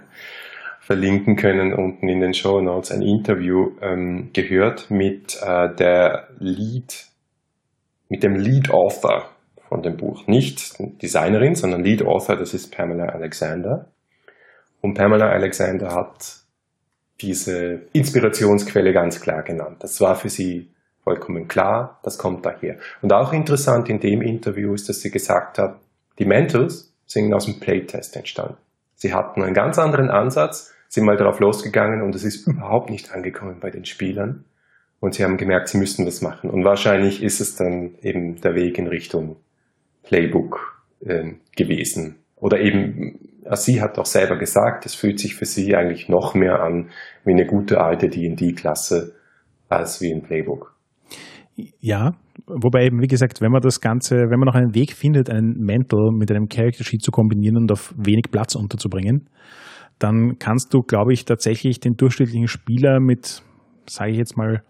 verlinken 0.88 1.37
können 1.37 1.74
unten 1.74 2.09
in 2.09 2.20
den 2.20 2.33
Show 2.33 2.62
Notes, 2.62 2.90
ein 2.92 3.03
Interview 3.03 3.72
ähm, 3.83 4.31
gehört 4.33 4.90
mit 4.90 5.38
äh, 5.42 5.68
der 5.74 6.29
Lead, 6.38 7.09
mit 8.09 8.22
dem 8.22 8.37
Lead 8.37 8.70
Author 8.70 9.29
von 9.68 9.83
dem 9.83 9.98
Buch. 9.98 10.27
Nicht 10.27 10.79
Designerin, 11.03 11.57
sondern 11.57 11.85
Lead 11.85 12.03
Author, 12.07 12.37
das 12.37 12.55
ist 12.55 12.74
Pamela 12.74 13.05
Alexander. 13.05 13.90
Und 14.81 14.94
Pamela 14.94 15.29
Alexander 15.29 15.94
hat 15.94 16.37
diese 17.20 17.83
Inspirationsquelle 17.92 18.94
ganz 18.94 19.20
klar 19.20 19.42
genannt. 19.42 19.77
Das 19.81 20.01
war 20.01 20.16
für 20.16 20.31
sie 20.31 20.70
vollkommen 21.05 21.48
klar, 21.48 22.01
das 22.03 22.16
kommt 22.16 22.46
daher. 22.46 22.79
Und 23.03 23.12
auch 23.12 23.35
interessant 23.35 23.90
in 23.90 24.01
dem 24.01 24.22
Interview 24.22 24.72
ist, 24.72 24.88
dass 24.88 25.03
sie 25.03 25.11
gesagt 25.11 25.59
hat, 25.59 25.81
die 26.18 26.24
Mentals 26.24 26.94
sind 27.05 27.35
aus 27.35 27.44
dem 27.44 27.61
Playtest 27.61 28.16
entstanden. 28.16 28.57
Sie 28.94 29.12
hatten 29.12 29.42
einen 29.42 29.53
ganz 29.53 29.79
anderen 29.79 30.09
Ansatz, 30.09 30.72
sind 30.88 31.05
mal 31.05 31.16
darauf 31.16 31.38
losgegangen 31.38 32.03
und 32.03 32.14
es 32.14 32.24
ist 32.24 32.46
überhaupt 32.46 32.90
nicht 32.90 33.12
angekommen 33.12 33.59
bei 33.61 33.70
den 33.70 33.85
Spielern. 33.85 34.44
Und 35.01 35.14
sie 35.14 35.22
haben 35.22 35.37
gemerkt, 35.37 35.68
sie 35.68 35.79
müssten 35.79 36.05
das 36.07 36.22
machen. 36.22 36.51
Und 36.51 36.64
wahrscheinlich 36.64 37.22
ist 37.22 37.40
es 37.40 37.55
dann 37.55 37.94
eben 38.03 38.40
der 38.40 38.55
Weg 38.55 38.79
in 38.79 38.88
Richtung 38.88 39.37
Playbook 40.03 40.83
äh, 41.01 41.35
gewesen. 41.57 42.16
Oder 42.37 42.61
eben, 42.61 43.18
sie 43.53 43.81
hat 43.81 43.98
auch 43.98 44.07
selber 44.07 44.37
gesagt, 44.38 44.87
es 44.87 44.94
fühlt 44.94 45.20
sich 45.20 45.37
für 45.37 45.44
sie 45.44 45.77
eigentlich 45.77 46.09
noch 46.09 46.35
mehr 46.35 46.61
an 46.61 46.90
wie 47.24 47.33
eine 47.33 47.46
gute 47.46 47.81
alte 47.81 48.09
D&D-Klasse 48.09 49.14
als 49.68 50.01
wie 50.01 50.12
ein 50.12 50.22
Playbook. 50.22 50.74
Ja, 51.81 52.12
wobei 52.46 52.87
eben, 52.87 53.03
wie 53.03 53.09
gesagt, 53.09 53.40
wenn 53.40 53.51
man 53.51 53.61
das 53.61 53.81
Ganze, 53.81 54.14
wenn 54.14 54.38
man 54.38 54.46
noch 54.46 54.55
einen 54.55 54.74
Weg 54.74 54.92
findet, 54.92 55.29
einen 55.29 55.59
Mental 55.59 56.11
mit 56.12 56.31
einem 56.31 56.48
Character 56.48 56.85
Sheet 56.85 57.03
zu 57.03 57.11
kombinieren 57.11 57.57
und 57.57 57.72
auf 57.72 57.92
wenig 57.96 58.31
Platz 58.31 58.55
unterzubringen, 58.55 59.29
dann 59.99 60.39
kannst 60.39 60.75
du, 60.75 60.81
glaube 60.81 61.13
ich, 61.13 61.25
tatsächlich 61.25 61.81
den 61.81 61.95
durchschnittlichen 61.97 62.49
Spieler 62.49 63.01
mit, 63.01 63.43
sage 63.89 64.13
ich 64.13 64.19
jetzt 64.19 64.37
mal, 64.37 64.63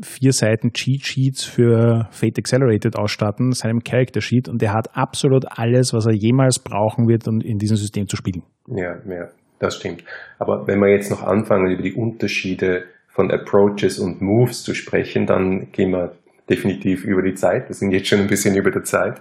vier 0.00 0.32
Seiten 0.32 0.72
Cheat 0.72 1.04
Sheets 1.04 1.44
für 1.44 2.08
Fate 2.10 2.38
Accelerated 2.38 2.96
ausstatten, 2.96 3.52
seinem 3.52 3.80
Character 3.80 4.20
Sheet, 4.20 4.48
und 4.48 4.62
der 4.62 4.72
hat 4.72 4.96
absolut 4.96 5.44
alles, 5.48 5.92
was 5.92 6.06
er 6.06 6.12
jemals 6.12 6.58
brauchen 6.58 7.08
wird, 7.08 7.28
um 7.28 7.40
in 7.40 7.58
diesem 7.58 7.76
System 7.76 8.08
zu 8.08 8.16
spielen. 8.16 8.42
Ja, 8.68 8.96
ja, 9.06 9.28
das 9.58 9.76
stimmt. 9.76 10.04
Aber 10.38 10.66
wenn 10.66 10.80
wir 10.80 10.90
jetzt 10.90 11.10
noch 11.10 11.22
anfangen, 11.22 11.70
über 11.70 11.82
die 11.82 11.94
Unterschiede 11.94 12.84
von 13.08 13.30
Approaches 13.30 13.98
und 13.98 14.22
Moves 14.22 14.62
zu 14.62 14.74
sprechen, 14.74 15.26
dann 15.26 15.70
gehen 15.70 15.90
wir 15.90 16.16
definitiv 16.48 17.04
über 17.04 17.22
die 17.22 17.34
Zeit. 17.34 17.68
Wir 17.68 17.74
sind 17.74 17.92
jetzt 17.92 18.08
schon 18.08 18.20
ein 18.20 18.26
bisschen 18.26 18.56
über 18.56 18.70
der 18.70 18.82
Zeit. 18.82 19.20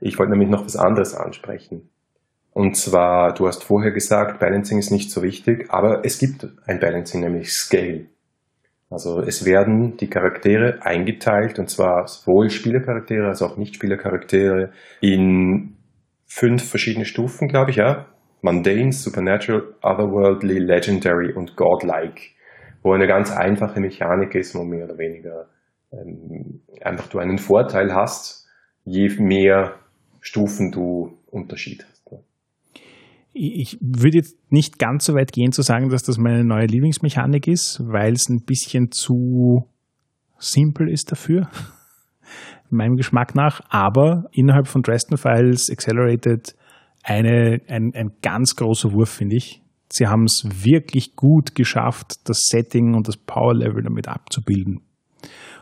Ich 0.00 0.18
wollte 0.18 0.32
nämlich 0.32 0.50
noch 0.50 0.64
was 0.64 0.76
anderes 0.76 1.14
ansprechen. 1.14 1.88
Und 2.52 2.76
zwar, 2.76 3.32
du 3.34 3.46
hast 3.46 3.64
vorher 3.64 3.92
gesagt, 3.92 4.40
Balancing 4.40 4.78
ist 4.78 4.90
nicht 4.90 5.10
so 5.10 5.22
wichtig, 5.22 5.66
aber 5.70 6.04
es 6.04 6.18
gibt 6.18 6.46
ein 6.66 6.80
Balancing, 6.80 7.20
nämlich 7.20 7.52
Scale. 7.52 8.06
Also 8.90 9.20
es 9.20 9.44
werden 9.44 9.96
die 9.96 10.08
Charaktere 10.08 10.80
eingeteilt, 10.82 11.60
und 11.60 11.70
zwar 11.70 12.08
sowohl 12.08 12.50
Spielercharaktere 12.50 13.28
als 13.28 13.40
auch 13.40 13.56
Nicht-Spielercharaktere 13.56 14.72
in 15.00 15.76
fünf 16.26 16.68
verschiedene 16.68 17.04
Stufen, 17.04 17.46
glaube 17.46 17.70
ich, 17.70 17.76
ja. 17.76 18.06
Mundane, 18.42 18.90
Supernatural, 18.90 19.74
Otherworldly, 19.82 20.58
Legendary 20.58 21.32
und 21.32 21.56
Godlike 21.56 22.20
wo 22.82 22.92
eine 22.92 23.06
ganz 23.06 23.30
einfache 23.30 23.80
Mechanik 23.80 24.34
ist, 24.34 24.54
wo 24.54 24.64
mehr 24.64 24.84
oder 24.84 24.98
weniger 24.98 25.46
ähm, 25.92 26.62
einfach 26.82 27.08
du 27.08 27.18
einen 27.18 27.38
Vorteil 27.38 27.94
hast, 27.94 28.46
je 28.84 29.08
mehr 29.18 29.74
Stufen 30.20 30.70
du 30.70 31.18
Unterschied? 31.26 31.86
Ich 33.32 33.78
würde 33.80 34.18
jetzt 34.18 34.36
nicht 34.50 34.78
ganz 34.78 35.04
so 35.04 35.14
weit 35.14 35.32
gehen 35.32 35.52
zu 35.52 35.62
sagen, 35.62 35.88
dass 35.88 36.02
das 36.02 36.18
meine 36.18 36.44
neue 36.44 36.66
Lieblingsmechanik 36.66 37.46
ist, 37.46 37.80
weil 37.84 38.12
es 38.12 38.28
ein 38.28 38.42
bisschen 38.44 38.90
zu 38.90 39.68
simpel 40.38 40.90
ist 40.90 41.12
dafür, 41.12 41.48
meinem 42.70 42.96
Geschmack 42.96 43.34
nach. 43.34 43.60
Aber 43.68 44.24
innerhalb 44.32 44.66
von 44.66 44.82
Dresden 44.82 45.16
Files 45.16 45.70
Accelerated 45.70 46.56
eine, 47.02 47.60
ein, 47.68 47.92
ein 47.94 48.12
ganz 48.20 48.56
großer 48.56 48.92
Wurf, 48.92 49.10
finde 49.10 49.36
ich 49.36 49.62
sie 49.92 50.06
haben 50.06 50.24
es 50.24 50.44
wirklich 50.64 51.16
gut 51.16 51.54
geschafft, 51.54 52.28
das 52.28 52.46
Setting 52.46 52.94
und 52.94 53.08
das 53.08 53.16
Power-Level 53.16 53.82
damit 53.82 54.08
abzubilden. 54.08 54.82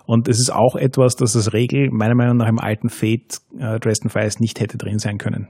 Und 0.07 0.29
es 0.29 0.39
ist 0.39 0.51
auch 0.51 0.77
etwas, 0.77 1.17
das 1.17 1.37
als 1.37 1.53
Regel 1.53 1.91
meiner 1.91 2.15
Meinung 2.15 2.39
nach 2.39 2.49
im 2.49 2.59
alten 2.59 2.89
Fate 2.89 3.41
äh, 3.59 3.79
Dresden 3.79 4.09
Files 4.09 4.41
nicht 4.41 4.61
hätte 4.61 4.79
drin 4.79 4.99
sein 4.99 5.19
können. 5.19 5.49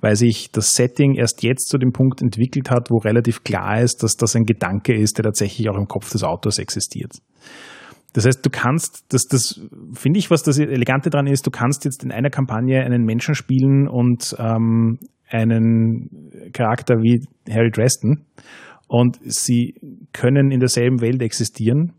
Weil 0.00 0.16
sich 0.16 0.50
das 0.52 0.74
Setting 0.74 1.14
erst 1.14 1.42
jetzt 1.42 1.68
zu 1.68 1.78
dem 1.78 1.92
Punkt 1.92 2.22
entwickelt 2.22 2.70
hat, 2.70 2.90
wo 2.90 2.98
relativ 2.98 3.44
klar 3.44 3.80
ist, 3.80 4.02
dass 4.02 4.16
das 4.16 4.36
ein 4.36 4.44
Gedanke 4.44 4.94
ist, 4.94 5.18
der 5.18 5.24
tatsächlich 5.24 5.68
auch 5.70 5.76
im 5.76 5.86
Kopf 5.86 6.10
des 6.10 6.22
Autors 6.22 6.58
existiert. 6.58 7.18
Das 8.12 8.26
heißt, 8.26 8.44
du 8.46 8.50
kannst, 8.50 9.12
das, 9.12 9.26
das 9.26 9.60
finde 9.92 10.18
ich, 10.18 10.30
was 10.30 10.42
das 10.42 10.58
Elegante 10.58 11.10
dran 11.10 11.26
ist, 11.26 11.46
du 11.46 11.50
kannst 11.50 11.84
jetzt 11.84 12.04
in 12.04 12.12
einer 12.12 12.30
Kampagne 12.30 12.84
einen 12.84 13.04
Menschen 13.04 13.34
spielen 13.34 13.88
und 13.88 14.36
ähm, 14.38 14.98
einen 15.28 16.30
Charakter 16.52 16.96
wie 16.96 17.26
Harry 17.50 17.70
Dresden 17.70 18.26
und 18.86 19.18
sie 19.24 19.74
können 20.12 20.52
in 20.52 20.60
derselben 20.60 21.00
Welt 21.00 21.22
existieren 21.22 21.94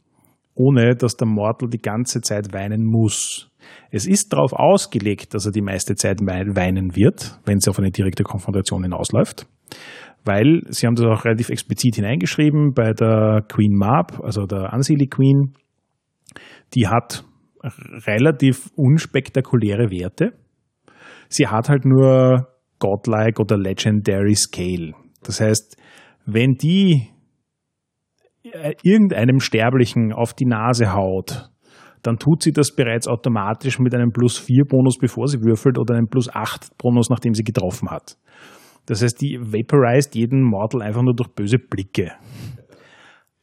ohne 0.55 0.95
dass 0.95 1.18
der 1.18 1.28
Mortal 1.28 1.70
die 1.70 1.82
ganze 1.82 2.22
Zeit 2.22 2.53
weinen 2.53 2.84
muss. 2.86 3.51
Es 3.91 4.05
ist 4.07 4.34
darauf 4.34 4.53
ausgelegt, 4.53 5.34
dass 5.34 5.45
er 5.45 5.51
die 5.51 5.61
meiste 5.61 5.95
Zeit 5.95 6.20
weinen 6.22 6.95
wird, 6.95 7.39
wenn 7.45 7.57
es 7.57 7.68
auf 7.68 7.80
eine 7.80 7.91
direkte 7.91 8.24
Konfrontation 8.24 8.84
hinausläuft, 8.84 9.47
weil 10.24 10.61
sie 10.70 10.88
haben 10.88 10.95
das 10.95 11.05
auch 11.05 11.26
relativ 11.26 11.49
explizit 11.49 11.95
hineingeschrieben 11.95 12.74
bei 12.74 12.93
der 12.93 13.43
Queen 13.47 13.74
Marb, 13.74 14.20
also 14.24 14.45
der 14.45 14.74
Ansili 14.74 15.07
Queen, 15.07 15.53
die 16.74 16.88
hat 16.88 17.24
relativ 18.05 18.70
unspektakuläre 18.76 19.89
Werte. 19.89 20.34
Sie 21.30 21.47
hat 21.47 21.70
halt 21.70 21.86
nur 21.86 22.47
Godlike 22.80 23.41
oder 23.41 23.57
Legendary 23.57 24.36
Scale. 24.36 24.93
Das 25.24 25.41
heißt, 25.41 25.78
wenn 26.26 26.53
die 26.55 27.09
äh, 28.43 28.74
irgendeinem 28.84 29.39
Sterblichen 29.39 30.13
auf 30.13 30.34
die 30.34 30.45
Nase 30.45 30.93
haut, 30.93 31.49
dann 32.06 32.18
tut 32.18 32.43
sie 32.43 32.51
das 32.51 32.76
bereits 32.76 33.08
automatisch 33.08 33.80
mit 33.80 33.93
einem 33.95 34.12
plus 34.12 34.38
4 34.38 34.66
Bonus, 34.66 34.97
bevor 34.97 35.28
sie 35.28 35.41
würfelt, 35.41 35.78
oder 35.78 35.95
einem 35.95 36.08
plus 36.08 36.30
8 36.30 36.78
Bonus, 36.78 37.10
nachdem 37.10 37.34
sie 37.34 37.43
getroffen 37.43 37.89
hat. 37.89 38.18
Das 38.86 39.01
heißt, 39.01 39.20
die 39.22 39.39
vaporized 39.41 40.16
jeden 40.16 40.43
Mortal 40.43 40.82
einfach 40.82 41.01
nur 41.01 41.16
durch 41.16 41.30
böse 41.30 41.58
Blicke. 41.58 42.12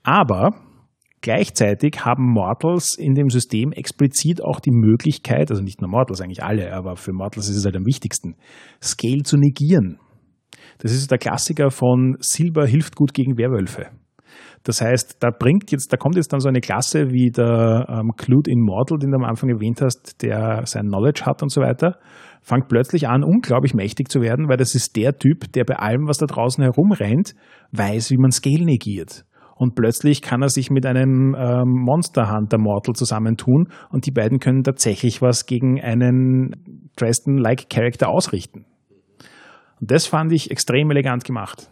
Aber 0.04 0.54
gleichzeitig 1.20 2.04
haben 2.04 2.32
Mortals 2.32 2.96
in 2.96 3.14
dem 3.14 3.28
System 3.28 3.72
explizit 3.72 4.42
auch 4.42 4.60
die 4.60 4.70
Möglichkeit, 4.70 5.50
also 5.50 5.62
nicht 5.62 5.80
nur 5.80 5.90
Mortals, 5.90 6.20
eigentlich 6.20 6.44
alle, 6.44 6.72
aber 6.72 6.96
für 6.96 7.12
Mortals 7.12 7.48
ist 7.48 7.56
es 7.56 7.64
halt 7.64 7.76
am 7.76 7.86
wichtigsten, 7.86 8.36
Scale 8.80 9.22
zu 9.24 9.36
negieren. 9.36 9.98
Das 10.78 10.92
ist 10.92 11.10
der 11.10 11.18
Klassiker 11.18 11.70
von 11.70 12.16
Silber 12.20 12.66
hilft 12.66 12.94
gut 12.94 13.14
gegen 13.14 13.36
Werwölfe. 13.36 13.90
Das 14.64 14.80
heißt, 14.80 15.16
da 15.20 15.30
bringt 15.30 15.72
jetzt, 15.72 15.92
da 15.92 15.96
kommt 15.96 16.16
jetzt 16.16 16.32
dann 16.32 16.40
so 16.40 16.48
eine 16.48 16.60
Klasse 16.60 17.10
wie 17.10 17.30
der 17.30 17.86
ähm, 17.88 18.12
Clued 18.16 18.46
Immortal, 18.46 18.98
den 18.98 19.10
du 19.10 19.16
am 19.16 19.24
Anfang 19.24 19.50
erwähnt 19.50 19.80
hast, 19.82 20.22
der 20.22 20.62
sein 20.66 20.86
Knowledge 20.86 21.22
hat 21.26 21.42
und 21.42 21.50
so 21.50 21.60
weiter, 21.60 21.98
fängt 22.42 22.68
plötzlich 22.68 23.08
an, 23.08 23.24
unglaublich 23.24 23.74
mächtig 23.74 24.08
zu 24.08 24.20
werden, 24.20 24.48
weil 24.48 24.56
das 24.56 24.74
ist 24.74 24.94
der 24.96 25.16
Typ, 25.16 25.52
der 25.52 25.64
bei 25.64 25.76
allem, 25.76 26.06
was 26.06 26.18
da 26.18 26.26
draußen 26.26 26.62
herumrennt, 26.62 27.34
weiß, 27.72 28.10
wie 28.10 28.18
man 28.18 28.30
Scale 28.30 28.64
negiert. 28.64 29.24
Und 29.56 29.74
plötzlich 29.74 30.22
kann 30.22 30.42
er 30.42 30.48
sich 30.48 30.70
mit 30.70 30.86
einem 30.86 31.36
ähm, 31.38 31.68
Monster 31.68 32.32
Hunter 32.32 32.58
Mortal 32.58 32.94
zusammentun 32.94 33.68
und 33.90 34.06
die 34.06 34.10
beiden 34.10 34.38
können 34.38 34.62
tatsächlich 34.62 35.22
was 35.22 35.46
gegen 35.46 35.80
einen 35.80 36.90
Dresden-like 36.96 37.68
Character 37.68 38.08
ausrichten. 38.08 38.64
Und 39.80 39.90
das 39.90 40.06
fand 40.06 40.32
ich 40.32 40.50
extrem 40.50 40.90
elegant 40.90 41.24
gemacht. 41.24 41.68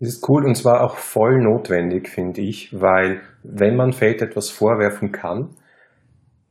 Das 0.00 0.10
ist 0.10 0.28
cool 0.28 0.44
und 0.44 0.54
zwar 0.54 0.82
auch 0.82 0.96
voll 0.96 1.40
notwendig, 1.42 2.08
finde 2.08 2.40
ich, 2.40 2.70
weil 2.78 3.20
wenn 3.42 3.76
man 3.76 3.92
Fate 3.92 4.22
etwas 4.22 4.48
vorwerfen 4.50 5.10
kann, 5.10 5.50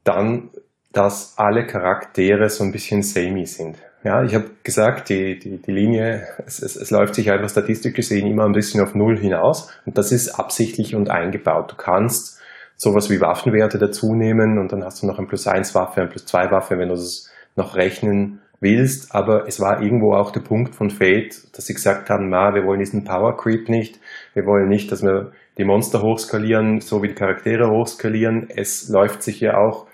dann, 0.04 0.50
dass 0.92 1.38
alle 1.38 1.66
Charaktere 1.66 2.50
so 2.50 2.64
ein 2.64 2.72
bisschen 2.72 3.04
samey 3.04 3.46
sind. 3.46 3.78
Ja, 4.04 4.24
ich 4.24 4.36
habe 4.36 4.52
gesagt, 4.64 5.10
die, 5.10 5.40
die, 5.40 5.62
die 5.62 5.72
Linie, 5.72 6.28
es, 6.46 6.62
es, 6.62 6.76
es 6.76 6.92
läuft 6.92 7.16
sich 7.16 7.32
einfach 7.32 7.50
statistisch 7.50 7.94
gesehen 7.94 8.28
immer 8.28 8.46
ein 8.46 8.52
bisschen 8.52 8.82
auf 8.82 8.96
Null 8.96 9.18
hinaus 9.18 9.72
und 9.86 9.98
das 9.98 10.12
ist 10.12 10.30
absichtlich 10.30 10.96
und 10.96 11.10
eingebaut. 11.10 11.72
Du 11.72 11.76
kannst 11.76 12.40
sowas 12.76 13.10
wie 13.10 13.20
Waffenwerte 13.22 13.80
dazu 13.80 14.14
nehmen 14.14 14.60
und 14.60 14.72
dann 14.72 14.84
hast 14.84 15.02
du 15.02 15.08
noch 15.08 15.20
ein 15.20 15.28
Plus 15.28 15.48
1 15.48 15.74
Waffe, 15.74 16.02
ein 16.02 16.10
Plus 16.10 16.26
2 16.26 16.52
Waffe, 16.52 16.78
wenn 16.78 16.90
du 16.90 16.96
es 16.96 17.30
noch 17.56 17.76
rechnen 17.76 18.40
willst, 18.60 19.14
aber 19.14 19.48
es 19.48 19.60
war 19.60 19.82
irgendwo 19.82 20.14
auch 20.14 20.32
der 20.32 20.42
Punkt 20.42 20.76
von 20.76 20.90
Fate, 20.90 21.56
dass 21.56 21.68
sie 21.68 21.74
gesagt 21.74 22.10
haben, 22.10 22.30
na, 22.30 22.54
wir 22.54 22.64
wollen 22.64 22.80
diesen 22.80 23.04
Power 23.04 23.38
Creep 23.38 23.70
nicht, 23.70 24.00
wir 24.34 24.46
wollen 24.46 24.68
nicht, 24.68 24.92
dass 24.92 25.04
wir 25.04 25.32
die 25.58 25.66
Monster 25.66 26.02
hochskalieren, 26.02 26.80
so 26.80 27.02
wie 27.02 27.10
die 27.10 27.16
Charaktere 27.16 27.70
hochskalieren. 27.70 28.48
Es 28.56 28.90
läuft 28.90 29.24
sich 29.24 29.40
ja 29.40 29.58
auch 29.58 29.88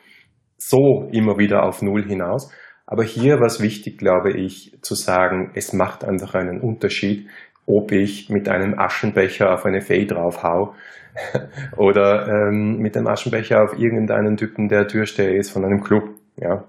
so 0.57 1.07
immer 1.11 1.38
wieder 1.38 1.64
auf 1.64 1.82
Null 1.82 2.05
hinaus. 2.05 2.51
Aber 2.86 3.03
hier 3.03 3.39
war 3.39 3.45
es 3.45 3.61
wichtig, 3.61 3.97
glaube 3.97 4.32
ich, 4.32 4.78
zu 4.82 4.95
sagen, 4.95 5.51
es 5.55 5.74
macht 5.74 6.03
einfach 6.03 6.36
einen 6.36 6.59
Unterschied, 6.59 7.28
ob 7.66 7.91
ich 7.93 8.30
mit 8.30 8.49
einem 8.49 8.78
Aschenbecher 8.78 9.53
auf 9.53 9.66
eine 9.66 9.82
Fee 9.82 10.05
draufhau 10.05 10.74
oder 11.78 12.28
ähm, 12.28 12.78
mit 12.80 12.97
einem 12.97 13.07
Aschenbecher 13.07 13.64
auf 13.64 13.80
irgendeinen 13.80 14.36
Typen, 14.36 14.68
der 14.68 14.88
Türsteher 14.88 15.36
ist 15.36 15.51
von 15.51 15.64
einem 15.64 15.82
Club. 15.82 16.03
Ja, 16.36 16.66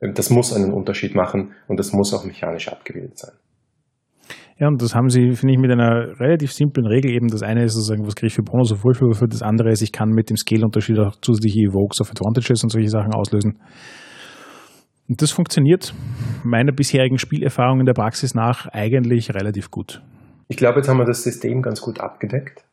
das 0.00 0.30
muss 0.30 0.52
einen 0.52 0.72
Unterschied 0.72 1.14
machen 1.14 1.54
und 1.66 1.78
das 1.78 1.92
muss 1.92 2.14
auch 2.14 2.24
mechanisch 2.24 2.68
abgebildet 2.68 3.18
sein. 3.18 3.32
Ja, 4.60 4.66
und 4.66 4.82
das 4.82 4.94
haben 4.94 5.08
sie, 5.08 5.30
finde 5.32 5.54
ich, 5.54 5.60
mit 5.60 5.70
einer 5.70 6.18
relativ 6.18 6.52
simplen 6.52 6.86
Regel 6.86 7.12
eben. 7.12 7.28
Das 7.28 7.42
eine 7.42 7.64
ist 7.64 7.74
sozusagen, 7.74 8.04
was 8.04 8.16
kriege 8.16 8.26
ich 8.26 8.34
für 8.34 8.42
Bonus 8.42 8.72
auf 8.72 8.84
Wohlfühlwürfe, 8.84 9.28
das 9.28 9.42
andere 9.42 9.70
ist, 9.70 9.82
ich 9.82 9.92
kann 9.92 10.08
mit 10.08 10.30
dem 10.30 10.36
Scale-Unterschied 10.36 10.98
auch 10.98 11.14
zusätzliche 11.20 11.60
Evokes 11.60 12.00
auf 12.00 12.10
Advantages 12.10 12.64
und 12.64 12.70
solche 12.70 12.88
Sachen 12.88 13.14
auslösen. 13.14 13.60
Und 15.08 15.22
das 15.22 15.30
funktioniert 15.30 15.94
meiner 16.44 16.72
bisherigen 16.72 17.18
Spielerfahrung 17.18 17.80
in 17.80 17.86
der 17.86 17.94
Praxis 17.94 18.34
nach 18.34 18.66
eigentlich 18.66 19.32
relativ 19.32 19.70
gut. 19.70 20.02
Ich 20.48 20.56
glaube, 20.56 20.78
jetzt 20.78 20.88
haben 20.88 20.98
wir 20.98 21.06
das 21.06 21.22
System 21.22 21.62
ganz 21.62 21.80
gut 21.80 22.00
abgedeckt. 22.00 22.64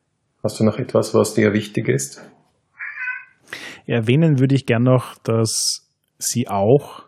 Hast 0.42 0.58
du 0.58 0.64
noch 0.64 0.78
etwas, 0.78 1.14
was 1.14 1.34
dir 1.34 1.52
wichtig 1.52 1.88
ist? 1.88 2.20
Erwähnen 3.86 4.40
würde 4.40 4.54
ich 4.54 4.66
gern 4.66 4.82
noch, 4.82 5.16
dass 5.22 5.88
sie 6.18 6.48
auch 6.48 7.05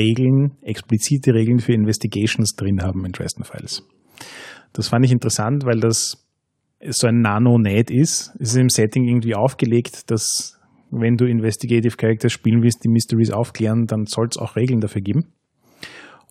Regeln, 0.00 0.56
explizite 0.62 1.34
Regeln 1.34 1.58
für 1.58 1.72
Investigations 1.72 2.56
drin 2.56 2.80
haben 2.82 3.04
in 3.04 3.12
Dresden 3.12 3.44
Files. 3.44 3.86
Das 4.72 4.88
fand 4.88 5.04
ich 5.04 5.12
interessant, 5.12 5.64
weil 5.66 5.80
das 5.80 6.26
so 6.88 7.06
ein 7.06 7.20
Nano-Net 7.20 7.90
ist. 7.90 8.32
Es 8.38 8.50
ist 8.52 8.56
im 8.56 8.70
Setting 8.70 9.04
irgendwie 9.04 9.34
aufgelegt, 9.34 10.10
dass 10.10 10.58
wenn 10.90 11.16
du 11.16 11.26
Investigative 11.26 11.96
Characters 11.96 12.32
spielen 12.32 12.62
willst, 12.62 12.82
die 12.84 12.88
Mysteries 12.88 13.30
aufklären, 13.30 13.86
dann 13.86 14.06
soll 14.06 14.28
es 14.30 14.38
auch 14.38 14.56
Regeln 14.56 14.80
dafür 14.80 15.02
geben. 15.02 15.32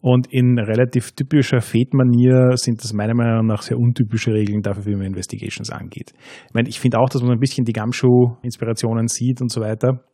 Und 0.01 0.32
in 0.32 0.57
relativ 0.57 1.11
typischer 1.11 1.59
Fate-Manier 1.59 2.55
sind 2.55 2.84
das 2.84 2.93
meiner 2.93 3.13
Meinung 3.13 3.45
nach 3.45 3.61
sehr 3.61 3.78
untypische 3.78 4.32
Regeln 4.32 4.61
dafür, 4.61 4.86
wie 4.86 4.95
man 4.95 5.07
Investigations 5.07 5.70
angeht. 5.70 6.13
Ich 6.47 6.53
meine, 6.53 6.70
ich 6.70 6.80
finde 6.80 6.99
auch, 6.99 7.09
dass 7.09 7.22
man 7.22 7.34
ein 7.34 7.39
bisschen 7.39 7.65
die 7.65 7.74
Gumshoe-Inspirationen 7.74 9.07
sieht 9.07 9.41
und 9.41 9.51
so 9.51 9.61
weiter. 9.61 10.05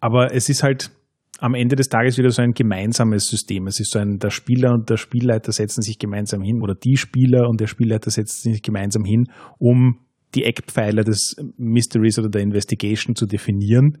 Aber 0.00 0.34
es 0.34 0.48
ist 0.48 0.62
halt, 0.64 0.90
am 1.38 1.54
Ende 1.54 1.76
des 1.76 1.88
Tages 1.88 2.18
wieder 2.18 2.30
so 2.30 2.42
ein 2.42 2.52
gemeinsames 2.52 3.28
System. 3.28 3.66
Es 3.68 3.80
ist 3.80 3.92
so 3.92 3.98
ein, 3.98 4.18
der 4.18 4.30
Spieler 4.30 4.72
und 4.72 4.90
der 4.90 4.96
Spielleiter 4.96 5.52
setzen 5.52 5.82
sich 5.82 5.98
gemeinsam 5.98 6.42
hin 6.42 6.60
oder 6.62 6.74
die 6.74 6.96
Spieler 6.96 7.48
und 7.48 7.60
der 7.60 7.68
Spielleiter 7.68 8.10
setzen 8.10 8.52
sich 8.52 8.62
gemeinsam 8.62 9.04
hin, 9.04 9.26
um 9.58 10.00
die 10.34 10.44
Eckpfeiler 10.44 11.04
des 11.04 11.36
Mysteries 11.56 12.18
oder 12.18 12.28
der 12.28 12.42
Investigation 12.42 13.14
zu 13.14 13.26
definieren, 13.26 13.98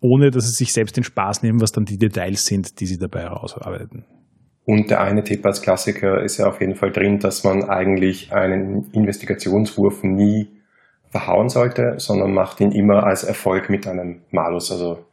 ohne 0.00 0.30
dass 0.30 0.48
sie 0.48 0.54
sich 0.54 0.72
selbst 0.72 0.96
den 0.96 1.04
Spaß 1.04 1.42
nehmen, 1.42 1.60
was 1.60 1.72
dann 1.72 1.84
die 1.84 1.98
Details 1.98 2.44
sind, 2.44 2.80
die 2.80 2.86
sie 2.86 2.98
dabei 2.98 3.22
herausarbeiten. 3.22 4.04
Und 4.64 4.90
der 4.90 5.00
eine 5.00 5.22
Tipp 5.22 5.46
als 5.46 5.62
Klassiker 5.62 6.22
ist 6.22 6.38
ja 6.38 6.48
auf 6.48 6.60
jeden 6.60 6.74
Fall 6.74 6.90
drin, 6.90 7.20
dass 7.20 7.44
man 7.44 7.64
eigentlich 7.64 8.32
einen 8.32 8.90
Investigationswurf 8.92 10.02
nie 10.02 10.48
verhauen 11.10 11.48
sollte, 11.48 11.94
sondern 11.98 12.34
macht 12.34 12.60
ihn 12.60 12.72
immer 12.72 13.04
als 13.04 13.22
Erfolg 13.22 13.70
mit 13.70 13.86
einem 13.86 14.22
Malus, 14.32 14.72
also 14.72 15.05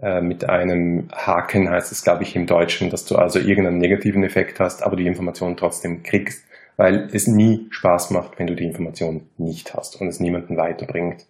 äh, 0.00 0.20
mit 0.20 0.48
einem 0.48 1.08
Haken 1.12 1.70
heißt 1.70 1.92
es, 1.92 2.02
glaube 2.02 2.24
ich, 2.24 2.36
im 2.36 2.46
Deutschen, 2.46 2.90
dass 2.90 3.04
du 3.04 3.16
also 3.16 3.38
irgendeinen 3.38 3.78
negativen 3.78 4.24
Effekt 4.24 4.60
hast, 4.60 4.82
aber 4.82 4.96
die 4.96 5.06
Information 5.06 5.56
trotzdem 5.56 6.02
kriegst, 6.02 6.44
weil 6.76 7.08
es 7.12 7.26
nie 7.26 7.66
Spaß 7.70 8.10
macht, 8.10 8.38
wenn 8.38 8.46
du 8.46 8.54
die 8.54 8.64
Information 8.64 9.28
nicht 9.38 9.74
hast 9.74 10.00
und 10.00 10.08
es 10.08 10.20
niemanden 10.20 10.56
weiterbringt. 10.56 11.26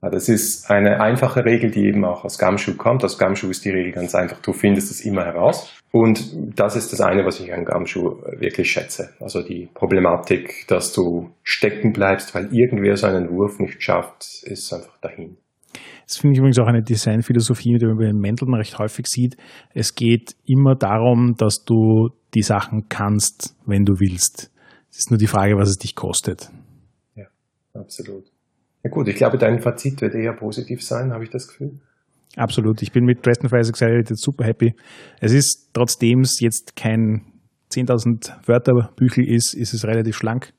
Das 0.00 0.28
ist 0.28 0.70
eine 0.70 1.00
einfache 1.00 1.44
Regel, 1.44 1.72
die 1.72 1.86
eben 1.86 2.04
auch 2.04 2.24
aus 2.24 2.38
Gumshoe 2.38 2.74
kommt. 2.74 3.02
Aus 3.04 3.18
Gumshoe 3.18 3.50
ist 3.50 3.64
die 3.64 3.70
Regel 3.70 3.92
ganz 3.92 4.14
einfach, 4.14 4.40
du 4.40 4.52
findest 4.52 4.92
es 4.92 5.00
immer 5.00 5.24
heraus. 5.24 5.74
Und 5.90 6.30
das 6.56 6.76
ist 6.76 6.92
das 6.92 7.00
eine, 7.00 7.24
was 7.24 7.40
ich 7.40 7.52
an 7.52 7.64
Gumshoe 7.64 8.22
wirklich 8.38 8.70
schätze. 8.70 9.10
Also 9.20 9.42
die 9.42 9.68
Problematik, 9.74 10.66
dass 10.68 10.92
du 10.92 11.30
stecken 11.42 11.92
bleibst, 11.92 12.34
weil 12.34 12.48
irgendwer 12.54 12.96
so 12.96 13.08
einen 13.08 13.30
Wurf 13.30 13.58
nicht 13.58 13.82
schafft, 13.82 14.44
ist 14.44 14.72
einfach 14.72 14.98
dahin. 15.00 15.36
Das 16.08 16.16
finde 16.16 16.32
ich 16.32 16.38
übrigens 16.38 16.58
auch 16.58 16.66
eine 16.66 16.82
Designphilosophie, 16.82 17.76
die 17.76 17.84
man 17.84 17.98
bei 17.98 18.06
den 18.06 18.18
Mänteln 18.18 18.54
recht 18.54 18.78
häufig 18.78 19.06
sieht. 19.08 19.36
Es 19.74 19.94
geht 19.94 20.36
immer 20.46 20.74
darum, 20.74 21.34
dass 21.36 21.66
du 21.66 22.08
die 22.32 22.40
Sachen 22.40 22.88
kannst, 22.88 23.54
wenn 23.66 23.84
du 23.84 24.00
willst. 24.00 24.50
Es 24.90 25.00
ist 25.00 25.10
nur 25.10 25.18
die 25.18 25.26
Frage, 25.26 25.56
was 25.58 25.68
es 25.68 25.76
dich 25.76 25.94
kostet. 25.94 26.50
Ja, 27.14 27.26
absolut. 27.74 28.24
Ja 28.82 28.90
gut, 28.90 29.06
ich 29.08 29.16
glaube, 29.16 29.36
dein 29.36 29.60
Fazit 29.60 30.00
wird 30.00 30.14
eher 30.14 30.32
positiv 30.32 30.82
sein, 30.82 31.12
habe 31.12 31.24
ich 31.24 31.30
das 31.30 31.46
Gefühl. 31.46 31.78
Absolut. 32.36 32.80
Ich 32.80 32.90
bin 32.90 33.04
mit 33.04 33.26
Dresden 33.26 33.50
Files 33.50 33.68
Accelerated 33.68 34.18
super 34.18 34.46
happy. 34.46 34.74
Es 35.20 35.32
ist, 35.32 35.68
trotzdem 35.74 36.20
es 36.20 36.40
jetzt 36.40 36.74
kein 36.74 37.26
10.000 37.70 38.46
Wörter 38.46 38.92
Büchel 38.96 39.28
ist, 39.28 39.52
ist 39.52 39.74
es 39.74 39.84
relativ 39.84 40.16
schlank. 40.16 40.54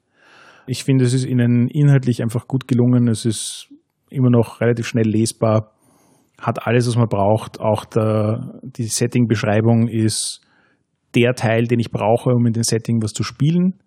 Ich 0.68 0.84
finde, 0.84 1.06
es 1.06 1.14
ist 1.14 1.26
ihnen 1.26 1.70
inhaltlich 1.70 2.22
einfach 2.22 2.48
gut 2.48 2.68
gelungen. 2.68 3.08
Es 3.08 3.26
ist 3.26 3.70
immer 4.10 4.30
noch 4.30 4.62
relativ 4.62 4.88
schnell 4.88 5.08
lesbar, 5.08 5.72
hat 6.40 6.66
alles, 6.66 6.88
was 6.88 6.96
man 6.96 7.08
braucht. 7.08 7.60
Auch 7.60 7.86
der, 7.86 8.60
die 8.64 8.84
Setting-Beschreibung 8.84 9.88
ist 9.88 10.42
der 11.16 11.34
Teil, 11.34 11.66
den 11.66 11.80
ich 11.80 11.92
brauche, 11.92 12.32
um 12.32 12.46
in 12.46 12.54
dem 12.54 12.64
Setting 12.64 13.02
was 13.02 13.14
zu 13.14 13.24
spielen, 13.24 13.80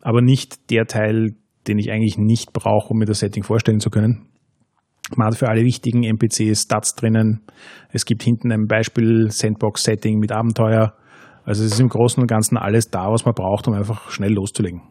aber 0.00 0.22
nicht 0.22 0.70
der 0.70 0.86
Teil, 0.86 1.34
den 1.66 1.78
ich 1.78 1.90
eigentlich 1.90 2.18
nicht 2.18 2.52
brauche, 2.52 2.92
um 2.92 2.98
mir 2.98 3.04
das 3.04 3.20
Setting 3.20 3.42
vorstellen 3.42 3.80
zu 3.80 3.90
können. 3.90 4.28
Man 5.16 5.26
hat 5.26 5.36
für 5.36 5.48
alle 5.48 5.62
wichtigen 5.62 6.04
NPCs 6.04 6.62
Stats 6.62 6.94
drinnen. 6.94 7.42
Es 7.90 8.04
gibt 8.04 8.22
hinten 8.22 8.52
ein 8.52 8.66
Beispiel 8.66 9.30
Sandbox-Setting 9.30 10.18
mit 10.18 10.32
Abenteuer. 10.32 10.94
Also 11.44 11.64
es 11.64 11.72
ist 11.72 11.80
im 11.80 11.88
Großen 11.88 12.20
und 12.20 12.28
Ganzen 12.28 12.56
alles 12.56 12.88
da, 12.88 13.10
was 13.10 13.24
man 13.24 13.34
braucht, 13.34 13.66
um 13.66 13.74
einfach 13.74 14.10
schnell 14.10 14.32
loszulegen. 14.32 14.82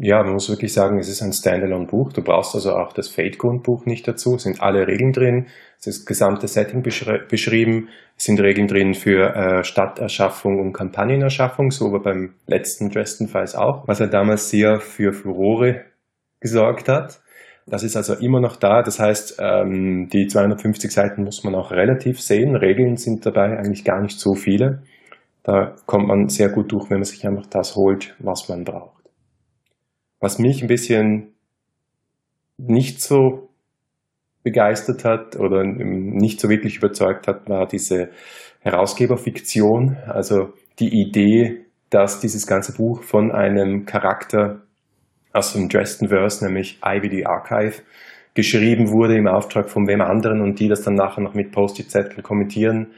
Ja, 0.00 0.22
man 0.22 0.34
muss 0.34 0.48
wirklich 0.48 0.72
sagen, 0.72 1.00
es 1.00 1.08
ist 1.08 1.22
ein 1.22 1.32
Standalone-Buch. 1.32 2.12
Du 2.12 2.22
brauchst 2.22 2.54
also 2.54 2.70
auch 2.70 2.92
das 2.92 3.08
Fate-Grundbuch 3.08 3.84
nicht 3.84 4.06
dazu. 4.06 4.36
Es 4.36 4.44
sind 4.44 4.62
alle 4.62 4.86
Regeln 4.86 5.10
drin. 5.10 5.46
Es 5.80 5.88
ist 5.88 6.00
das 6.00 6.06
gesamte 6.06 6.46
Setting 6.46 6.82
beschri 6.82 7.18
beschrieben. 7.28 7.88
Es 8.16 8.24
sind 8.24 8.40
Regeln 8.40 8.68
drin 8.68 8.94
für 8.94 9.34
äh, 9.34 9.64
Stadterschaffung 9.64 10.60
und 10.60 10.72
Kampagnenerschaffung, 10.72 11.72
so 11.72 11.86
aber 11.86 12.00
beim 12.00 12.34
letzten 12.46 12.90
Dresden 12.90 13.26
Files 13.26 13.56
auch, 13.56 13.88
was 13.88 13.98
er 13.98 14.06
damals 14.06 14.50
sehr 14.50 14.78
für 14.78 15.12
Furore 15.12 15.86
gesorgt 16.38 16.88
hat. 16.88 17.20
Das 17.66 17.82
ist 17.82 17.96
also 17.96 18.14
immer 18.14 18.40
noch 18.40 18.54
da. 18.54 18.82
Das 18.82 19.00
heißt, 19.00 19.38
ähm, 19.40 20.08
die 20.12 20.28
250 20.28 20.92
Seiten 20.92 21.24
muss 21.24 21.42
man 21.42 21.56
auch 21.56 21.72
relativ 21.72 22.20
sehen. 22.20 22.54
Regeln 22.54 22.96
sind 22.96 23.26
dabei 23.26 23.58
eigentlich 23.58 23.84
gar 23.84 24.00
nicht 24.00 24.20
so 24.20 24.34
viele. 24.34 24.82
Da 25.42 25.74
kommt 25.86 26.06
man 26.06 26.28
sehr 26.28 26.50
gut 26.50 26.70
durch, 26.70 26.88
wenn 26.88 26.98
man 26.98 27.04
sich 27.04 27.26
einfach 27.26 27.46
das 27.46 27.74
holt, 27.74 28.14
was 28.20 28.48
man 28.48 28.62
braucht. 28.62 28.97
Was 30.20 30.38
mich 30.38 30.62
ein 30.62 30.68
bisschen 30.68 31.34
nicht 32.56 33.00
so 33.00 33.48
begeistert 34.42 35.04
hat 35.04 35.36
oder 35.36 35.64
nicht 35.64 36.40
so 36.40 36.48
wirklich 36.48 36.76
überzeugt 36.76 37.28
hat, 37.28 37.48
war 37.48 37.66
diese 37.66 38.10
Herausgeberfiktion, 38.60 39.96
also 40.06 40.52
die 40.78 41.02
Idee, 41.02 41.64
dass 41.90 42.20
dieses 42.20 42.46
ganze 42.46 42.72
Buch 42.72 43.02
von 43.02 43.30
einem 43.32 43.86
Charakter 43.86 44.62
aus 45.32 45.52
dem 45.52 45.68
Dresden-Verse, 45.68 46.44
nämlich 46.44 46.80
Ivy 46.84 47.10
the 47.10 47.26
Archive, 47.26 47.82
geschrieben 48.34 48.90
wurde 48.90 49.16
im 49.16 49.26
Auftrag 49.26 49.70
von 49.70 49.86
wem 49.86 50.00
anderen 50.00 50.40
und 50.40 50.60
die 50.60 50.68
das 50.68 50.82
dann 50.82 50.94
nachher 50.94 51.22
noch 51.22 51.34
mit 51.34 51.52
Post-it-Zettel 51.52 52.22
kommentieren 52.22 52.88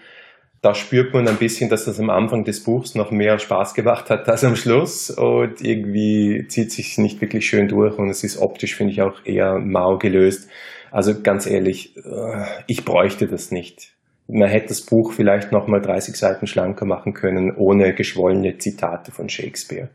da 0.62 0.74
spürt 0.74 1.14
man 1.14 1.26
ein 1.26 1.36
bisschen, 1.36 1.70
dass 1.70 1.86
das 1.86 1.98
am 1.98 2.11
Anfang 2.11 2.44
des 2.44 2.62
Buchs 2.62 2.94
noch 2.94 3.11
mehr 3.11 3.38
Spaß 3.38 3.74
gemacht 3.74 4.11
hat 4.11 4.28
als 4.28 4.44
am 4.44 4.56
Schluss 4.56 5.11
und 5.11 5.62
irgendwie 5.62 6.46
zieht 6.48 6.70
sich 6.70 6.98
nicht 6.98 7.20
wirklich 7.20 7.46
schön 7.46 7.68
durch 7.68 7.98
und 7.98 8.11
es 8.11 8.24
ist 8.24 8.38
optisch, 8.38 8.74
finde 8.74 8.92
ich, 8.92 9.00
auch 9.00 9.24
eher 9.24 9.58
mau 9.58 9.96
gelöst. 9.96 10.50
Also 10.90 11.22
ganz 11.22 11.46
ehrlich, 11.46 11.96
äh, 11.96 12.44
ich 12.66 12.84
bräuchte 12.84 13.26
das 13.26 13.50
nicht. 13.50 13.94
Man 14.28 14.48
hätte 14.48 14.68
das 14.68 14.82
Buch 14.82 15.12
vielleicht 15.12 15.50
noch 15.50 15.66
mal 15.66 15.80
30 15.80 16.14
Seiten 16.14 16.46
schlanker 16.46 16.84
machen 16.84 17.14
können, 17.14 17.54
ohne 17.56 17.94
geschwollene 17.94 18.58
Zitate 18.58 19.12
von 19.12 19.28
Shakespeare. 19.28 19.88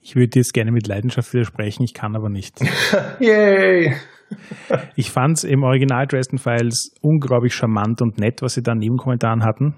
Ich 0.00 0.16
würde 0.16 0.38
jetzt 0.38 0.54
gerne 0.54 0.72
mit 0.72 0.86
Leidenschaft 0.86 1.32
widersprechen, 1.32 1.82
ich 1.82 1.94
kann 1.94 2.16
aber 2.16 2.30
nicht. 2.30 2.58
Yay! 3.20 3.94
Ich 4.96 5.10
fand 5.10 5.38
es 5.38 5.44
im 5.44 5.62
Original 5.62 6.06
Dresden 6.06 6.38
Files 6.38 6.94
unglaublich 7.00 7.54
charmant 7.54 8.00
und 8.02 8.18
nett, 8.18 8.42
was 8.42 8.54
sie 8.54 8.62
da 8.62 8.74
Nebenkommentaren 8.74 9.44
hatten. 9.44 9.74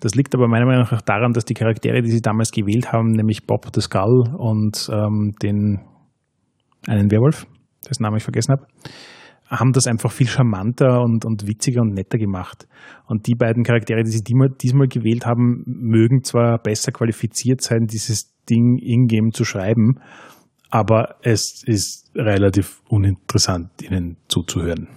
Das 0.00 0.14
liegt 0.14 0.34
aber 0.34 0.48
meiner 0.48 0.66
Meinung 0.66 0.86
nach 0.90 1.02
daran, 1.02 1.32
dass 1.32 1.44
die 1.44 1.54
Charaktere, 1.54 2.02
die 2.02 2.10
sie 2.10 2.20
damals 2.20 2.50
gewählt 2.50 2.92
haben, 2.92 3.12
nämlich 3.12 3.46
Bob 3.46 3.66
the 3.74 3.80
Skull 3.80 4.24
und 4.36 4.88
ähm, 4.92 5.32
den 5.42 5.80
einen 6.86 7.10
Werwolf, 7.10 7.46
dessen 7.88 8.02
Namen 8.02 8.16
ich 8.16 8.24
vergessen 8.24 8.52
habe, 8.52 8.66
haben 9.48 9.72
das 9.72 9.86
einfach 9.86 10.10
viel 10.10 10.26
charmanter 10.26 11.00
und, 11.02 11.24
und 11.24 11.46
witziger 11.46 11.82
und 11.82 11.94
netter 11.94 12.18
gemacht. 12.18 12.66
Und 13.06 13.26
die 13.26 13.34
beiden 13.34 13.62
Charaktere, 13.62 14.02
die 14.02 14.10
sie 14.10 14.22
diesmal 14.24 14.88
gewählt 14.88 15.26
haben, 15.26 15.62
mögen 15.66 16.22
zwar 16.24 16.58
besser 16.58 16.92
qualifiziert 16.92 17.60
sein, 17.60 17.86
dieses 17.86 18.34
Ding 18.48 18.78
in-game 18.78 19.32
zu 19.32 19.44
schreiben, 19.44 20.00
aber 20.70 21.16
es 21.22 21.62
ist 21.66 22.10
relativ 22.14 22.82
uninteressant, 22.88 23.70
ihnen 23.82 24.16
zuzuhören. 24.28 24.88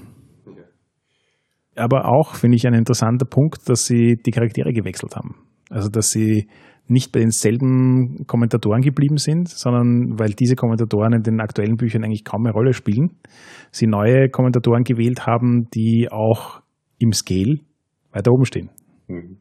Aber 1.75 2.05
auch 2.05 2.35
finde 2.35 2.57
ich 2.57 2.65
ein 2.65 2.73
interessanter 2.73 3.25
Punkt, 3.25 3.69
dass 3.69 3.85
sie 3.85 4.15
die 4.15 4.31
Charaktere 4.31 4.73
gewechselt 4.73 5.15
haben. 5.15 5.35
Also, 5.69 5.89
dass 5.89 6.09
sie 6.09 6.47
nicht 6.87 7.11
bei 7.11 7.19
denselben 7.19 8.25
Kommentatoren 8.25 8.81
geblieben 8.81 9.17
sind, 9.17 9.49
sondern 9.49 10.17
weil 10.17 10.29
diese 10.29 10.55
Kommentatoren 10.55 11.13
in 11.13 11.21
den 11.21 11.41
aktuellen 11.41 11.75
Büchern 11.75 12.03
eigentlich 12.03 12.23
kaum 12.23 12.45
eine 12.45 12.53
Rolle 12.53 12.73
spielen, 12.73 13.17
sie 13.71 13.87
neue 13.87 14.29
Kommentatoren 14.29 14.83
gewählt 14.83 15.27
haben, 15.27 15.67
die 15.73 16.07
auch 16.09 16.61
im 16.97 17.11
Scale 17.11 17.59
weiter 18.11 18.31
oben 18.31 18.45
stehen. 18.45 18.69
Mhm. 19.07 19.37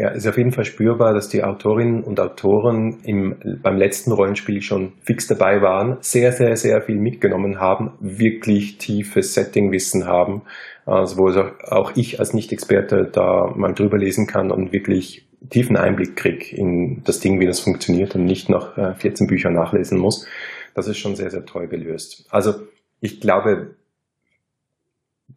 Ja, 0.00 0.12
es 0.12 0.18
ist 0.18 0.28
auf 0.28 0.38
jeden 0.38 0.52
Fall 0.52 0.64
spürbar, 0.64 1.12
dass 1.12 1.28
die 1.28 1.42
Autorinnen 1.42 2.04
und 2.04 2.20
Autoren 2.20 3.00
im, 3.02 3.58
beim 3.64 3.76
letzten 3.76 4.12
Rollenspiel 4.12 4.62
schon 4.62 4.92
fix 5.02 5.26
dabei 5.26 5.60
waren, 5.60 5.96
sehr, 6.02 6.30
sehr, 6.30 6.54
sehr 6.54 6.80
viel 6.82 7.00
mitgenommen 7.00 7.58
haben, 7.58 7.94
wirklich 7.98 8.78
tiefes 8.78 9.34
Settingwissen 9.34 10.06
haben, 10.06 10.42
also 10.86 11.18
wo 11.18 11.74
auch 11.74 11.96
ich 11.96 12.20
als 12.20 12.32
Nicht-Experte 12.32 13.10
da 13.12 13.52
mal 13.56 13.74
drüber 13.74 13.98
lesen 13.98 14.28
kann 14.28 14.52
und 14.52 14.72
wirklich 14.72 15.26
tiefen 15.50 15.76
Einblick 15.76 16.14
kriege 16.14 16.56
in 16.56 17.02
das 17.04 17.18
Ding, 17.18 17.40
wie 17.40 17.46
das 17.46 17.58
funktioniert 17.58 18.14
und 18.14 18.24
nicht 18.24 18.48
noch 18.48 18.74
14 18.98 19.26
äh, 19.26 19.28
Bücher 19.28 19.50
nachlesen 19.50 19.98
muss. 19.98 20.28
Das 20.74 20.86
ist 20.86 20.98
schon 20.98 21.16
sehr, 21.16 21.30
sehr 21.30 21.44
toll 21.44 21.66
gelöst. 21.66 22.24
Also 22.30 22.54
ich 23.00 23.20
glaube, 23.20 23.74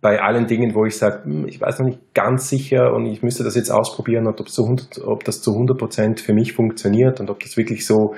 bei 0.02 0.20
allen 0.20 0.48
Dingen, 0.48 0.74
wo 0.74 0.86
ich 0.86 0.98
sage, 0.98 1.24
hm, 1.24 1.48
ich 1.48 1.62
weiß 1.62 1.80
noch 1.80 1.86
nicht 1.86 2.14
ganz 2.14 2.50
sicher 2.50 2.94
und 2.94 3.06
ich 3.06 3.22
müsste 3.22 3.44
das 3.44 3.56
jetzt 3.56 3.70
ausprobieren, 3.70 4.28
ob, 4.28 4.50
zu 4.50 4.64
100, 4.64 5.00
ob 5.06 5.24
das 5.24 5.42
zu 5.42 5.52
100 5.52 5.78
Prozent 5.78 6.20
für 6.20 6.34
mich 6.34 6.54
funktioniert 6.54 7.20
und 7.20 7.30
ob 7.30 7.40
das 7.40 7.56
wirklich 7.56 7.86
so 7.86 8.16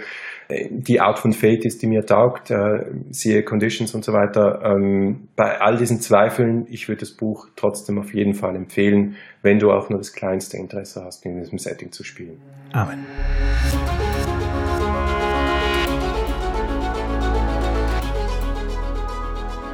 äh, 0.47 0.69
die 0.71 1.01
Art 1.01 1.19
von 1.19 1.34
Fate 1.34 1.65
ist, 1.65 1.81
die 1.81 1.88
mir 1.88 2.05
taugt, 2.05 2.51
äh, 2.51 2.86
siehe 3.11 3.43
Conditions 3.43 3.93
und 3.93 4.05
so 4.05 4.13
weiter. 4.13 4.61
Ähm, 4.63 5.27
bei 5.36 5.59
all 5.59 5.77
diesen 5.77 5.99
Zweifeln, 5.99 6.65
ich 6.69 6.88
würde 6.88 7.01
das 7.01 7.11
Buch 7.11 7.47
trotzdem 7.55 7.99
auf 7.99 8.13
jeden 8.13 8.34
Fall 8.34 8.55
empfehlen, 8.55 9.15
wenn 9.41 9.59
du 9.59 9.69
auch 9.71 9.89
nur 9.89 9.99
das 9.99 10.13
kleinste 10.13 10.57
Interesse 10.57 11.03
hast, 11.03 11.25
in 11.25 11.38
diesem 11.38 11.57
Setting 11.57 11.91
zu 11.91 12.03
spielen. 12.03 12.39
Amen. 12.71 13.05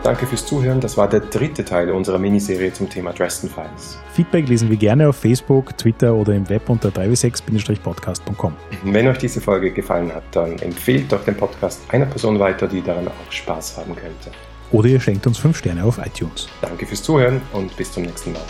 Danke 0.03 0.25
fürs 0.25 0.45
Zuhören. 0.45 0.79
Das 0.79 0.97
war 0.97 1.09
der 1.09 1.19
dritte 1.19 1.65
Teil 1.65 1.91
unserer 1.91 2.17
Miniserie 2.17 2.71
zum 2.71 2.89
Thema 2.89 3.11
Dresden 3.11 3.49
Files. 3.49 3.99
Feedback 4.13 4.47
lesen 4.47 4.69
wir 4.69 4.77
gerne 4.77 5.09
auf 5.09 5.17
Facebook, 5.17 5.77
Twitter 5.77 6.13
oder 6.13 6.33
im 6.33 6.47
Web 6.49 6.69
unter 6.69 6.89
3w6-podcast.com. 6.89 8.53
Wenn 8.83 9.07
euch 9.07 9.17
diese 9.17 9.41
Folge 9.41 9.71
gefallen 9.71 10.13
hat, 10.13 10.23
dann 10.31 10.57
empfehlt 10.59 11.11
doch 11.11 11.23
den 11.25 11.35
Podcast 11.35 11.81
einer 11.89 12.05
Person 12.05 12.39
weiter, 12.39 12.67
die 12.67 12.81
daran 12.81 13.07
auch 13.07 13.31
Spaß 13.31 13.77
haben 13.77 13.95
könnte. 13.95 14.31
Oder 14.71 14.87
ihr 14.87 14.99
schenkt 14.99 15.27
uns 15.27 15.37
5 15.37 15.57
Sterne 15.57 15.83
auf 15.83 15.97
iTunes. 15.97 16.47
Danke 16.61 16.85
fürs 16.85 17.03
Zuhören 17.03 17.41
und 17.53 17.75
bis 17.75 17.91
zum 17.91 18.03
nächsten 18.03 18.31
Mal. 18.31 18.41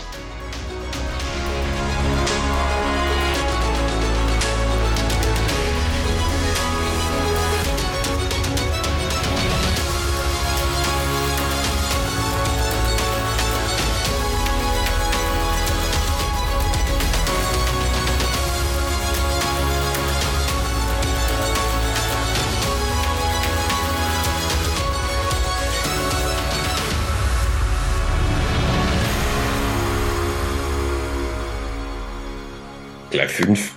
Fünf. 33.30 33.72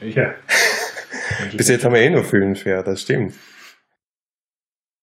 Sicher. 0.00 0.34
Bis 1.56 1.68
jetzt 1.68 1.84
haben 1.84 1.94
wir 1.94 2.00
eh 2.00 2.10
nur 2.10 2.24
fünf, 2.24 2.64
ja, 2.64 2.82
das 2.82 3.02
stimmt. 3.02 3.34